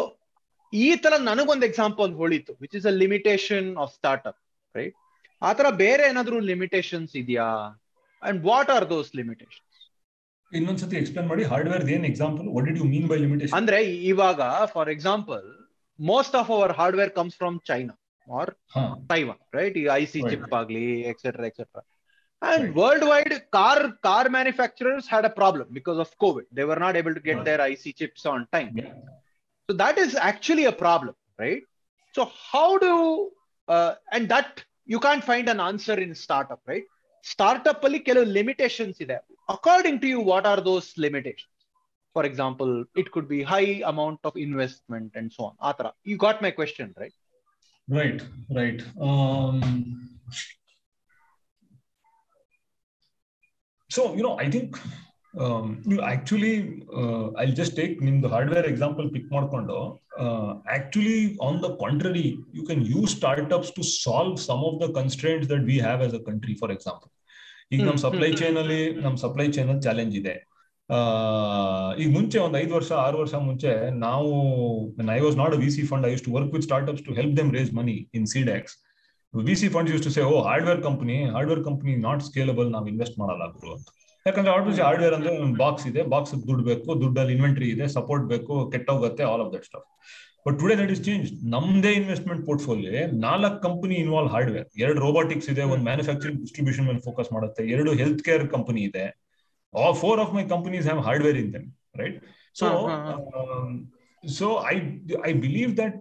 ಈ 0.72 0.88
ತರ 1.04 1.14
ನನಗೊಂದು 1.28 1.64
example 1.66 2.10
ಹೊಳಿತು 2.14 2.52
which 2.62 2.74
is 2.78 2.86
a 2.86 2.94
limitation 3.02 3.68
of 3.82 3.92
startup 3.94 4.38
right 4.74 4.96
ಆ 5.42 5.52
ತರ 5.58 5.66
ಬೇರೆ 5.82 6.02
ಏನಾದ್ರೂ 6.10 6.38
limitations 6.50 7.12
ಇದೆಯಾ? 7.22 7.46
And 8.22 8.38
what 8.48 8.70
are 8.74 8.86
those 8.90 9.10
limitation 9.20 9.64
ಇನ್ನೊಂದ್ಸತಿ 10.52 10.96
explain 11.00 11.28
ಮಾಡಿ 11.30 11.44
ಹಾರ್ಡ್ವೇರ್ 11.50 11.84
ಏನ್ 11.96 12.04
example 12.10 12.46
what 12.54 12.66
did 12.68 12.78
you 12.82 12.88
mean 12.92 13.06
by 13.12 13.18
limitation 13.24 13.56
ಅಂದ್ರೆ 13.58 13.78
ಇವಾಗ 14.10 14.40
for 14.74 14.90
example 14.96 15.46
most 15.98 16.36
of 16.40 16.50
our 16.56 16.72
hardware 16.78 17.12
comes 17.18 17.36
from 17.40 17.58
China 17.70 17.94
or 18.26 18.52
Taiwan 19.12 19.40
right 19.58 19.76
ಈಗ 19.82 19.88
ಐ 19.94 20.04
ಸಿ 20.12 20.20
ಚಿಪ್ 20.32 20.54
ಆಗ್ಲಿ 20.60 20.84
etcetera 21.12 21.46
etcetera 21.50 21.82
And 22.41 22.63
right. 22.63 22.75
worldwide, 22.75 23.33
car 23.51 23.93
car 24.03 24.29
manufacturers 24.29 25.07
had 25.07 25.23
a 25.23 25.29
problem 25.29 25.67
because 25.71 25.97
of 25.97 26.09
COVID. 26.19 26.45
They 26.51 26.65
were 26.65 26.75
not 26.75 26.97
able 26.97 27.13
to 27.13 27.19
get 27.19 27.37
right. 27.37 27.45
their 27.45 27.67
IC 27.67 27.95
chips 27.95 28.25
on 28.25 28.47
time. 28.51 28.73
Yeah. 28.75 28.93
So 29.69 29.77
that 29.77 29.97
is 29.97 30.15
actually 30.15 30.65
a 30.65 30.71
problem, 30.71 31.15
right? 31.39 31.63
So 32.13 32.29
how 32.51 32.77
do 32.77 33.31
uh, 33.67 33.93
and 34.11 34.27
that 34.29 34.63
you 34.85 34.99
can't 34.99 35.23
find 35.23 35.47
an 35.47 35.59
answer 35.59 35.93
in 35.93 36.13
startup, 36.13 36.61
right? 36.67 36.83
Startup 37.21 37.81
ಅಲ್ಲಿ 37.83 37.99
ಕೆಲವು 37.99 38.25
limitations 38.25 38.97
ಇದೆ. 38.99 39.17
According 39.49 39.99
to 40.01 40.07
you, 40.07 40.19
what 40.31 40.45
are 40.45 40.61
those 40.69 40.87
limitations? 40.97 41.49
For 42.15 42.25
example, 42.25 42.85
it 42.95 43.11
could 43.13 43.27
be 43.27 43.41
high 43.41 43.81
amount 43.85 44.19
of 44.23 44.35
investment 44.35 45.11
and 45.15 45.31
so 45.31 45.43
on. 45.45 45.55
Atra, 45.69 45.93
you 46.03 46.17
got 46.17 46.41
my 46.41 46.51
question, 46.51 46.93
right? 46.97 47.15
Right, 47.89 48.21
right. 48.59 48.81
so 53.90 54.14
you 54.14 54.22
know 54.22 54.36
i 54.38 54.48
think 54.50 54.70
actually 56.08 56.52
I 57.40 57.44
just 57.58 57.74
take 57.76 57.92
ನಿಮ್ದು 58.02 58.28
hardware 58.28 58.66
example 58.70 59.06
pick 59.12 59.28
ಮಾಡ್ಕೊಂಡು 59.32 59.76
actually 60.74 61.16
on 61.42 61.58
the 61.62 61.68
contrary 61.82 62.24
you 62.54 62.62
can 62.62 62.82
use 62.86 63.12
startups 63.16 63.70
to 63.76 63.82
solve 63.96 64.34
some 64.46 64.62
of 64.68 64.76
the 64.82 64.88
constraints 64.94 65.48
that 65.50 65.64
we 65.64 65.76
have 65.80 66.02
as 66.06 66.14
a 66.14 66.22
country 66.28 66.54
for 66.54 66.72
example 66.72 67.10
ಈಗ 67.72 67.80
ನಮ್ 67.82 67.98
supply 68.04 68.30
chain 68.40 68.58
ಅಲ್ಲಿ 68.58 68.80
ನಮ್ 69.04 69.16
supply 69.16 69.46
chain 69.48 69.68
ಅಲ್ಲಿ 69.68 69.82
challenge 69.82 70.16
ಇದೆ. 70.16 70.34
ಈಗ 71.98 72.08
ಮುಂಚೆ 72.12 72.38
ಒಂದು 72.38 72.58
ಐದು 72.58 72.72
ವರ್ಷ 72.74 72.92
ಆರು 73.04 73.18
ವರ್ಷ 73.18 73.34
ಮುಂಚೆ 73.46 73.72
ನಾವು 73.98 74.28
I 75.16 75.20
was 75.20 75.36
not 75.36 75.56
V 75.64 75.70
C 75.70 75.84
fund 75.86 76.06
I 76.06 76.12
used 76.12 76.24
to 76.24 76.32
work 76.32 76.52
with 76.54 76.64
startups 76.64 77.04
to 77.08 77.14
help 77.14 77.36
them 77.36 77.52
raise 77.54 77.72
money 77.72 77.96
in 78.14 78.26
ಸಿಡ್ಯಾಕ್ಸ್ 78.26 78.74
C 79.34 79.68
fund 79.68 79.90
used 79.90 80.02
to 80.02 80.10
say 80.10 80.22
oh 80.22 80.42
hardware 80.42 80.82
company 80.82 81.24
hardware 81.24 81.64
company 81.64 81.96
not 81.96 82.22
scalable 82.22 82.70
ನಾವು 82.70 82.86
ಇನ್ವೆಸ್ಟ್ 82.86 83.18
ಮಾಡಲ್ಲ 83.18 83.46
ಗುರು. 83.52 83.72
ಅಂತ 83.72 83.88
ಯಾಕಂದ್ರೆ 84.26 84.54
already 84.54 84.80
hardware 84.80 85.14
ಅಂದ್ರೆ 85.14 85.38
ಒಂದು 85.38 85.58
box 85.58 85.86
ಇದೆ 85.86 86.02
box 86.02 86.48
ದುಡ್ಡು 86.48 86.64
ಬೇಕು 86.64 87.00
ದುಡ್ಡಲ್ಲಿ 87.00 87.34
ಇನ್ವೆಂಟ್ರಿ 87.34 87.68
ಇದೆ 87.68 87.88
ಸಪೋರ್ಟ್ 87.88 88.24
ಬೇಕು 88.24 88.70
ಕೆಟ್ಟೋಗುತ್ತೆ 88.70 89.24
all 89.24 89.40
of 89.40 89.54
that 89.54 89.64
stuff 89.64 89.86
but 90.46 90.58
today 90.58 90.76
that 90.76 90.90
is 90.90 91.04
change 91.04 91.44
ನಮ್ದೇ 91.44 91.92
ಇನ್ವೆಸ್ಟ್ಮೆಂಟ್ 91.92 92.46
ಪೋರ್ಟ್ಫೋಲಿಯೋ 92.46 93.06
ನಾಲ್ಕು 93.12 93.62
ಕಂಪನಿ 93.62 93.94
ಇನ್ವಾಲ್ವ್ 93.94 94.30
ಹಾರ್ಡ್ವೇರ್ 94.30 94.68
ಎರಡು 94.76 95.00
ರೋಬೋಟಿಕ್ಸ್ 95.00 95.50
ಇದೆ 95.50 95.62
ಒಂದು 95.62 95.84
ಮ್ಯಾನುಫ್ಯಾಕ್ಚರಿಂಗ್ 95.84 96.40
ಡಿಸ್ಟ್ರಿಬ್ಯೂಷನ್ 96.40 96.86
ಮೇಲೆ 96.86 96.98
ಫೋಕಸ್ 96.98 97.32
ಮಾಡುತ್ತೆ 97.32 97.64
ಎರಡು 97.64 97.92
ಹೆಲ್ತ್ 97.92 98.24
ಕೇರ್ 98.24 98.48
ಕಂಪನಿ 98.48 98.80
ಇದೆ. 98.80 99.06
Four 99.94 100.20
of 100.20 100.34
my 100.34 100.42
my 100.42 100.50
companies 100.54 100.86
hardware 101.02 101.36
in 101.36 101.46
in 101.46 101.52
them 101.52 101.66
so 102.54 102.66
so 104.28 104.64
I 104.66 104.76
I 105.24 105.30
i 105.30 105.32
i 105.32 105.40
believe 105.40 105.76
that 105.76 105.94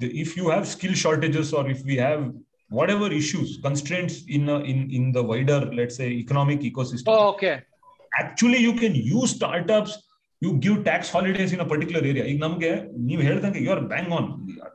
the, 0.00 0.08
if 0.16 0.36
you 0.36 0.46
have 0.50 0.64
skill 0.66 0.94
shortages 0.94 1.52
or 1.52 1.64
if 1.68 1.82
we 1.84 1.96
have 1.98 2.22
whatever 2.70 3.08
issues 3.12 3.48
constraints 3.62 4.14
in 4.28 4.48
a, 4.48 4.58
in 4.70 4.78
in 4.90 5.04
the 5.12 5.22
wider 5.22 5.60
let's 5.72 5.96
say 5.96 6.08
economic 6.24 6.60
ecosystem 6.70 7.12
okay 7.32 7.52
actually 8.12 8.60
you 8.60 8.74
can 8.74 8.94
use 9.16 9.28
startups 9.38 9.92
you 10.42 10.50
give 10.58 10.76
tax 10.84 11.10
holidays 11.16 11.50
in 11.56 11.60
a 11.60 11.68
particular 11.72 12.00
area 12.10 12.24
ಈಗ 12.30 12.38
ನಮ್ಗೆ 12.44 12.70
ನೀವು 13.08 13.22
ಹೇಳ್ದಂಗೆ 13.28 13.60
you 13.64 13.70
are 13.74 13.82
bang 13.92 14.12
on 14.18 14.26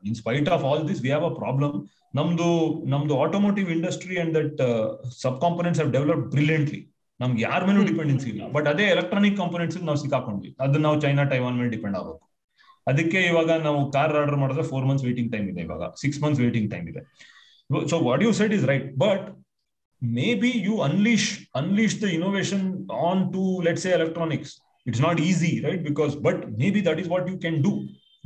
in 0.09 0.17
spite 0.21 0.49
of 0.55 0.63
all 0.69 0.83
this 0.91 1.01
we 1.05 1.11
have 1.13 1.25
a 1.29 1.33
problem 1.41 1.73
ನಮ್ದು 2.19 2.47
ನಮ್ದು 2.93 3.15
automotive 3.23 3.67
industry 3.77 4.15
and 4.23 4.33
that 4.39 4.61
sub 5.23 5.39
components 5.45 5.81
have 5.81 5.91
developed 5.97 6.27
brilliantly 6.35 6.81
ನಮ್ಗೆ 7.19 7.41
ಯಾರ 7.47 7.61
ಮೇಲೂ 7.69 7.83
dependency 7.91 8.27
ಇಲ್ಲ 8.33 8.43
ಬಟ್ 8.55 8.67
ಅದೇ 8.73 8.85
ಎಲೆಕ್ಟ್ರಾನಿಕ್ 8.95 9.37
ಕಾಂಪೋನೆಂಟ್ಸ್ 9.41 9.77
ನಾವು 9.89 9.99
ಸಿಕ್ಕಾಕೊಂಡ್ವಿ 10.03 10.51
ಅದು 10.65 10.79
ನಾವು 10.85 10.97
ಚೈನಾ 11.05 11.25
ಟೈವಾನ್ 11.33 11.57
ಮೇಲೆ 11.59 11.71
ಡಿಪೆಂಡ್ 11.75 11.97
ಆಗಬೇಕು 11.99 12.23
ಅದಕ್ಕೆ 12.90 13.20
ಇವಾಗ 13.30 13.50
ನಾವು 13.66 13.80
ಕಾರ್ 13.96 14.14
ಆರ್ಡರ್ 14.20 14.38
ಮಾಡಿದ್ರೆ 14.42 14.64
ಫೋರ್ 14.70 14.86
ಮಂತ್ಸ್ 14.88 15.04
ವೇಟಿಂಗ್ 15.08 15.30
ಟೈಮ್ 15.34 15.46
ಇದೆ 15.52 15.60
ಇವಾಗ. 15.66 15.84
ಸಿಕ್ಸ್ 16.02 16.20
ಮಂತ್ಸ್ 16.24 16.40
ವೇಟಿಂಗ್ 16.44 16.68
ಟೈಮ್ 16.72 16.86
ಇದೆ. 16.92 17.02
So 17.90 17.98
what 18.08 18.22
you 18.26 18.32
said 18.40 18.54
is 18.58 18.66
right 18.72 18.88
but 19.04 19.24
may 20.02 20.28
be 20.42 20.52
you 20.68 20.76
unleash 20.88 21.28
unleash 21.60 21.96
the 22.04 22.08
innovation 22.18 22.64
on 23.08 23.22
to 23.34 23.42
let 23.66 23.80
say 23.84 23.90
electronics 23.98 24.52
it's 24.86 25.02
not 25.06 25.20
easy 25.28 25.52
right 25.66 25.82
because 25.90 26.14
but 26.26 26.40
may 26.62 26.70
be 26.76 26.82
that 26.88 27.00
is 27.04 27.10
what 27.14 27.28
you 27.32 27.36
can 27.44 27.58
do 27.66 27.72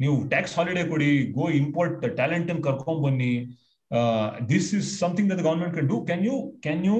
ನೀವು 0.02 0.16
tax 0.32 0.54
holiday 0.58 0.84
ಕೊಡಿ 0.92 1.10
go 1.38 1.44
import 1.60 2.00
talent 2.20 2.48
ಅನ್ನು 2.52 2.64
ಕರ್ಕೊಂಡ್ 2.68 3.02
ಬನ್ನಿ. 3.06 3.32
This 4.52 4.68
is 4.78 4.88
something 5.02 5.28
that 5.32 5.42
government 5.48 5.74
can 5.76 5.90
do 5.92 5.98
can 6.10 6.24
you 6.30 6.36
can 6.66 6.82
you 6.90 6.96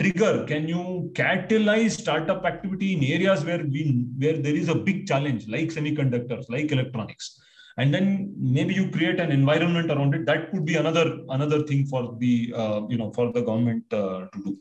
trigger 0.00 0.44
can 0.44 0.68
you 0.68 1.10
catalyze 1.14 1.90
startup 1.90 2.44
activity 2.44 2.92
in 2.94 3.02
areas 3.16 3.44
where 3.44 3.64
we 3.74 4.04
where 4.18 4.36
there 4.36 4.54
is 4.54 4.68
a 4.68 4.74
big 4.74 5.06
challenge 5.06 5.48
like 5.48 5.68
semiconductors 5.68 6.44
like 6.48 6.70
electronics 6.70 7.40
and 7.78 7.92
then 7.94 8.34
maybe 8.38 8.74
you 8.74 8.90
create 8.90 9.18
an 9.20 9.30
environment 9.30 9.90
around 9.90 10.14
it 10.14 10.26
that 10.26 10.50
could 10.50 10.64
be 10.64 10.76
another 10.76 11.20
another 11.28 11.62
thing 11.62 11.86
for 11.86 12.16
the 12.18 12.52
uh, 12.56 12.80
you 12.88 12.98
know 13.00 13.10
for 13.12 13.32
the 13.32 13.42
government 13.42 13.84
uh, 13.92 14.20
to 14.32 14.38
do 14.46 14.58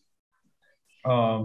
uh, 1.12 1.44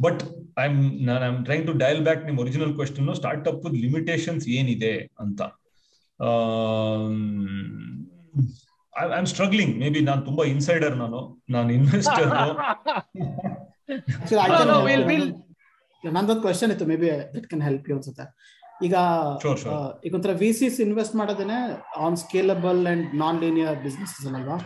but 0.00 0.16
i'm 0.56 1.08
i'm 1.08 1.44
trying 1.44 1.66
to 1.66 1.74
dial 1.74 2.00
back 2.08 2.24
ನಿಮ್ಮ 2.24 2.40
original 2.40 2.72
question 2.80 3.04
no 3.10 3.14
startup 3.22 3.58
with 3.64 3.76
limitations 3.86 4.44
ಏನಿದೆ 4.58 5.10
ಅಂತ 5.20 5.42
I 9.01 9.05
am 9.19 9.27
struggling 9.33 9.73
may 9.81 9.89
be 9.95 10.01
ನಾನು 10.09 10.21
ತುಂಬಾ 10.29 10.43
insider 10.53 10.95
ನಾನು. 11.03 11.19
ನಾನು 11.55 11.69
investor 11.77 12.29
ನಂದೊಂದು 16.03 16.41
question 16.45 16.71
ಇತ್ತು. 16.73 16.85
May 16.91 16.97
be 17.03 17.07
it 17.39 17.47
can 17.51 17.63
help 17.69 17.87
you 17.91 17.95
ಅನ್ಸುತ್ತೆ. 17.97 18.25
ಈಗ 18.87 18.95
ಈಗ 20.07 20.13
ಒಂಥರ 20.17 20.33
V 20.41 20.49
Cs 20.59 20.77
invest 20.83 21.15
ಮಾಡೋದೇನೆ 21.21 21.57
on 22.05 22.17
scalable 22.21 22.79
and 22.91 23.05
non 23.21 23.37
linear 23.45 23.77
business 23.85 24.13
ಅಲ್ವಾ 24.29 24.57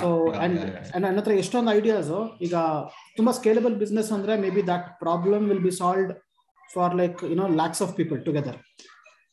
ಸೊ 0.00 0.08
ಅಂಡ್ 0.44 0.58
ನನ್ನ 1.04 1.14
ಹತ್ರ 1.20 1.34
ಎಷ್ಟೊಂದು 1.42 1.70
ಐಡಿಯಾಸ್ 1.78 2.10
ಈಗ 2.46 2.54
ತುಂಬಾ 3.18 3.32
ಸ್ಕೇಲಬಲ್ 3.38 3.74
ಬಿಸ್ನೆಸ್ 3.82 4.10
ಅಂದ್ರೆ 4.16 4.34
may 4.44 4.50
be 4.56 4.62
that 4.72 4.88
problem 5.04 5.44
will 5.50 5.62
be 5.68 5.72
solved 5.80 6.12
for 6.74 6.94
like 7.02 7.20
you know 7.32 7.46
lakhs 7.60 7.82
of 7.86 7.92
people 8.00 8.20
together 8.28 8.58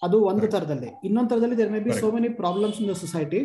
ಅದು 0.02 0.20
ಒಂದು 0.32 0.48
ತರದಲ್ಲಿ 0.56 0.92
ಇನ್ನೊಂದು 1.08 1.30
ತರದಲ್ಲಿ 1.34 1.58
there 1.62 1.72
may 1.78 1.82
be 1.88 1.94
so 2.04 2.10
many 2.18 2.30
problems 2.42 2.78
in 2.82 2.90
the 2.92 2.96
society 3.04 3.42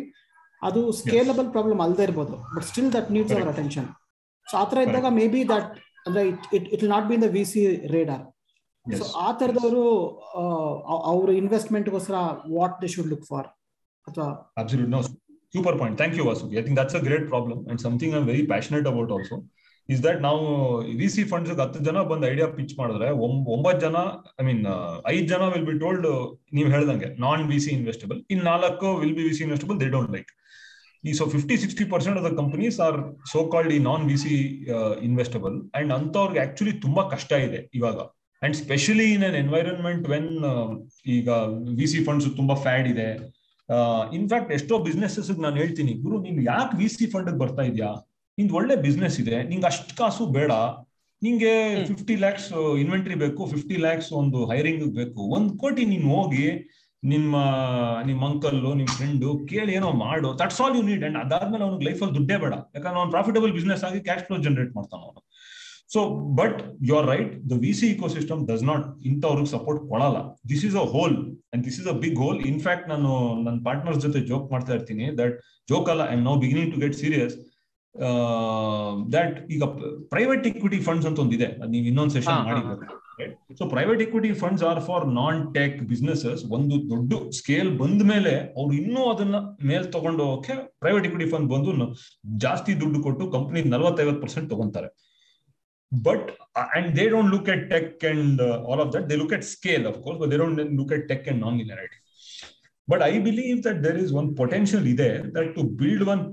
ಅದು 0.65 0.81
ಸ್ಕೇಲಬಲ್ 0.99 1.49
ಪ್ರಾಬ್ಲಮ್ 1.55 1.81
ಅಲ್ಲದೆ 1.81 2.05
ಇರ್ಬೋದು 2.07 2.35
but 2.53 2.65
still 2.65 2.91
that 2.93 3.09
needs 3.15 3.33
our 3.35 3.49
attention 3.53 3.87
so 4.47 4.55
ಆ 4.57 4.61
ಆತರ 4.61 4.79
ಇದ್ದಾಗ 4.87 5.09
ಮೇ 5.17 5.25
ಬಿ 5.33 5.41
ದಟ್ 5.51 5.71
ಅಂದ್ರೆ 6.07 6.23
it 6.57 6.67
it 6.75 6.85
not 6.93 7.05
be 7.09 7.15
in 7.15 7.23
the 7.25 7.29
V 7.35 7.43
C 7.51 7.61
radar 7.95 8.23
so 8.85 9.05
ಆ 9.17 9.29
ತರದವರು 9.39 9.83
ಅವ್ರ 11.11 11.29
ಇನ್ವೆಸ್ಟ್ಮೆಂಟ್ಗೋಸ್ಕರ 11.41 12.17
what 12.55 12.75
they 12.81 12.89
should 12.95 13.11
look 13.13 13.25
for 13.31 13.47
ಅಥವಾ 14.07 14.27
super 15.53 15.77
point 15.79 15.97
thank 15.97 16.15
you 16.19 16.23
Vasuki 16.25 16.55
I 16.57 16.63
think 16.63 16.79
that's 16.79 16.95
a 16.95 17.01
great 17.01 17.27
problem 17.29 17.59
and 17.69 17.81
something 17.83 18.15
I 18.15 18.21
very 18.23 18.43
passionate 18.47 18.87
about 18.91 19.11
also 19.11 19.35
is 19.89 20.01
that 20.05 20.19
ನಾವು 20.21 20.43
V 20.99 21.07
C 21.15 21.23
funds 21.23 21.51
ಹತ್ತು 21.59 21.79
ಜನ 21.79 21.97
ಬಂದು 22.11 22.25
idea 22.29 22.47
pitch 22.55 22.73
ಮಾಡಿದ್ರೆ 22.79 23.09
ಒಂಬತ್ತು 23.49 23.79
ಜನ 23.81 23.97
ಐ 24.39 24.45
ಮೀನ್ 24.45 24.63
ಐದು 25.07 25.27
ಜನ 25.33 25.43
ವಿಲ್ 25.53 25.67
ಬಿ 25.67 25.75
ಟೋಲ್ಡ್ 25.79 26.07
ನೀವು 26.53 26.69
ಹೇಳ್ದಂಗೆ 26.69 27.09
non 27.19 27.43
V 27.51 27.59
C 27.65 27.71
investable 27.71 28.19
in 28.35 28.43
ನಾಲ್ಕು 28.43 28.89
will 29.01 29.15
be 29.19 29.25
V 29.29 29.33
C 29.33 29.43
investable 29.43 29.79
they 29.83 29.89
don't 29.89 30.11
like 30.13 30.31
so 31.19 31.25
fifty 31.35 31.55
sixty 31.63 31.85
percent 31.93 32.17
of 32.19 32.25
the 32.27 32.31
companies 32.41 32.77
are 32.85 32.97
so 33.33 33.39
called 33.53 33.71
ಈ 33.77 33.79
non 33.89 34.03
V 34.11 34.17
C 34.23 34.35
investable 35.07 35.55
and 35.79 35.93
ಅಂತವ್ರಿಗೆ 35.97 36.41
actually 36.45 36.73
ತುಂಬಾ 36.85 37.03
ಕಷ್ಟ 37.13 37.31
ಇದೆ 37.47 37.59
ಇವಾಗ. 37.79 37.97
And 38.41 38.55
specially 38.55 39.07
in 39.15 39.23
an 39.29 39.37
environment 39.43 40.05
when 40.13 40.29
ಈಗ 41.17 41.29
V 41.79 41.87
C 41.93 42.01
funds 42.07 42.27
ತುಂಬಾ 42.39 42.55
fad 42.65 42.87
ಇದೆ. 42.93 43.09
In fact 44.17 44.51
ಎಷ್ಟೋ 44.57 44.75
ಬಿಸ್ನೆಸಸ್ 44.87 45.29
ನಾನು 45.45 45.55
ಹೇಳ್ತೀನಿ 45.55 45.93
ಗುರು 46.05 46.17
ನೀನ್ 46.25 46.39
ಯಾಕೆ 46.47 46.73
ವಿ 46.81 46.87
ಸಿ 46.95 47.05
ಫಂಡ್ 47.13 47.31
ಬರ್ತಾ 47.43 47.63
ಇದೆಯಾ? 47.69 47.91
ನಿಂದ್ 48.37 48.53
ಒಳ್ಳೆ 48.59 48.75
ಬಿಸ್ನೆಸ್ 48.87 49.17
ಇದೆ. 49.23 49.37
ನಿಂಗೆ 49.51 49.67
ಅಷ್ಟು 49.71 49.93
ಕಾಸು 50.01 50.25
ಬೇಡ. 50.39 50.51
ನಿಂಗೆ 51.21 51.53
ಫಿಫ್ಟಿ 51.89 52.15
ಲ್ಯಾಕ್ಸ್ 52.15 52.51
ಇನ್ವೆಂಟ್ರಿ 52.81 53.15
ಬೇಕು 53.15 53.41
ಫಿಫ್ಟಿ 53.53 53.75
ಲ್ಯಾಕ್ಸ್ 53.85 54.09
ಒಂದು 54.13 54.39
ಹೈರಿಂಗ್ 54.51 54.83
ಬೇಕು. 54.99 55.21
ಒಂದ್ 55.35 55.51
ಕೋಟಿ 55.59 55.85
ನೀನ್ 55.85 56.07
ಹೋಗಿ 56.15 56.45
ನಿಮ್ಮ 57.13 57.35
ನಿಮ್ 58.09 58.21
ಅಂಕಲ್ 58.27 58.57
ನಿಮ್ 58.79 58.91
ಫ್ರೆಂಡ್ 58.97 59.25
ಕೇಳಿ 59.51 59.71
ಏನೋ 59.79 59.89
ಮಾಡು. 60.05 60.29
That's 60.41 60.59
all 60.63 60.75
you 60.77 60.83
need 60.89 61.03
and 61.07 61.17
ಅದಾದ್ಮೇಲೆ 61.23 61.63
ಅವ್ನಿಗೆ 61.67 61.85
ಲೈಫಲ್ಲಿ 61.89 62.15
ದುಡ್ಡೇ 62.17 62.37
ಬೇಡ. 62.43 62.53
ಯಾಕಂದ್ರೆ 62.75 62.99
ಅವ್ನು 63.01 63.13
ಪ್ರಾಫಿಟಬಲ್ 63.15 63.53
ಬಿಸ್ನೆಸ್ 63.57 63.83
ಆಗಿ 63.87 63.99
ಕ್ಯಾಶ್ 64.07 64.23
ಫ್ಲೋ 64.27 64.37
ಜನರೇಟ್ 64.47 64.71
ಮಾಡ್ತಾನ 64.77 65.01
ಅವನು. 65.07 65.21
So 65.93 65.99
but 66.39 66.59
you 66.87 66.93
are 66.99 67.07
right 67.13 67.33
the 67.51 67.57
V 67.63 67.71
C 67.79 67.87
ecosystem 68.15 68.39
does 68.51 68.63
not 68.69 68.85
ಇಂಥವ್ರಿಗೆ 69.09 69.49
ಸಪೋರ್ಟ್ 69.55 69.81
ಕೊಡಲ್ಲ. 69.91 70.19
This 70.51 70.63
is 70.69 70.77
a 70.83 70.85
hole 70.95 71.17
and 71.53 71.61
this 71.67 71.77
is 71.81 71.89
a 71.93 71.95
big 72.05 72.17
hole 72.23 72.39
in fact 72.51 72.87
ನಾನು 72.93 73.09
ನನ್ನ 73.45 73.57
ಪಾರ್ಟ್ನರ್ಸ್ 73.67 73.99
ಜೊತೆ 74.05 74.21
ಜೋಕ್ 74.31 74.47
ಮಾಡ್ತಾ 74.53 74.73
ಇರ್ತೀನಿ 74.77 75.07
ದಟ್ 75.21 75.35
ಜೋಕ್ 75.71 75.89
ಅಲ್ಲ. 75.93 76.03
I 76.13 76.15
know 76.29 76.35
beginning 76.45 76.71
to 76.75 76.79
get 76.85 76.97
serious 77.03 77.35
that 79.15 79.35
ಈಗ 79.55 79.63
private 80.13 80.45
equity 80.51 80.79
funds 80.87 81.07
ಅಂತ 81.09 81.19
ಒಂದಿದೆ. 81.23 81.49
ನೀವು 81.73 81.85
ಇನ್ನೊಂದು 81.91 82.13
ಸೆಷನ್ 82.17 82.39
ಮಾಡಿದ್ರೆ. 82.47 82.87
So 83.59 83.63
private 83.73 84.01
equity 84.05 84.31
funds 84.41 84.63
are 84.69 84.81
for 84.87 85.03
non 85.19 85.37
tech 85.57 85.77
businesses 85.91 86.41
ಒಂದು 86.55 86.75
ದೊಡ್ಡ 86.91 87.19
ಸ್ಕೇಲ್ 87.39 87.69
ಬಂದ 87.81 88.01
ಮೇಲೆ 88.11 88.33
ಅವ್ರು 88.59 88.73
ಇನ್ನೂ 88.81 89.03
ಅದನ್ನ 89.11 89.37
ಮೇಲೆ 89.69 89.85
ತಗೊಂಡು 89.95 90.23
ಹೋಗಕ್ಕೆ 90.29 90.55
ಪ್ರೈವೇಟ್ 90.83 91.05
ಇಕ್ವಿಟಿ 91.09 91.29
ಫಂಡ್ 91.33 91.49
ಬಂದು 91.53 91.87
ಜಾಸ್ತಿ 92.45 92.73
ದುಡ್ಡು 92.81 93.01
ಕೊಟ್ಟು 93.05 93.25
ಕಂಪನಿ 93.37 93.61
ನಲವತ್ತೈವತ್ತು 93.75 94.23
ಪರ್ಸೆಂಟ್ 94.25 94.49
ತಗೊಂತಾರೆ. 94.53 94.89
But 95.91 96.29
and 96.77 96.89
they 96.97 97.03
don't 97.13 97.31
look 97.35 97.49
at 97.55 97.65
tech 97.73 98.05
and 98.11 98.41
all 98.69 98.81
of 98.85 98.91
that 98.95 99.05
they 99.09 99.17
look 99.23 99.33
at 99.37 99.45
scale 99.55 99.85
of 99.91 99.97
course 100.05 100.19
they 100.31 100.37
don't 100.43 100.59
look 100.79 100.93
at 100.97 101.05
tech 101.11 101.27
and 101.31 101.41
non 101.45 101.57
linearity 101.61 101.99
but 102.87 103.03
I 103.11 103.13
believe 103.27 103.59
that 103.67 103.79
there 103.83 103.99
is 104.05 104.11
one 104.21 104.27
potential 104.41 104.87
ಇದೆ 104.93 105.09
that 105.37 105.51
to 105.55 105.63
build 105.81 106.05
one 106.13 106.23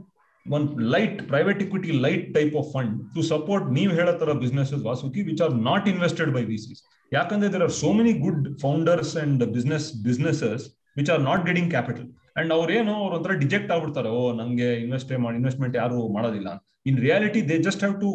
one 0.46 0.64
light 0.94 1.28
private 1.28 1.62
equity 1.62 1.90
light 2.00 2.34
type 2.34 2.56
of 2.56 2.72
fund 2.72 2.94
to 3.14 3.22
support 3.22 3.66
ನೀವು 3.70 3.92
ಹೇಳೋ 3.92 4.12
ತರ 4.12 4.32
businesses 4.32 4.82
Vasuki 4.82 5.22
which 5.22 5.42
are 5.42 5.54
not 5.62 5.88
invested 5.88 6.32
by 6.32 6.44
VCs 6.44 6.80
ಯಾಕಂದ್ರೆ 7.12 7.52
there 7.52 7.62
are 7.62 7.74
so 7.82 7.92
many 7.92 8.12
good 8.18 8.60
founders 8.60 9.16
and 9.16 9.44
business 9.56 10.02
businesses 10.04 10.64
which 10.96 11.10
are 11.10 11.22
not 11.22 11.46
getting 11.46 11.70
capital 11.70 12.08
and 12.36 12.52
ಅವ್ರೇನು 12.52 12.94
ಅವ್ರ 12.94 13.12
ಒಂಥರ 13.14 13.32
ಡಿಜೆಕ್ಟ್ 13.32 13.70
ಆಗ್ಬಿಡ್ತಾರೆ. 13.72 14.08
ಓ, 14.08 14.32
ನಂಗೆ 14.32 14.68
invest 14.74 15.18
ಮಾಡಿ 15.18 15.36
ಇನ್ವೆಸ್ಟ್ಮೆಂಟ್ 15.36 15.76
ಯಾರು 15.76 16.08
ಮಾಡೋದಿಲ್ಲ 16.08 16.48
in 16.86 16.98
reality 16.98 17.40
they 17.48 17.58
just 17.58 17.80
have 17.80 18.00
to 18.00 18.10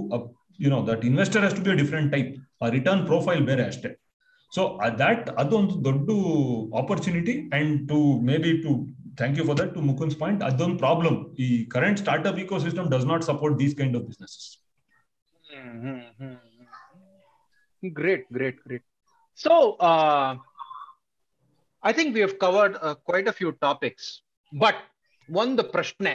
you 0.59 0.69
know 0.69 0.80
that 0.88 1.05
investor 1.05 1.41
has 1.41 1.55
to 1.57 1.63
be 1.63 1.75
different 1.78 2.11
type 2.11 2.30
ಆ 2.61 2.69
return 2.69 3.05
profile 3.05 3.41
ಬೇರೆ 3.45 3.63
ಅಷ್ಟೇ. 3.63 3.89
ಸೊ 4.53 4.61
ದಟ್ 4.99 5.30
ಅದೊಂದು 5.38 5.84
ದೊಡ್ಡ 5.84 6.09
opportunity 6.78 7.49
and 7.53 7.89
to 7.89 7.97
may 8.21 8.38
be 8.38 8.53
to 8.57 8.71
thank 9.18 9.38
you 9.38 9.45
for 9.45 9.55
that 9.55 9.74
to 9.76 9.82
Mukund's 9.82 10.15
point. 10.15 10.39
ಅದೊಂದು 10.43 10.78
problem 10.78 11.18
ಈ 11.39 11.47
current 11.65 11.99
startup 11.99 12.39
ecosystem 12.59 12.88
does 12.89 13.05
not 13.05 13.24
support 13.24 13.59
these 13.59 13.76
kind 13.82 13.97
of 13.97 14.05
businesses 14.11 14.47
Great, 17.84 18.24
great, 18.32 18.57
great. 18.63 18.84
So, 19.39 19.53
uh, 19.80 20.30
I 21.84 21.93
think 21.93 22.15
we 22.15 22.22
have 22.22 22.39
covered 22.39 22.76
uh, 22.82 22.95
quite 23.09 23.28
a 23.28 23.36
few 23.39 23.51
topics. 23.65 24.05
But 24.53 24.78
ಒಂದು 25.30 25.63
ಪ್ರಶ್ನೆ 25.63 26.13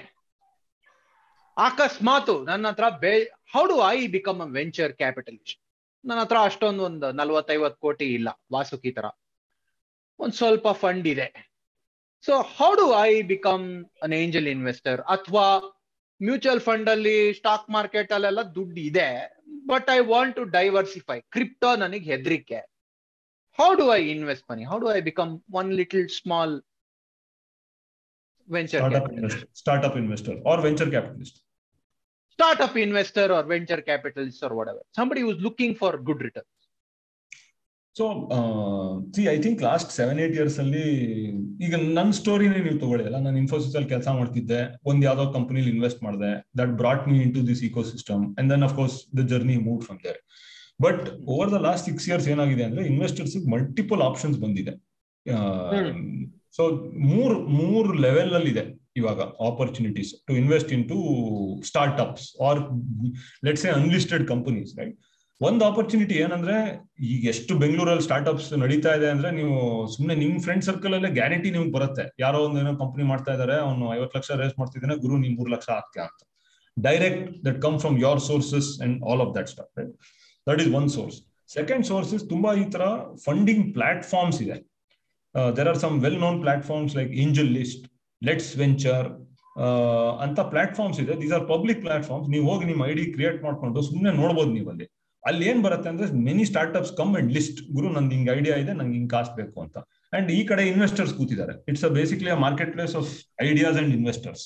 ಅಕಸ್ಮಾತು 1.56 2.34
ನನ್ನ 2.44 2.66
ಹತ್ರ 2.68 2.86
ಬೇ 3.02 3.12
how 3.54 3.62
do 3.66 3.76
I 3.88 3.96
become 4.06 4.38
a 4.40 4.48
venture 4.50 4.92
capitalist 4.92 5.58
ನನ್ನ 6.04 6.20
ಹತ್ರ 6.20 6.38
ಅಷ್ಟೊಂದು 6.40 6.82
ಒಂದು 6.84 7.08
ನಲ್ವತ್ತೈವತ್ತು 7.12 7.80
ಕೋಟಿ 7.80 8.06
ಇಲ್ಲ 8.14 8.28
ವಾಸುಕಿ 8.52 8.92
ತರ 8.92 9.06
ಒಂದ್ 10.20 10.34
ಸ್ವಲ್ಪ 10.34 10.68
ಫಂಡ್ 10.82 11.06
ಇದೆ. 11.14 11.28
So 12.23 12.35
how 12.57 12.69
do 12.75 12.85
I 13.07 13.09
become 13.33 13.65
an 14.03 14.13
angel 14.21 14.47
investor 14.55 15.01
ಅಥವಾ 15.15 15.45
ಮ್ಯೂಚುವಲ್ 16.21 16.61
ಫಂಡ್ 16.67 16.89
ಅಲ್ಲಿ 16.89 17.17
ಸ್ಟಾಕ್ 17.39 17.67
ಮಾರ್ಕೆಟ್ 17.69 18.11
ಅಲ್ಲೆಲ್ಲ 18.17 18.41
ದುಡ್ಡು 18.57 18.81
ಇದೆ 18.89 19.09
but 19.71 19.89
I 19.89 19.99
want 20.13 20.35
to 20.35 20.45
diversify 20.57 21.17
crypto 21.35 21.71
ನನಗೆ 21.75 22.05
ಹೆದರಿಕೆ 22.13 22.59
how 23.59 23.69
do 23.81 23.85
I 23.99 24.01
invest 24.15 24.45
money 24.51 24.65
how 24.71 24.79
do 24.79 24.89
I 24.97 25.01
become 25.09 25.31
one 25.61 25.69
little 25.81 26.07
small 26.19 26.55
venture 28.47 28.81
startup 28.81 29.07
investor, 29.13 29.47
startup 29.61 29.95
investor 30.01 30.35
or 30.49 30.57
venture 30.65 30.89
capitalist. 30.95 31.35
startup 32.39 32.75
investor 32.77 33.25
or 33.35 33.43
venture 33.51 33.79
capitalist 33.81 34.41
or 34.43 34.51
whatever 34.57 34.81
somebody 34.97 35.21
who's 35.25 35.39
looking 35.45 35.71
for 35.75 35.89
good 36.07 36.19
returns 36.27 36.50
so 37.98 38.04
see 39.14 39.22
I 39.32 39.34
think 39.44 39.60
last 39.68 39.90
seven 39.98 40.18
eight 40.24 40.34
years 40.38 40.56
ಅಲ್ಲಿ 40.62 40.84
ಈಗ 41.66 41.72
ನನ್ನ 41.98 42.10
ಸ್ಟೋರಿನೇ 42.20 42.60
ನೀವು 42.66 42.78
ತಗೊಳ್ಳಿ, 42.84 43.04
ಅಲ್ಲ? 43.08 43.18
ನಾನು 43.26 43.38
ಇನ್ಫೋಸಿಸ್ 43.42 43.74
ಅಲ್ಲಿ 43.78 43.90
ಕೆಲಸ 43.94 44.08
ಮಾಡ್ತಿದ್ದೆ, 44.18 44.60
ಒಂದ್ 44.90 45.02
ಯಾವ್ದೋ 45.08 45.24
ಕಂಪನಿಲಿ 45.36 45.70
ಇನ್ವೆಸ್ಟ್ 45.74 46.00
ಮಾಡಿದೆ 46.06 46.30
that 46.60 46.72
brought 46.80 47.04
me 47.10 47.16
into 47.36 47.42
this 47.50 47.62
ecosystem 47.92 48.22
and 48.38 48.48
then 48.52 48.64
of 48.68 48.74
course 48.80 48.96
the 49.20 49.24
journey 49.32 49.56
move 49.68 49.80
from 49.86 49.98
there 50.06 50.20
but 50.86 51.02
over 51.34 51.50
the 51.56 51.60
last 51.68 51.84
six 51.90 52.06
years 52.10 52.28
ಏನಾಗಿದೆ 52.34 52.64
ಅಂದ್ರೆ 52.68 52.84
ಇನ್ವೆಸ್ಟರ್ಸ್ 52.92 53.36
ಮಲ್ಟಿಪಲ್ 53.54 54.02
ಆಪ್ಷನ್ಸ್ 54.08 54.38
ಬಂದಿದೆ. 54.44 54.74
ಸೊ 56.56 56.62
ಮೂರ್ 57.10 57.34
ಮೂರ್ 57.60 57.90
ಲೆವೆಲ್ 58.06 58.32
ಅಲ್ಲಿ 58.38 58.50
ಇದೆ 58.54 58.64
ಇವಾಗ 59.00 59.20
opportunities 59.48 60.10
to 60.28 60.32
invest 60.42 60.70
into 60.90 60.98
startups 62.04 62.26
or 62.48 62.58
let's 63.46 63.64
a 63.68 63.70
unlisted 63.78 64.24
companies 64.32 64.72
right 64.80 64.96
ಒಂದು 65.40 65.62
opportunity 65.68 66.16
ಏನಂದ್ರೆ, 66.24 66.56
ಈಗ 67.12 67.22
ಎಷ್ಟು 67.32 67.52
ಬೆಂಗಳೂರಲ್ಲಿ 67.62 68.04
ಸ್ಟಾರ್ಟ್ಅಪ್ಸ್ 68.06 68.48
ನಡೀತಾ 68.62 68.90
ಇದೆ 68.98 69.08
ಅಂದ್ರೆ 69.14 69.30
ನೀವು 69.38 69.56
ಸುಮ್ಮನೆ 69.94 70.14
ನಿಮ್ 70.24 70.36
ಫ್ರೆಂಡ್ 70.44 70.64
ಸರ್ಕಲ್ 70.68 70.94
ಅಲ್ಲೇ 70.96 71.10
ಗ್ಯಾರಂಟಿ 71.18 71.50
ನಿಮ್ಗೆ 71.54 71.72
ಬರುತ್ತೆ. 71.76 72.04
ಯಾರೋ 72.24 72.40
ಒಂದು 72.46 72.58
ಏನೋ 72.62 72.72
ಕಂಪನಿ 72.82 73.04
ಮಾಡ್ತಾ 73.12 73.32
ಇದಾರೆ, 73.36 73.56
ಅವ್ನು 73.66 73.86
ಐವತ್ತು 73.96 74.16
ಲಕ್ಷ 74.18 74.30
ರೇಸ್ 74.42 74.54
ಮಾಡ್ತಿದ್ದಾನೆ, 74.60 74.96
ಗುರು 75.04 75.16
ನೀನ್ 75.24 75.34
ಮೂರು 75.38 75.50
ಲಕ್ಷ 75.54 75.68
ಹಾಕ್ತೀಯ 75.76 76.02
ಅಂತ. 76.08 76.20
Direct 76.76 77.26
that 77.46 77.58
come 77.64 77.78
from 77.82 77.96
your 78.04 78.20
sources 78.28 78.70
and 78.84 78.96
all 79.10 79.22
of 79.24 79.32
that 79.38 79.48
stop 79.54 79.72
right 79.80 79.92
that 80.46 80.60
is 80.64 80.70
one 80.80 80.88
source 80.96 81.18
second 81.56 81.84
sources 81.90 82.22
ತುಂಬಾ 82.30 82.50
ಈ 82.62 82.64
ತರ 82.74 82.84
ಫಂಡಿಂಗ್ 83.26 83.64
ಪ್ಲಾಟ್ಫಾರ್ಮ್ಸ್ 83.76 84.38
ಇದೆ. 84.44 84.56
There 85.58 85.68
are 85.72 85.80
some 85.84 85.96
well 86.04 86.20
known 86.26 86.38
platforms 86.44 86.94
like 86.98 87.12
AngelList 87.58 87.84
LetsVenture 88.62 89.06
ಅಂತ 90.24 90.40
ಪ್ಲಾಟ್ಫಾರ್ಮ್ಸ್ 90.54 90.98
ಇದೆ. 91.04 91.14
ದೀಸ್ 91.22 91.34
ಆರ್ 91.38 91.46
ಪಬ್ಲಿಕ್ 91.52 91.80
ಪ್ಲಾಟ್ಫಾರ್ಮ್ಸ್ 91.86 92.28
ನೀವು 92.34 92.44
ಹೋಗಿ 92.50 92.66
ನಿಮ್ಮ 92.70 92.82
ID 92.92 93.04
create 93.16 93.38
ಮಾಡ್ಕೊಂಡು 93.46 93.82
ಸುಮ್ಮನೆ 93.90 94.12
ನೋಡ್ಬೋದು 94.22 94.52
ನೀವು 94.58 94.70
ಅಲ್ಲಿ 95.24 95.44
ಏನ್ 95.50 95.60
ಬರುತ್ತೆ 95.66 95.88
ಅಂದ್ರೆ 95.92 96.06
many 96.28 96.44
startups 96.50 96.92
come 97.00 97.12
and 97.18 97.30
list 97.36 97.58
ಗುರು 97.76 97.88
ನಂಗೆ 97.96 98.14
ಹಿಂಗ್ 98.16 98.30
ಐಡಿಯಾ 98.36 98.54
ಇದೆ 98.62 98.72
ನಂಗೆ 98.78 98.96
ಹಿಂಗ್ 98.98 99.10
ಕಾಸ್ಟ್ 99.16 99.34
ಬೇಕು 99.40 99.56
ಅಂತ. 99.64 99.76
ಅಂಡ್ 100.16 100.28
ಈ 100.38 100.40
ಕಡೆ 100.50 100.62
ಇನ್ವೆಸ್ಟರ್ಸ್ 100.72 101.12
ಕೂತಿದ್ದಾರೆ. 101.18 101.54
It's 101.70 101.84
a 101.88 101.92
basically 101.98 102.30
a 102.36 102.38
marketplace 102.76 102.94
of 103.00 103.10
ideas 103.48 103.78
and 103.82 103.92
investors 103.98 104.44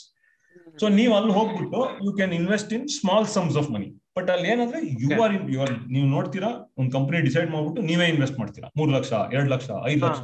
so 0.80 0.86
ನೀವು 0.98 1.12
ಅಲ್ಲಿ 1.18 1.32
ಹೋಗ್ಬಿಟ್ಟು 1.38 1.80
you 2.06 2.12
can 2.18 2.34
invest 2.40 2.72
in 2.76 2.86
small 2.98 3.26
sums 3.36 3.56
of 3.60 3.68
money 3.76 3.88
but 4.18 4.30
ಅಲ್ಲಿ 4.34 4.48
ಏನಂದ್ರೆ 4.52 4.78
you 5.04 5.08
are 5.24 5.32
in 5.38 5.46
you 5.54 5.58
are 5.64 5.74
ನೀವು 5.94 6.06
ನೋಡ್ತೀರಾ 6.14 6.50
ಒಂದು 6.78 6.90
ಕಂಪನಿ 6.96 7.18
ಡಿಸೈಡ್ 7.28 7.50
ಮಾಡ್ಬಿಟ್ಟು 7.54 7.82
ನೀವೇ 7.90 8.06
ಇನ್ವೆಸ್ಟ್ 8.14 8.38
ಮಾಡ್ತೀರಾ. 8.42 8.68
ಮೂರ್ 8.78 8.92
ಲಕ್ಷ 8.96 9.12
ಎರಡ್ 9.36 9.50
ಲಕ್ಷ 9.54 9.68
ಐದು 9.92 10.02
ಲಕ್ಷ. 10.06 10.20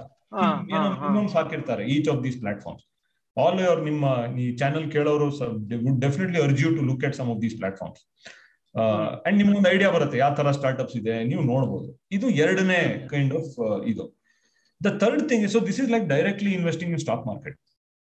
ಮಿನಿಮಮ್ಸ್ 1.04 1.34
ಹಾಕಿರ್ತಾರೆ 1.38 1.82
each 1.94 2.08
of 2.12 2.20
these 2.26 2.38
platforms 2.42 2.84
all 3.36 3.58
your 3.64 3.82
ನಿಮ್ಮ 3.88 4.04
ಈ 4.42 4.46
ಚಾನಲ್ 4.60 4.86
ಕೇಳೋರು 4.94 5.26
would 5.86 5.98
definitely 6.04 6.40
urge 6.46 6.62
you 6.64 6.70
to 6.78 6.84
look 6.90 7.04
at 7.08 7.16
some 7.20 7.30
of 7.34 7.40
these 7.44 7.56
platforms 7.60 8.00
and 9.26 9.36
ನಿಮ್ಗೊಂದು 9.40 9.68
ಐಡಿಯಾ 9.74 9.88
ಬರುತ್ತೆ 9.96 10.16
ಯಾವ 10.22 10.32
ತರ 10.38 10.50
ಸ್ಟಾರ್ಟ್ಅಪ್ಸ್ 10.58 10.96
ಇದೆ 11.00 11.14
ನೀವು 11.30 11.42
ನೋಡಬಹುದು 11.50 11.88
ಇದು 12.16 12.26
ಎರಡನೇ 12.44 12.80
ಕೈಂಡ್ 13.12 13.32
ಆಫ್ 13.40 13.50
ಇದು. 13.92 14.04
The 14.80 14.90
third 15.02 15.24
thing 15.30 15.44
so 15.54 15.60
this 15.68 15.80
is 15.82 15.90
like 15.94 16.06
directly 16.14 16.52
investing 16.60 16.92
in 16.96 17.02
stock 17.06 17.24
market 17.30 17.58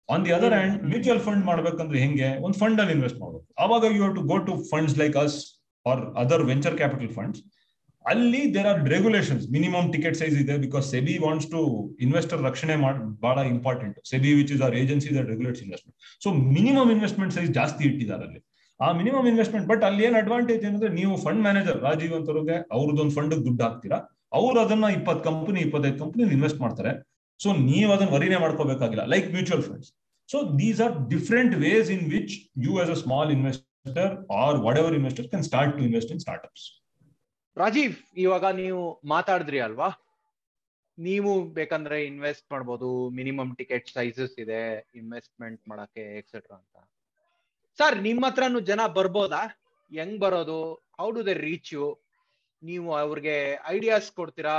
on 0.10 0.24
the 0.26 0.34
other 0.38 0.56
hand 0.58 0.76
mutual 0.92 1.22
fund 1.28 1.44
ಮಾಡ್ಬೇಕಂದ್ರೆ 1.52 2.00
ಹೆಂಗೆ? 2.06 2.30
ಒಂದು 2.46 2.58
ಫಂಡ್ 2.64 2.80
ಅಲ್ಲಿ 2.82 2.94
ಇನ್ವೆಸ್ಟ್ 2.98 3.20
ಮಾಡಬೇಕು. 3.24 3.48
ಅವಾಗ 3.66 3.84
you 3.96 4.02
have 4.04 4.16
to 4.20 4.26
go 4.34 4.38
to 4.50 4.56
funds 4.74 4.98
like 5.04 5.16
us 5.24 5.38
or 5.86 6.02
other 6.24 6.44
venture 6.52 6.76
capital 6.82 7.12
funds 7.18 7.42
ಅಲ್ಲಿ 8.06 8.42
there 8.56 8.68
are 8.72 8.80
regulations 8.94 9.46
minimum 9.56 9.88
ticket 9.96 10.16
size 10.20 10.36
ಇದೆ 10.44 10.56
because 10.66 10.86
SEBI 10.94 11.16
wants 11.26 11.48
to 11.54 11.62
investor 12.06 12.42
ರಕ್ಷಣೆ 12.50 12.76
ಮಾಡಿ 12.84 13.00
ಬಹಳ 13.26 13.40
important 13.56 13.98
SEBI 14.12 14.32
which 14.40 14.52
is 14.56 14.62
our 14.68 14.76
agency 14.82 15.10
that 15.18 15.28
regulates 15.34 15.64
investment 15.66 15.98
so 16.26 16.32
minimum 16.58 16.92
investment 16.96 17.34
size 17.38 17.52
ಜಾಸ್ತಿ 17.60 17.84
ಇಟ್ಟಿದ್ದಾರೆ 17.90 18.26
ಅಲ್ಲಿ. 18.30 18.42
ಆ 18.80 18.90
minimum 19.00 19.26
investment 19.32 19.68
but 19.72 19.84
ಅಲ್ಲಿ 19.88 20.04
ಏನ್ 20.08 20.18
ಅಡ್ವಾಂಟೇಜ್ 20.22 20.64
ಏನಂದ್ರೆ 20.68 20.92
ನೀವು 21.00 21.14
ಫಂಡ್ 21.26 21.42
ಮ್ಯಾನೇಜರ್ 21.46 21.78
ರಾಜೀವ್ 21.88 22.14
ಅಂತವ್ರಿಗೆ 22.18 22.58
ಅವ್ರದ್ದೊಂದು 22.76 23.14
ಫಂಡ್ 23.18 23.34
ದುಡ್ಡು 23.48 23.64
ಹಾಕ್ತೀರಾ? 23.68 23.98
ಅವ್ರು 24.40 24.58
ಅದನ್ನ 24.66 24.86
ಇಪ್ಪತ್ತು 24.98 25.24
ಕಂಪನಿ 25.30 25.60
ಇಪ್ಪತ್ತೈದು 25.68 25.98
ಕಂಪನಿ 26.04 26.24
ಇನ್ವೆಸ್ಟ್ 26.38 26.60
ಮಾಡ್ತಾರೆ. 26.66 26.92
ಸೊ 27.40 27.50
ನೀವು 27.70 27.90
ಅದನ್ನ 27.96 28.12
ವರಿನೇ 28.16 28.38
ಮಾಡ್ಕೋಬೇಕಾಗಿಲ್ಲ 28.44 29.04
like 29.14 29.28
mutual 29.36 29.64
funds 29.70 29.90
so 30.30 30.38
these 30.62 30.80
are 30.86 30.94
different 31.14 31.54
ways 31.66 31.88
in 31.96 32.04
which 32.16 32.34
you 32.66 32.74
as 32.82 32.92
a 32.96 32.98
small 33.04 33.32
investor 33.38 34.14
or 34.42 34.58
whatever 34.82 34.96
investor 35.00 35.28
can 35.32 35.46
start 35.50 35.74
to 35.78 35.84
invest 35.88 36.12
in 36.16 36.22
startups 36.26 36.66
Rajiv, 37.58 37.96
ಇವಾಗ 38.26 38.46
ನೀವು 38.62 38.82
ಮಾತಾಡಿದ್ರಿ 39.14 39.60
ಅಲ್ವಾ? 39.68 39.90
ನೀವು 40.98 41.32
ಬೇಕಂದ್ರೆ 41.58 41.98
ಇನ್ವೆಸ್ಟ್ 42.12 42.46
ಮಾಡ್ಬೋದು 42.54 42.90
ಮಿನಿಮಮ್ 43.18 43.52
ಟಿಕೆಟ್ 43.60 43.90
ಸೈಜಸ್ 43.98 44.36
ಇದೆ 44.44 44.62
ಇನ್ವೆಸ್ಟ್ಮೆಂಟ್ 45.02 45.62
ಮಾಡಕ್ಕೆ 45.72 46.04
ಎಕ್ಸೆಟ್ರಾ 46.22 46.56
ಅಂತ. 46.62 46.78
ಸರ್ 47.78 47.96
ನಿಮ್ಮ 48.08 48.24
ಹತ್ರನು 48.28 48.60
ಜನ 48.70 48.82
ಬರ್ಬೋದಾ? 48.98 49.42
ಹೆಂಗ್ 49.92 50.18
ಬರೋದು? 50.24 50.60
How 51.00 51.08
do 51.12 51.22
they 51.28 51.34
reach 51.48 51.70
you 51.74 51.86
ನೀವು 52.62 52.90
ಅವ್ರಿಗೆ 52.96 53.36
ಐಡಿಯಾಸ್ 53.76 54.10
ಕೊಡ್ತೀರಾ? 54.20 54.58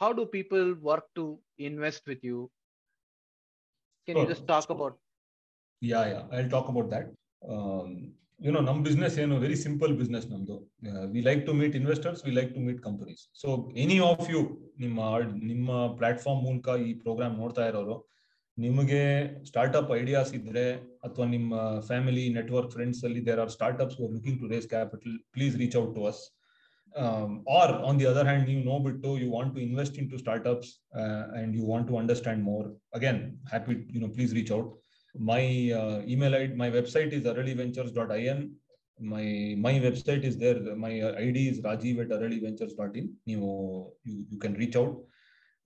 How 0.00 0.10
do 0.12 0.24
people 0.36 0.64
work 0.90 1.10
to 1.14 1.24
invest 1.68 2.06
with 2.08 2.24
you 2.24 2.38
can 4.08 4.18
you 4.18 4.26
just 4.32 4.46
talk 4.48 4.70
about 4.74 4.96
yeah 5.82 6.00
yeah 6.12 6.20
I 6.32 6.40
talk 6.54 6.68
about 6.72 6.88
that 6.94 7.08
you 8.40 8.50
know 8.52 8.60
ನಮ್ 8.68 8.78
ಬಿಸ್ನೆಸ್ 8.86 9.16
ಏನು 9.18 9.34
ವೆರಿ 9.44 9.56
ಸಿಂಪಲ್ 9.64 9.92
ಬಿಸ್ನೆಸ್ 10.00 10.26
ನಮ್ದು. 10.32 10.56
We 11.12 11.20
like 11.20 11.42
to 11.46 11.52
meet 11.52 11.74
investors 11.80 12.20
we 12.26 12.32
like 12.38 12.50
to 12.54 12.60
meet 12.60 12.80
companies 12.80 13.22
so 13.42 13.48
any 13.84 13.98
of 14.08 14.26
you 14.34 14.40
ನಿಮ್ಮ 14.78 14.98
ನಿಮ್ಮ 15.44 15.68
platform 15.98 16.42
ಮೂಲಕ 16.48 16.76
ಈ 16.86 16.90
program 17.04 17.36
ನೋಡ್ತಾ 17.42 17.64
ಇರೋರು 17.70 17.96
ನಿಮಗೆ 18.58 19.02
ಸ್ಟಾರ್ಟ್ಅಪ್ 19.44 19.90
ಐಡಿಯಾಸ್ 20.00 20.30
ಇದ್ರೆ 20.34 20.66
ಅಥವಾ 21.06 21.26
ನಿಮ್ಮ 21.26 21.54
ಫ್ಯಾಮಿಲಿ 21.86 22.24
ನೆಟ್ವರ್ಕ್ 22.34 22.72
ಫ್ರೆಂಡ್ಸ್ 22.72 23.02
ಅಲ್ಲಿ 23.04 23.26
there 23.26 23.40
are 23.40 23.50
startups 23.50 23.98
looking 24.16 24.38
to 24.40 24.48
raise 24.48 24.68
capital 24.68 25.16
please 25.32 25.56
reach 25.62 25.76
out 25.76 25.94
to 25.96 26.04
us 26.12 26.22
or 27.58 27.72
on 27.88 27.98
the 28.00 28.06
other 28.12 28.26
hand 28.26 28.46
ನೀವು 28.48 28.62
ನೋಡ್ಬಿಟ್ಟು 28.64 29.10
you 29.22 29.28
want 29.30 29.52
to 29.54 29.60
invest 29.60 29.98
in 30.02 30.08
to 30.10 30.18
startups 30.18 30.70
and 31.40 31.56
you 31.56 31.66
want 31.72 31.88
to 31.88 31.96
understand 32.02 32.44
more 32.44 32.68
again 32.94 33.20
happy 33.52 33.76
you 33.96 34.02
know 34.06 34.08
please 34.08 34.34
reach 34.34 34.52
out 34.52 34.70
my 35.14 35.70
uh, 35.70 36.02
email 36.06 36.34
id 36.34 36.56
my 36.56 36.70
website 36.70 37.12
is 37.12 37.24
araliventures.in 37.24 38.52
my 39.00 39.54
my 39.58 39.74
website 39.74 40.24
is 40.24 40.36
there. 40.36 40.60
My 40.76 40.90
id 41.18 41.48
is 41.48 41.60
rajiv 41.60 42.00
at 42.00 42.08
araliventures.in 42.08 43.12
you, 43.24 43.92
you 44.04 44.26
you 44.30 44.38
can 44.38 44.54
reach 44.54 44.76
out. 44.76 44.96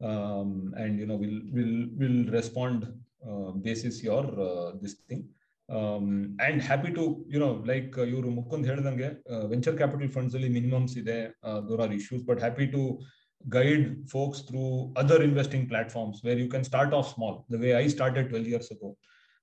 Um, 0.01 0.73
and 0.77 0.99
you 1.01 1.07
know 1.07 1.17
we'll 1.17 1.41
we'll 1.55 1.87
we'll 1.99 2.25
respond 2.31 2.87
uh, 3.29 3.51
basis 3.67 4.03
your 4.03 4.25
uh, 4.41 4.73
this 4.83 4.95
thing 5.09 5.23
um, 5.69 6.37
and 6.41 6.63
happy 6.63 6.93
to 6.93 7.05
you 7.29 7.41
know 7.43 7.53
like 7.71 7.91
uh, 7.99 8.07
ಇವರು 8.11 8.31
ಮುಕುಂದ್ 8.31 8.67
ಹೇಳ್ದಂಗೆ 8.67 9.09
venture 9.55 9.77
capital 9.77 10.11
funds 10.17 10.37
ಅಲ್ಲಿ 10.39 10.51
minimums 10.59 10.95
ಇದೆ 11.03 11.19
there 11.69 11.83
are 11.87 11.95
issues 11.99 12.23
but 12.29 12.41
happy 12.47 12.67
to 12.77 12.83
guide 13.45 13.85
folks 14.15 14.39
through 14.47 14.71
other 15.03 15.19
investing 15.23 15.65
platforms 15.73 16.17
where 16.25 16.39
you 16.43 16.49
can 16.55 16.65
start 16.71 16.93
off 16.99 17.07
small 17.17 17.35
the 17.55 17.61
way 17.65 17.73
i 17.83 17.87
started 17.97 18.25
12 18.31 18.53
years 18.55 18.71
ago 18.77 18.91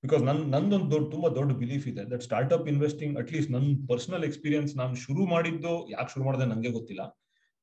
because 0.04 0.24
ನನ್ 0.24 0.40
ನಂದೊಂದು 0.54 0.88
ದೊಡ್ಡ 0.92 1.06
ತುಂಬಾ 1.12 1.30
ದೊಡ್ಡ 1.30 1.52
belief 1.52 1.86
ಇದೆ 1.88 2.04
that 2.12 2.24
startup 2.24 2.68
investing 2.68 3.14
at least 3.22 3.52
ನನ್ನ 3.52 3.70
personal 3.92 4.24
experience 4.24 4.72
ನಾನು 4.78 4.96
ಶುರು 4.96 5.24
ಮಾಡಿದ್ದು 5.26 5.74
ಯಾಕೆ 5.94 6.12
ಶುರು 6.14 6.26
ಮಾಡಿದೆ 6.26 6.46
ನನಗೆ 6.46 6.72
ಗೊತ್ತಿಲ್ಲ 6.72 7.04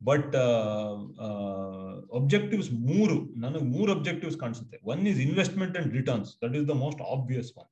ಬಟ್ 0.09 0.35
ಒಬ್ಜೆಕ್ಟಿವ್ಸ್ 2.19 2.71
ಮೂರು, 2.89 3.17
ನನಗೆ 3.45 3.67
ಮೂರು 3.75 3.91
ಒಬ್ಜೆಕ್ಟಿವ್ಸ್ 3.97 4.39
ಕಾಣಿಸುತ್ತೆ. 4.43 4.79
One 4.93 5.03
is 5.11 5.21
investment 5.27 5.77
and 5.81 5.91
returns 5.99 6.31
that 6.45 6.57
is 6.61 6.67
the 6.73 6.77
most 6.85 7.03
obvious 7.15 7.51
one 7.61 7.69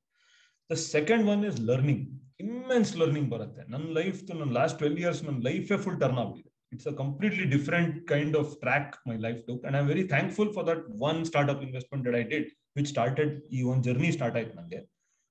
the 0.69 0.77
second 0.93 1.25
one 1.33 1.43
is 1.49 1.59
learning 1.71 2.05
immense 2.45 2.93
learning 3.01 3.29
ಬರುತ್ತೆ. 3.35 3.63
ನನ್ನ 3.73 3.87
ಲೈಫ್ 3.99 4.19
ನನ್ನ 4.29 4.49
ಲಾಸ್ಟ್ 4.59 4.77
ಟ್ವೆಲ್ 4.81 4.97
ಇಯರ್ಸ್ 5.03 5.21
ನನ್ನ 5.27 5.39
ಲೈಫೇ 5.49 5.77
ಫುಲ್ 5.83 5.99
ಟರ್ನ್ 6.03 6.21
ಆಗಿದೆ. 6.23 6.49
It's 6.75 6.87
a 6.91 6.95
completely 7.01 7.45
different 7.55 7.95
kind 8.13 8.35
of 8.41 8.51
track 8.63 8.93
my 9.09 9.15
life 9.25 9.39
too 9.47 9.53
and 9.67 9.77
I 9.81 9.83
very 9.91 10.05
thankful 10.15 10.51
for 10.55 10.65
that 10.71 10.83
one 11.09 11.19
startup 11.29 11.61
investment 11.67 12.03
that 12.07 12.17
I 12.21 12.23
did 12.33 12.47
which 12.77 12.89
started 12.95 13.33
ಈ 13.57 13.61
ಒಂದು 13.71 13.83
journey 13.89 14.11
start 14.17 14.37
ಆಯ್ತು 14.39 14.55
ನನಗೆ 14.59 14.79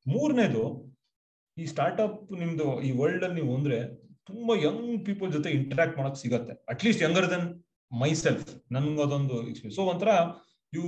ಮೂರನೇದು, 0.07 0.65
ಈ 1.57 1.65
startup 1.73 2.21
ನಿಮ್ದು, 2.43 2.67
ಈ 2.89 2.91
ವರ್ಲ್ಡ್ 3.01 3.25
ಅಲ್ಲಿ 3.27 3.39
ನೀವು 3.41 3.55
ಅಂದ್ರೆ 3.59 3.79
ತುಂಬಾ 4.29 4.55
ಯಂಗ್ 4.65 4.85
ಪೀಪಲ್ 5.09 5.31
ಜೊತೆ 5.37 5.49
ಇಂಟರಾಕ್ಟ್ 5.59 5.97
ಮಾಡಕ್ 6.01 6.19
ಸಿಗತ್ತೆ. 6.23 6.53
At least 6.73 7.03
younger 7.07 7.29
than 7.33 7.47
myself 8.23 8.45
ನನ್ಗೆ 8.75 9.03
ಅದೊಂದು 9.07 9.37
ಎಕ್ಸ್ಪೀರಿಯನ್ಸ್ 9.51 9.79
ಸೊ 9.81 9.87
ಒಂಥರ 9.93 10.11
you 10.73 10.85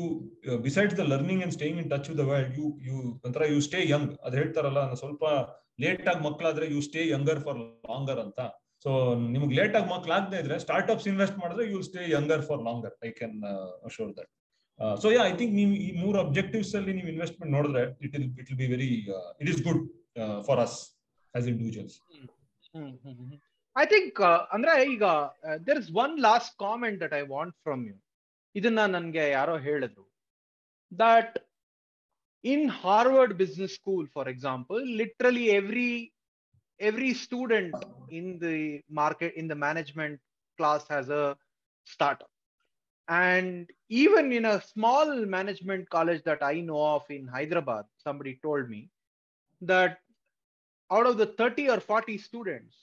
besides 0.66 0.96
the 1.00 1.04
learning 1.12 1.42
and 1.44 1.54
staying 1.56 1.78
in 1.82 1.88
touch 1.92 2.08
with 2.10 2.20
the 2.22 2.26
world 2.30 2.52
you 2.58 2.66
you 2.88 2.96
ಒಂಥರ 3.26 3.46
ಯು 3.52 3.60
ಸ್ಟೇ 3.68 3.78
ಯಂಗ್ 3.92 4.10
ಅದ್ 4.26 4.34
ಹೇಳ್ತಾರಲ್ಲ 4.40 4.82
ಸ್ವಲ್ಪ 5.00 5.22
ಲೇಟ್ 5.84 6.04
ಆಗಿ 6.10 6.22
ಮಕ್ಕಳಾದ್ರೆ 6.28 6.66
you 6.74 6.80
stay 6.88 7.00
younger 7.14 7.40
for 7.46 7.58
longer 7.90 8.20
ಅಂತ. 8.26 8.40
ಸೊ 8.84 8.90
ನಿಮ್ಗೆ 9.32 9.54
ಲೇಟ್ 9.58 9.74
ಆಗಿ 9.78 9.88
ಮಕ್ಕಳಾಗದೆ 9.94 10.38
ಇದ್ರೆ 10.42 10.56
ಸ್ಟಾರ್ಟ್ಅಪ್ಸ್ 10.64 11.06
ಇನ್ವೆಸ್ಟ್ 11.10 11.36
ಮಾಡಿದ್ರೆ 11.42 11.64
you 11.72 11.80
stay 11.88 12.00
younger 12.14 12.42
for 12.48 12.62
longer 12.68 12.94
I 13.08 13.10
can 13.18 13.36
assure 13.88 14.12
that 14.18 14.30
so 15.02 15.08
yeah 15.14 15.22
I 15.30 15.34
think 15.40 15.52
ನೀವು 15.58 15.74
ಈ 15.86 15.90
ಮೂರು 16.02 16.18
ಅಬ್ಜೆಕ್ಟಿವ್ಸ್ 16.24 16.72
ಅಲ್ಲಿ 16.78 16.92
ನೀವು 16.98 17.08
ಇನ್ವೆಸ್ಟ್ಮೆಂಟ್ 17.08 17.52
ನೋಡಿದ್ರೆ 17.56 17.82
it'll 18.18 18.26
it 18.40 18.48
will 18.50 18.60
be 18.62 18.68
very 18.74 18.88
it 19.42 19.50
is 19.52 19.60
good 19.68 19.82
for 20.48 20.62
us 20.66 20.76
as 21.34 21.46
individuals 21.52 21.96
I 23.75 23.85
think 23.93 24.19
ಅಂದ್ರೆ 24.55 24.73
ಈಗ 24.93 25.05
there 25.67 25.79
is 25.83 25.91
one 26.03 26.13
last 26.27 26.53
comment 26.65 26.97
that 27.03 27.15
I 27.21 27.23
want 27.35 27.55
from 27.63 27.83
you 27.89 27.97
ಇದನ್ನ 28.55 28.83
ನನ್ಗೆ 28.97 29.25
ಯಾರೋ 29.29 29.55
ಹೇಳಿದ್ರು 29.67 30.05
that 30.91 31.35
in 32.43 32.67
Harvard 32.83 33.33
business 33.43 33.73
school 33.79 34.05
for 34.15 34.29
example 34.35 34.83
literally 35.01 35.47
every 35.61 35.89
every 36.79 37.13
student 37.13 37.73
in 38.09 38.37
the 38.39 38.81
market 38.89 39.33
in 39.35 39.47
the 39.47 39.55
management 39.55 40.19
class 40.59 40.87
has 40.87 41.09
a 41.09 41.35
startup 41.87 42.29
and 43.07 43.69
even 43.91 44.31
in 44.31 44.45
a 44.45 44.61
small 44.63 45.25
management 45.25 45.89
college 45.89 46.21
that 46.23 46.41
i 46.43 46.59
know 46.59 46.81
of 46.95 47.03
in 47.09 47.25
hyderabad 47.27 47.85
somebody 47.97 48.33
told 48.43 48.69
me 48.69 48.81
that 49.61 49.97
out 50.92 51.06
of 51.10 51.18
the 51.18 51.26
30 51.40 51.66
or 51.68 51.82
40 51.90 52.18
students 52.18 52.80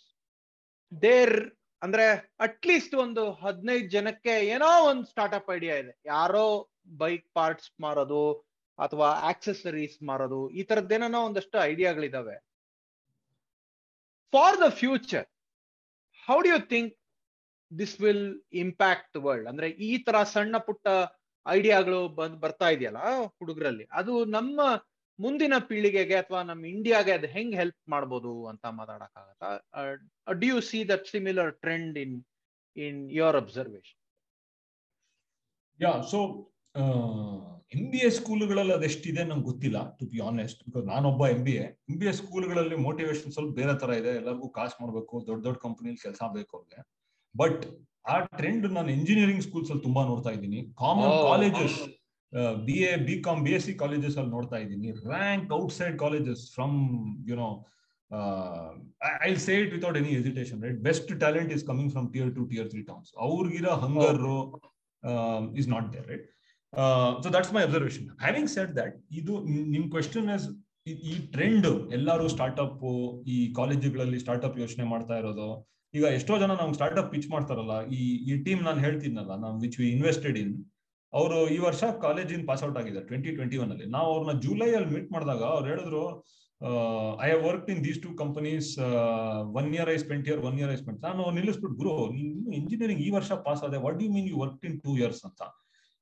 there 1.01 1.55
ಅಂದ್ರೆ 1.81 2.35
at least 2.39 2.95
ಒಂದು 2.95 3.31
ಹದಿನೈದು 3.31 3.89
ಜನಕ್ಕೆ 3.89 4.33
ಏನೋ 4.45 4.83
ಒಂದು 4.83 5.05
startup 5.05 5.51
idea 5.51 5.75
ಇದೆ. 5.75 5.99
ಯಾರೋ 6.05 6.69
bike 6.97 7.25
parts 7.33 7.71
ಮಾರೋದು 7.81 8.23
ಅಥವಾ 8.79 9.07
ಆಕ್ಸೆಸರೀಸ್ 9.11 10.03
ಮಾರೋದು, 10.03 10.49
ಈ 10.49 10.63
ತರದ್ದೇನೋ 10.63 11.25
ಒಂದಷ್ಟು 11.25 11.59
ಐಡಿಯಾಗಳಿದಾವೆ 11.59 12.35
for 14.33 14.57
the 14.59 14.69
future 14.69 15.27
how 16.27 16.41
do 16.41 16.49
you 16.49 16.59
think 16.67 16.95
this 17.77 18.01
will 18.01 18.41
impact 18.53 19.17
world? 19.17 19.47
ಅಂದ್ರೆ 19.47 19.69
ಈ 19.69 19.97
ತರ 19.97 20.23
ಸಣ್ಣ 20.23 20.57
ಪುಟ್ಟ 20.57 20.87
ಐಡಿಯಾಗಳು 21.47 22.07
ಬಂದ್ 22.07 22.37
ಬರ್ತಾ 22.37 22.69
ಇದೆಯಲ್ಲ 22.69 22.97
ಹುಡುಗರಲ್ಲಿ. 23.39 23.87
ಅದು 23.91 24.25
ನಮ್ಮ 24.25 24.61
ಮುಂದಿನ 25.19 25.55
ಪೀಳಿಗೆಗೆ 25.69 26.15
ಅಥವಾ 26.23 26.41
ನಮ್ಮ 26.43 26.63
ಇಂಡಿಯಾಗೆ 26.65 27.11
ಅದು 27.11 27.27
ಹೆಂಗ್ 27.27 27.55
ಹೆಲ್ಪ್ 27.55 27.81
ಮಾಡ್ಬೋದು 27.89 28.31
ಅಂತ 28.51 28.65
ಮಾತಾಡಕ್ಕಾಗತ್ತಾ? 28.79 29.49
Did 30.41 30.47
you 30.47 30.59
see 30.69 30.79
that 30.91 31.07
similar 31.07 31.51
trend 31.65 31.97
in 32.03 32.15
in 32.75 32.99
your 33.11 33.37
observation 33.43 33.97
yeah 35.79 35.91
so 36.11 36.19
M 37.77 37.83
B 37.91 37.99
A 38.05 38.09
ಸ್ಕೂಲ್ಗಳಲ್ಲಿ 38.09 38.73
ಅದೆಷ್ಟಿದೆ 38.77 39.23
ನಂಗೆ 39.23 39.45
ಗೊತ್ತಿಲ್ಲ 39.49 39.79
ಟು 39.97 40.05
ಬಿ 40.13 40.19
ಆನೆಸ್ಟ್ 40.29 40.61
ಬಿಕಾಸ್ 40.65 40.85
ನಾನೊಬ್ಬ 40.85 41.21
M 41.27 41.41
B 41.47 41.53
A 41.63 41.65
M 41.89 41.95
B 41.99 42.05
A 42.05 42.13
ಸ್ಕೂಲ್ಗಳಲ್ಲಿ 42.19 42.77
motivation 42.87 43.33
ಸ್ವಲ್ಪ 43.35 43.51
ಬೇರೆ 43.59 43.73
ತರ 43.81 43.97
ಇದೆ 44.01 44.11
ಎಲ್ಲರಿಗೂ 44.21 44.47
ಕಾಸು 44.57 44.77
ಮಾಡಬೇಕು 44.83 45.13
ದೊಡ್ಡ 45.27 45.41
ದೊಡ್ಡ 45.47 45.59
ಕಂಪನಿಲಿ 45.65 45.99
ಕೆಲಸ 46.05 46.21
ಬೇಕು 46.37 46.51
ಅವ್ರಿಗೆ. 46.57 46.81
ಬಟ್ 47.35 47.61
ಆ 48.05 48.15
ಟ್ರೆಂಡ್ 48.39 48.65
ನಾನು 48.77 48.89
ಇಂಜಿನಿಯರಿಂಗ್ 48.97 49.43
ಸ್ಕೂಲ್ಸ್ 49.47 49.69
ಅಲ್ಲಿ 49.71 49.83
ತುಂಬಾ 49.87 50.03
ನೋಡ್ತಾ 50.05 50.31
ಇದ್ದೀನಿ. 50.35 50.59
Common 50.81 51.13
colleges 51.29 51.77
B 52.65 52.77
A 52.83 52.91
B 53.07 53.15
com 53.21 53.39
B 53.45 53.51
S 53.57 53.65
C 53.65 53.73
colleges 53.73 54.15
ಅಲ್ಲಿ 54.17 54.31
ನೋಡ್ತಾ 54.31 54.57
ಇದ್ದೀನಿ. 54.63 54.89
Rank 55.13 55.51
outside 55.79 55.95
colleges 55.99 56.43
from 56.55 56.75
you know 57.29 57.49
I 59.27 59.31
say 59.45 59.55
it 59.63 59.71
without 59.73 59.97
any 59.97 60.11
agitation 60.19 60.59
right 60.65 60.79
best 60.81 61.11
talent 61.19 61.51
is 61.55 61.63
coming 61.67 61.91
from 61.91 62.07
tier 62.13 62.31
two 62.35 62.43
tier 62.51 62.67
three 62.69 62.81
towns 62.83 63.09
ಅವ್ರಿಗಿರೋ 63.27 63.73
hunger 63.85 64.21
is 65.61 65.69
not 65.75 65.89
there 65.93 66.07
right 66.11 66.25
so 67.23 67.29
that's 67.35 67.53
my 67.57 67.63
observation 67.63 68.07
having 68.23 68.49
set 68.49 68.73
that 68.79 68.95
ಇದು 69.11 69.35
ನಿಮ್ 69.75 69.85
question 69.91 70.29
is 70.37 70.47
ಈ 71.11 71.15
trend 71.31 71.67
ಎಲ್ಲರೂ 71.91 72.27
startup 72.27 72.83
ಈ 73.27 73.37
ಕಾಲೇಜುಗಳಲ್ಲಿ 73.53 74.19
startup 74.19 74.57
ಯೋಚನೆ 74.59 74.85
ಮಾಡ್ತಾ 74.93 75.15
ಇರೋದು 75.17 75.47
ಈಗ 75.93 76.05
ಎಷ್ಟೋ 76.17 76.33
ಜನ 76.37 76.51
ನಮ್ಗೆ 76.53 76.73
ಸ್ಟಾರ್ಟ್ಅಪ್ 76.73 77.09
ಪಿಚ್ 77.13 77.29
ಮಾಡ್ತಾರಲ್ಲ 77.31 77.75
ಈ 77.97 78.01
ಈ 78.27 78.35
ಟೀಮ್ 78.43 78.61
ನಾನು 78.61 78.79
ಹೇಳ್ತೀನಲ್ಲ 78.79 79.33
ನಾವು 79.43 79.55
ವಿಚ್ 79.59 79.77
ವಿ 79.79 79.87
ಇನ್ವೆಸ್ಟೆಡ್ 79.89 80.37
ಇನ್ 80.43 80.53
ಅವರು 81.13 81.37
ಈ 81.55 81.57
ವರ್ಷ 81.67 81.83
ಕಾಲೇಜಿನ 82.05 82.43
ಪಾಸ್ 82.49 82.63
ಔಟ್ 82.67 82.77
ಆಗಿದ್ದಾರೆ 82.81 83.05
ಟ್ವೆಂಟಿ 83.11 83.31
ಟ್ವೆಂಟಿ 83.37 83.57
ಒನ್ 83.63 83.71
ಅಲ್ಲಿ. 83.75 83.87
ನಾವು 83.95 84.09
ಅವ್ರನ್ನ 84.13 84.33
ಜುಲೈ 84.45 84.69
ಅಲ್ಲಿ 84.79 84.91
ಮೀಟ್ 84.95 85.09
ಮಾಡಿದಾಗ 85.15 85.43
ಅವ್ರು 85.55 85.67
ಹೇಳಿದ್ರು 85.71 86.03
I 87.25 87.29
have 87.33 87.43
work 87.49 87.67
in 87.73 87.81
these 87.85 87.99
two 88.05 88.09
companies 88.21 88.69
one 89.59 89.69
year 89.77 89.89
I 89.93 89.97
spent 90.03 90.25
year 90.29 90.41
one 90.49 90.57
year 90.61 90.71
I 90.75 90.77
spent 90.81 90.99
ನಾನು 91.07 91.23
ನಿಲ್ಲಿಸ್ಬಿಟ್ಟು 91.37 91.77
ಗುರು 91.81 91.93
ನೀನು 92.17 92.51
ಇಂಜಿನಿಯರಿಂಗ್ 92.59 93.01
ಈ 93.07 93.09
ವರ್ಷ 93.17 93.31
ಪಾಸ್ 93.47 93.63
ಆದೆ 93.67 93.79
what 93.85 94.01
you 94.05 94.09
mean 94.15 94.27
you 94.31 94.37
work 94.43 94.65
in 94.69 94.77
two 94.85 94.93
years 95.01 95.21
ಅಂತ? 95.29 95.41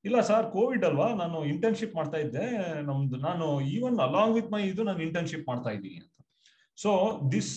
ಇಲ್ಲ 0.04 0.18
ಸರ್ 0.28 0.46
ಕೋವಿಡ್ 0.56 0.84
ಅಲ್ವಾ, 0.88 1.06
ನಾನು 1.20 1.38
ಇಂಟರ್ನ್ಶಿಪ್ 1.52 1.94
ಮಾಡ್ತಾ 1.98 2.18
ಇದ್ದೆ, 2.24 2.44
ನಮ್ದು, 2.88 3.16
ನಾನು 3.28 3.46
ಈವನ್ 3.74 3.96
ಅಲಾಂಗ್ 4.06 4.34
ವಿತ್ 4.38 4.50
ಮೈ 4.54 4.60
ಇದು 4.72 4.82
ನಾನು 4.88 5.00
ಇಂಟರ್ನ್ಶಿಪ್ 5.06 5.46
ಮಾಡ್ತಾ 5.50 5.70
ಇದ್ದೀನಿ 5.76 5.98
ಅಂತ. 6.02 6.14
So 6.78 6.90
this 7.32 7.52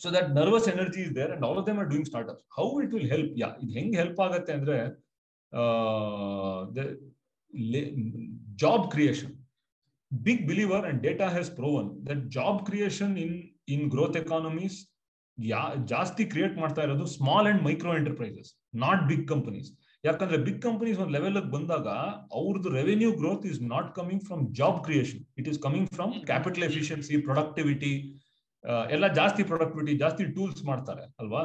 so 0.00 0.08
that 0.16 0.28
nervous 0.40 0.66
energy 0.74 1.00
is 1.06 1.14
there 1.20 1.32
and 1.34 1.44
all 1.48 1.58
of 1.60 1.66
them 1.68 1.78
are 1.82 1.88
doing 1.92 2.08
startups 2.10 2.44
how 2.58 2.66
it 2.84 2.92
will 2.96 3.08
help 3.14 3.32
yeah, 3.42 3.48
ಇದು 3.62 3.72
ಹೆಂಗ್ 3.78 3.94
ಹೆಲ್ಪ್ 4.00 4.20
ಆಗುತ್ತೆ 4.26 4.52
ಅಂದ್ರೆ 4.58 4.76
job 8.56 8.90
creation 8.90 9.34
big 10.12 10.46
believer 10.46 10.86
and 10.86 11.02
data 11.02 11.28
has 11.28 11.50
proven 11.50 12.06
that 12.06 12.30
job 12.30 12.66
creation 12.66 13.18
in 13.18 13.36
in 13.68 13.90
growth 13.90 14.16
economies 14.16 14.88
yeah 15.38 15.74
ಜಾಸ್ತಿ 15.84 16.24
create 16.24 16.58
ಮಾಡ್ತಾ 16.58 16.82
ಇರೋದು 16.82 17.06
small 17.06 17.46
and 17.46 17.62
micro 17.62 17.96
enterprises 17.96 18.50
not 18.74 19.08
big 19.08 19.28
companies 19.28 19.68
ಯಾಕಂದ್ರೆ 20.04 20.38
big 20.38 20.62
companies 20.62 20.98
ಒಂದು 20.98 21.12
level 21.12 21.40
ಬಂದಾಗ 21.50 21.88
ಅವ್ರದ್ದು 22.32 22.68
revenue 22.68 23.12
growth 23.12 23.46
is 23.46 23.60
not 23.62 23.94
coming 23.94 24.24
from 24.24 24.54
job 24.54 24.84
creation 24.84 25.26
it 25.38 25.48
is 25.48 25.58
coming 25.58 25.90
from 25.90 26.12
capital 26.26 26.64
efficiency 26.64 27.22
productivity 27.22 27.92
ಎಲ್ಲ 28.90 29.06
ಜಾಸ್ತಿ 29.12 29.42
productivity 29.42 29.98
ಜಾಸ್ತಿ 29.98 30.24
ಟೂಲ್ಸ್ 30.24 30.64
ಮಾಡ್ತಾರೆ 30.64 31.14
ಅಲ್ವಾ? 31.18 31.42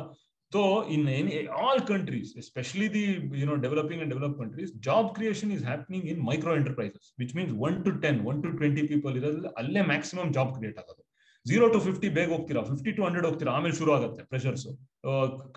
So 0.55 0.61
in 0.95 1.05
any 1.19 1.33
all 1.63 1.81
countries 1.91 2.29
especially 2.41 2.87
the 2.95 3.03
you 3.41 3.47
know 3.49 3.55
developing 3.65 4.01
and 4.03 4.11
develop 4.13 4.37
countries 4.41 4.71
job 4.87 5.09
creation 5.17 5.51
is 5.55 5.63
happening 5.69 6.05
in 6.11 6.21
micro 6.29 6.53
enterprises 6.59 7.07
which 7.21 7.33
means 7.39 7.53
one 7.67 7.77
to 7.87 7.91
ten 8.05 8.19
one 8.31 8.39
to 8.45 8.51
twenty 8.61 8.83
people 8.91 9.13
ಇರೋದ್ರಲ್ಲಿ 9.21 9.51
ಅಲ್ಲೇ 9.61 9.83
maximum 9.93 10.31
job 10.37 10.51
create 10.57 10.79
ಆಗೋದು. 10.83 11.01
Zero 11.45 11.65
to 11.73 11.79
fifty 11.87 12.07
ಬೇಗ 12.17 12.29
ಹೋಗ್ತೀರಾ? 12.35 12.61
Fifty 12.69 12.91
to 12.95 13.01
hundred 13.07 13.25
ಹೋಗ್ತೀರಾ? 13.27 13.51
ಆಮೇಲೆ 13.57 13.75
ಶುರು 13.79 13.91
ಆಗುತ್ತೆ 13.97 14.21
pressures 14.31 14.65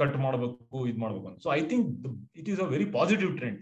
cut 0.01 0.17
ಮಾಡಬೇಕು, 0.25 0.79
ಇದು 0.91 0.99
ಮಾಡಬೇಕು 1.05 1.27
ಅಂತ. 1.31 1.39
So 1.47 1.51
I 1.59 1.61
think 1.71 1.87
it 2.41 2.49
is 2.53 2.61
a 2.65 2.69
very 2.75 2.87
positive 2.99 3.33
trend 3.41 3.59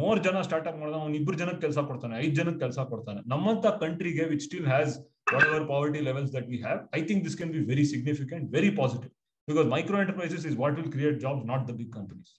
more 0.00 0.18
ಜನ 0.26 0.40
ಸ್ಟಾರ್ಟ್ಅಪ್ 0.48 0.78
ಮಾಡಿದ 0.80 0.96
ಅವ್ನು 1.02 1.16
ಇಬ್ರು 1.20 1.36
ಜನಕ್ಕೆ 1.42 1.62
ಕೆಲಸ 1.66 1.78
ಕೊಡ್ತಾನೆ, 1.90 2.14
ಐದು 2.24 2.34
ಜನಕ್ಕೆ 2.40 2.60
ಕೆಲಸ 2.64 2.78
ಕೊಡ್ತಾನೆ. 2.92 3.20
ನಮ್ಮಂತ 3.32 3.66
ಕಂಟ್ರಿಗೆ 3.84 4.24
which 4.32 4.44
still 4.48 4.68
has 4.72 4.92
whatever 5.50 5.66
poverty 5.72 6.02
levels 6.08 6.32
that 6.36 6.48
we 6.52 6.58
have 6.66 6.80
I 6.98 7.02
think 7.10 7.22
this 7.28 7.38
can 7.40 7.52
be 7.56 7.62
very 7.72 7.86
significant 7.94 8.46
very 8.56 8.72
positive 8.80 9.12
because 9.46 9.66
micro 9.66 10.00
enterprises 10.00 10.44
is 10.44 10.56
what 10.56 10.76
will 10.76 10.90
create 10.90 11.20
jobs, 11.20 11.44
not 11.44 11.66
the 11.66 11.72
big 11.72 11.92
companies. 11.92 12.34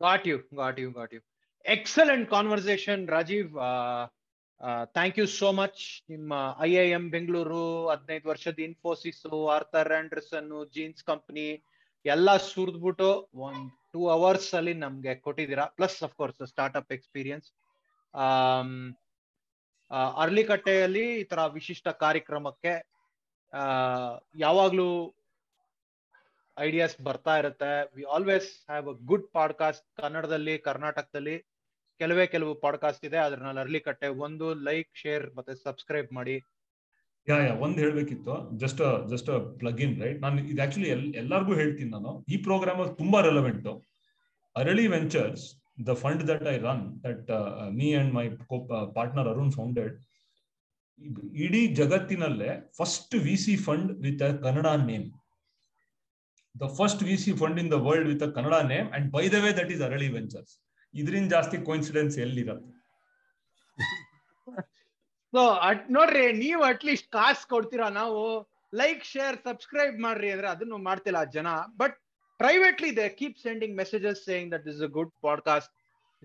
Got 0.00 0.26
you, 0.26 0.42
got 0.54 0.78
you, 0.78 0.90
got 0.90 1.12
you. 1.12 1.20
Excellent 1.64 2.28
conversation, 2.28 3.06
Rajiv. 3.06 3.54
Uh, 3.56 4.06
uh, 4.60 4.86
thank 4.94 5.16
you 5.16 5.26
so 5.26 5.52
much. 5.52 5.78
ನಿಮ್ಮ 6.10 6.32
I 6.60 6.70
I 6.76 6.86
M 6.98 7.04
Bengaluru 7.10 7.60
ಹದಿನೈದು 7.90 8.28
ವರ್ಷದ 8.28 8.58
Infosys 8.68 9.20
Arthur 9.54 9.90
Andersen 9.92 10.48
jeans 10.74 11.04
company 11.04 11.46
ಎಲ್ಲ 12.04 12.36
ಸುರಿದ್ಬಿಟ್ಟು 12.50 13.08
ಒಂದ್ 13.46 13.66
two 13.92 14.00
hours 14.08 14.50
ಅಲ್ಲಿ 14.54 14.74
ನಮ್ಗೆ 14.74 15.14
ಕೊಟ್ಟಿದ್ದೀರಾ 15.26 15.64
plus 15.78 15.98
of 16.06 16.14
course 16.20 16.42
startup 16.52 16.92
experience 16.92 17.48
ಅರ್ಲಿಕಟ್ಟೆಯಲ್ಲಿ 20.24 21.04
ಈ 21.20 21.24
ತರ 21.24 21.40
ವಿಶಿಷ್ಟ 21.58 21.88
ಕಾರ್ಯಕ್ರಮಕ್ಕೆ 22.04 22.74
ಯಾವಾಗ್ಲೂ 24.36 24.88
ಐಡಿಯಾಸ್ 26.60 27.02
ಬರ್ತಾ 27.02 27.38
ಇರುತ್ತೆ. 27.38 27.90
We 27.96 28.02
always 28.02 28.70
have 28.70 28.88
a 28.88 28.92
good 28.92 29.32
podcast 29.32 30.02
ಕನ್ನಡದಲ್ಲಿ, 30.02 30.58
ಕರ್ನಾಟಕದಲ್ಲಿ 30.58 31.38
ಕೆಲವೇ 31.98 32.26
ಕೆಲವು 32.26 32.54
ಪಾಡ್ಕಾಸ್ಟ್ 32.54 33.04
ಇದೆ. 33.04 33.16
ಅದ್ರಲ್ಲಿ 33.16 33.60
ಅರ್ಲಿ 33.60 33.80
ಕಟ್ಟೆ 33.80 34.06
ಒಂದು 34.06 34.54
ಲೈಕ್ 34.54 34.88
ಶೇರ್ 34.94 35.34
ಮತ್ತೆ 35.36 35.54
ಸಬ್ಸ್ಕ್ರೈಬ್ 35.54 36.12
ಮಾಡಿ. 36.12 36.42
ಯಾ 37.28 37.46
ಯಾ, 37.46 37.54
ಒಂದ್ 37.54 37.78
ಹೇಳ್ಬೇಕಿತ್ತು. 37.78 38.58
Just 38.58 39.06
just 39.10 39.56
plug 39.58 39.80
in 39.80 40.02
right 40.02 40.20
ನಾನು 40.22 40.44
ಇದು 40.48 40.62
ಆಕ್ಚುಲಿ 40.62 40.88
ಎಲ್ಲರಿಗೂ 41.16 41.54
ಹೇಳ್ತೀನಿ 41.54 41.90
ನಾನು. 41.90 42.24
ಈ 42.28 42.36
ಪ್ರೋಗ್ರಾಮ್ 42.36 42.98
ತುಂಬಾ 42.98 43.20
relevant 43.20 43.82
Arali 44.56 44.86
Ventures 44.86 45.62
the 45.86 45.92
fund 45.92 46.28
that 46.28 46.42
I 46.42 46.58
run 46.58 47.04
that 47.04 47.30
me 47.72 47.94
and 47.94 48.14
my 48.14 48.28
partner 48.94 49.28
Arun 49.28 49.52
founded 49.52 50.00
ಇಡೀ 51.34 51.66
ಜಗತ್ತಿನಲ್ಲೇ 51.66 52.70
first 52.78 53.14
V 53.14 53.36
C 53.36 53.56
fund 53.56 53.92
with 53.92 54.42
Kannada 54.42 54.66
name 54.66 55.06
the 56.54 56.66
first 56.78 57.02
V 57.02 57.16
C 57.16 57.32
fund 57.32 57.60
in 57.60 57.70
the 57.70 57.74
world 57.86 58.08
with 58.08 58.34
Kannada 58.34 58.54
name 58.64 58.88
and 58.92 59.10
by 59.12 59.28
the 59.28 59.34
way 59.34 59.50
that 59.52 59.70
is 59.70 59.82
Arali 59.82 60.08
Ventures 60.08 60.52
ಇದರಿಂದ 60.94 61.28
ಜಾಸ್ತಿ 61.30 61.58
coincidence 61.58 62.18
ಎಲ್ಲಿರತ್ತೆ? 62.18 62.70
So 65.32 65.40
ನೋಡ್ರಿ, 65.90 66.32
ನೀವು 66.32 66.62
at least 66.62 67.08
cost 67.10 67.46
ಕೊಡ್ತೀರಾ 67.46 67.88
ನಾವು? 67.88 68.22
Like 68.74 69.04
share 69.04 69.36
subscribe 69.36 70.00
ಮಾಡ್ರಿ 70.00 70.30
ಅಂದ್ರೆ 70.30 70.48
ಅದನ್ನು 70.48 70.78
ಮಾಡ್ತಿಲ್ಲ 70.78 71.24
ಜನ. 71.24 71.48
But 71.76 71.96
privately 72.40 72.96
they 72.96 73.08
keep 73.08 73.38
sending 73.38 73.76
messages 73.76 74.24
saying 74.24 74.52
that 74.52 74.66
is 74.68 74.82
a 74.82 74.86
good 74.86 75.12
podcast 75.20 75.70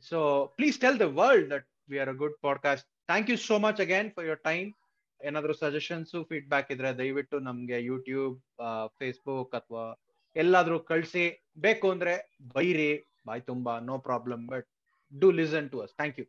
so 0.10 0.20
please 0.58 0.80
tell 0.80 1.00
the 1.00 1.02
world 1.02 1.50
that 1.52 1.68
we 1.90 2.00
are 2.00 2.10
a 2.10 2.14
good 2.14 2.38
podcast 2.42 2.88
thank 3.06 3.30
you 3.30 3.38
so 3.38 3.60
much 3.60 3.82
again 3.82 4.12
for 4.12 4.28
your 4.28 4.42
time 4.44 4.70
ಏನಾದ್ರು 5.22 5.54
suggestions 5.54 6.12
feedback 6.30 6.72
ಇದ್ರೆ 6.72 6.98
ದಯವಿಟ್ಟು 6.98 7.40
ನಮ್ಗೆ 7.40 7.82
YouTube 7.82 8.36
Facebook 9.00 9.56
ಅಥವಾ 9.56 9.86
ಎಲ್ಲಾದ್ರೂ 10.36 10.80
ಕಳ್ಸಿ. 10.80 11.54
ಬೇಕು 11.58 11.92
ಅಂದ್ರೆ 11.92 12.14
ಬೈರಿ. 12.54 12.90
ಬಾಯ್ 13.28 13.42
ತುಂಬಾ 13.42 13.80
no 13.80 13.98
problem 13.98 14.48
but 14.48 14.68
do 15.14 15.32
listen 15.32 15.70
to 15.70 15.82
us 15.82 15.96
thank 15.96 16.20
you 16.20 16.26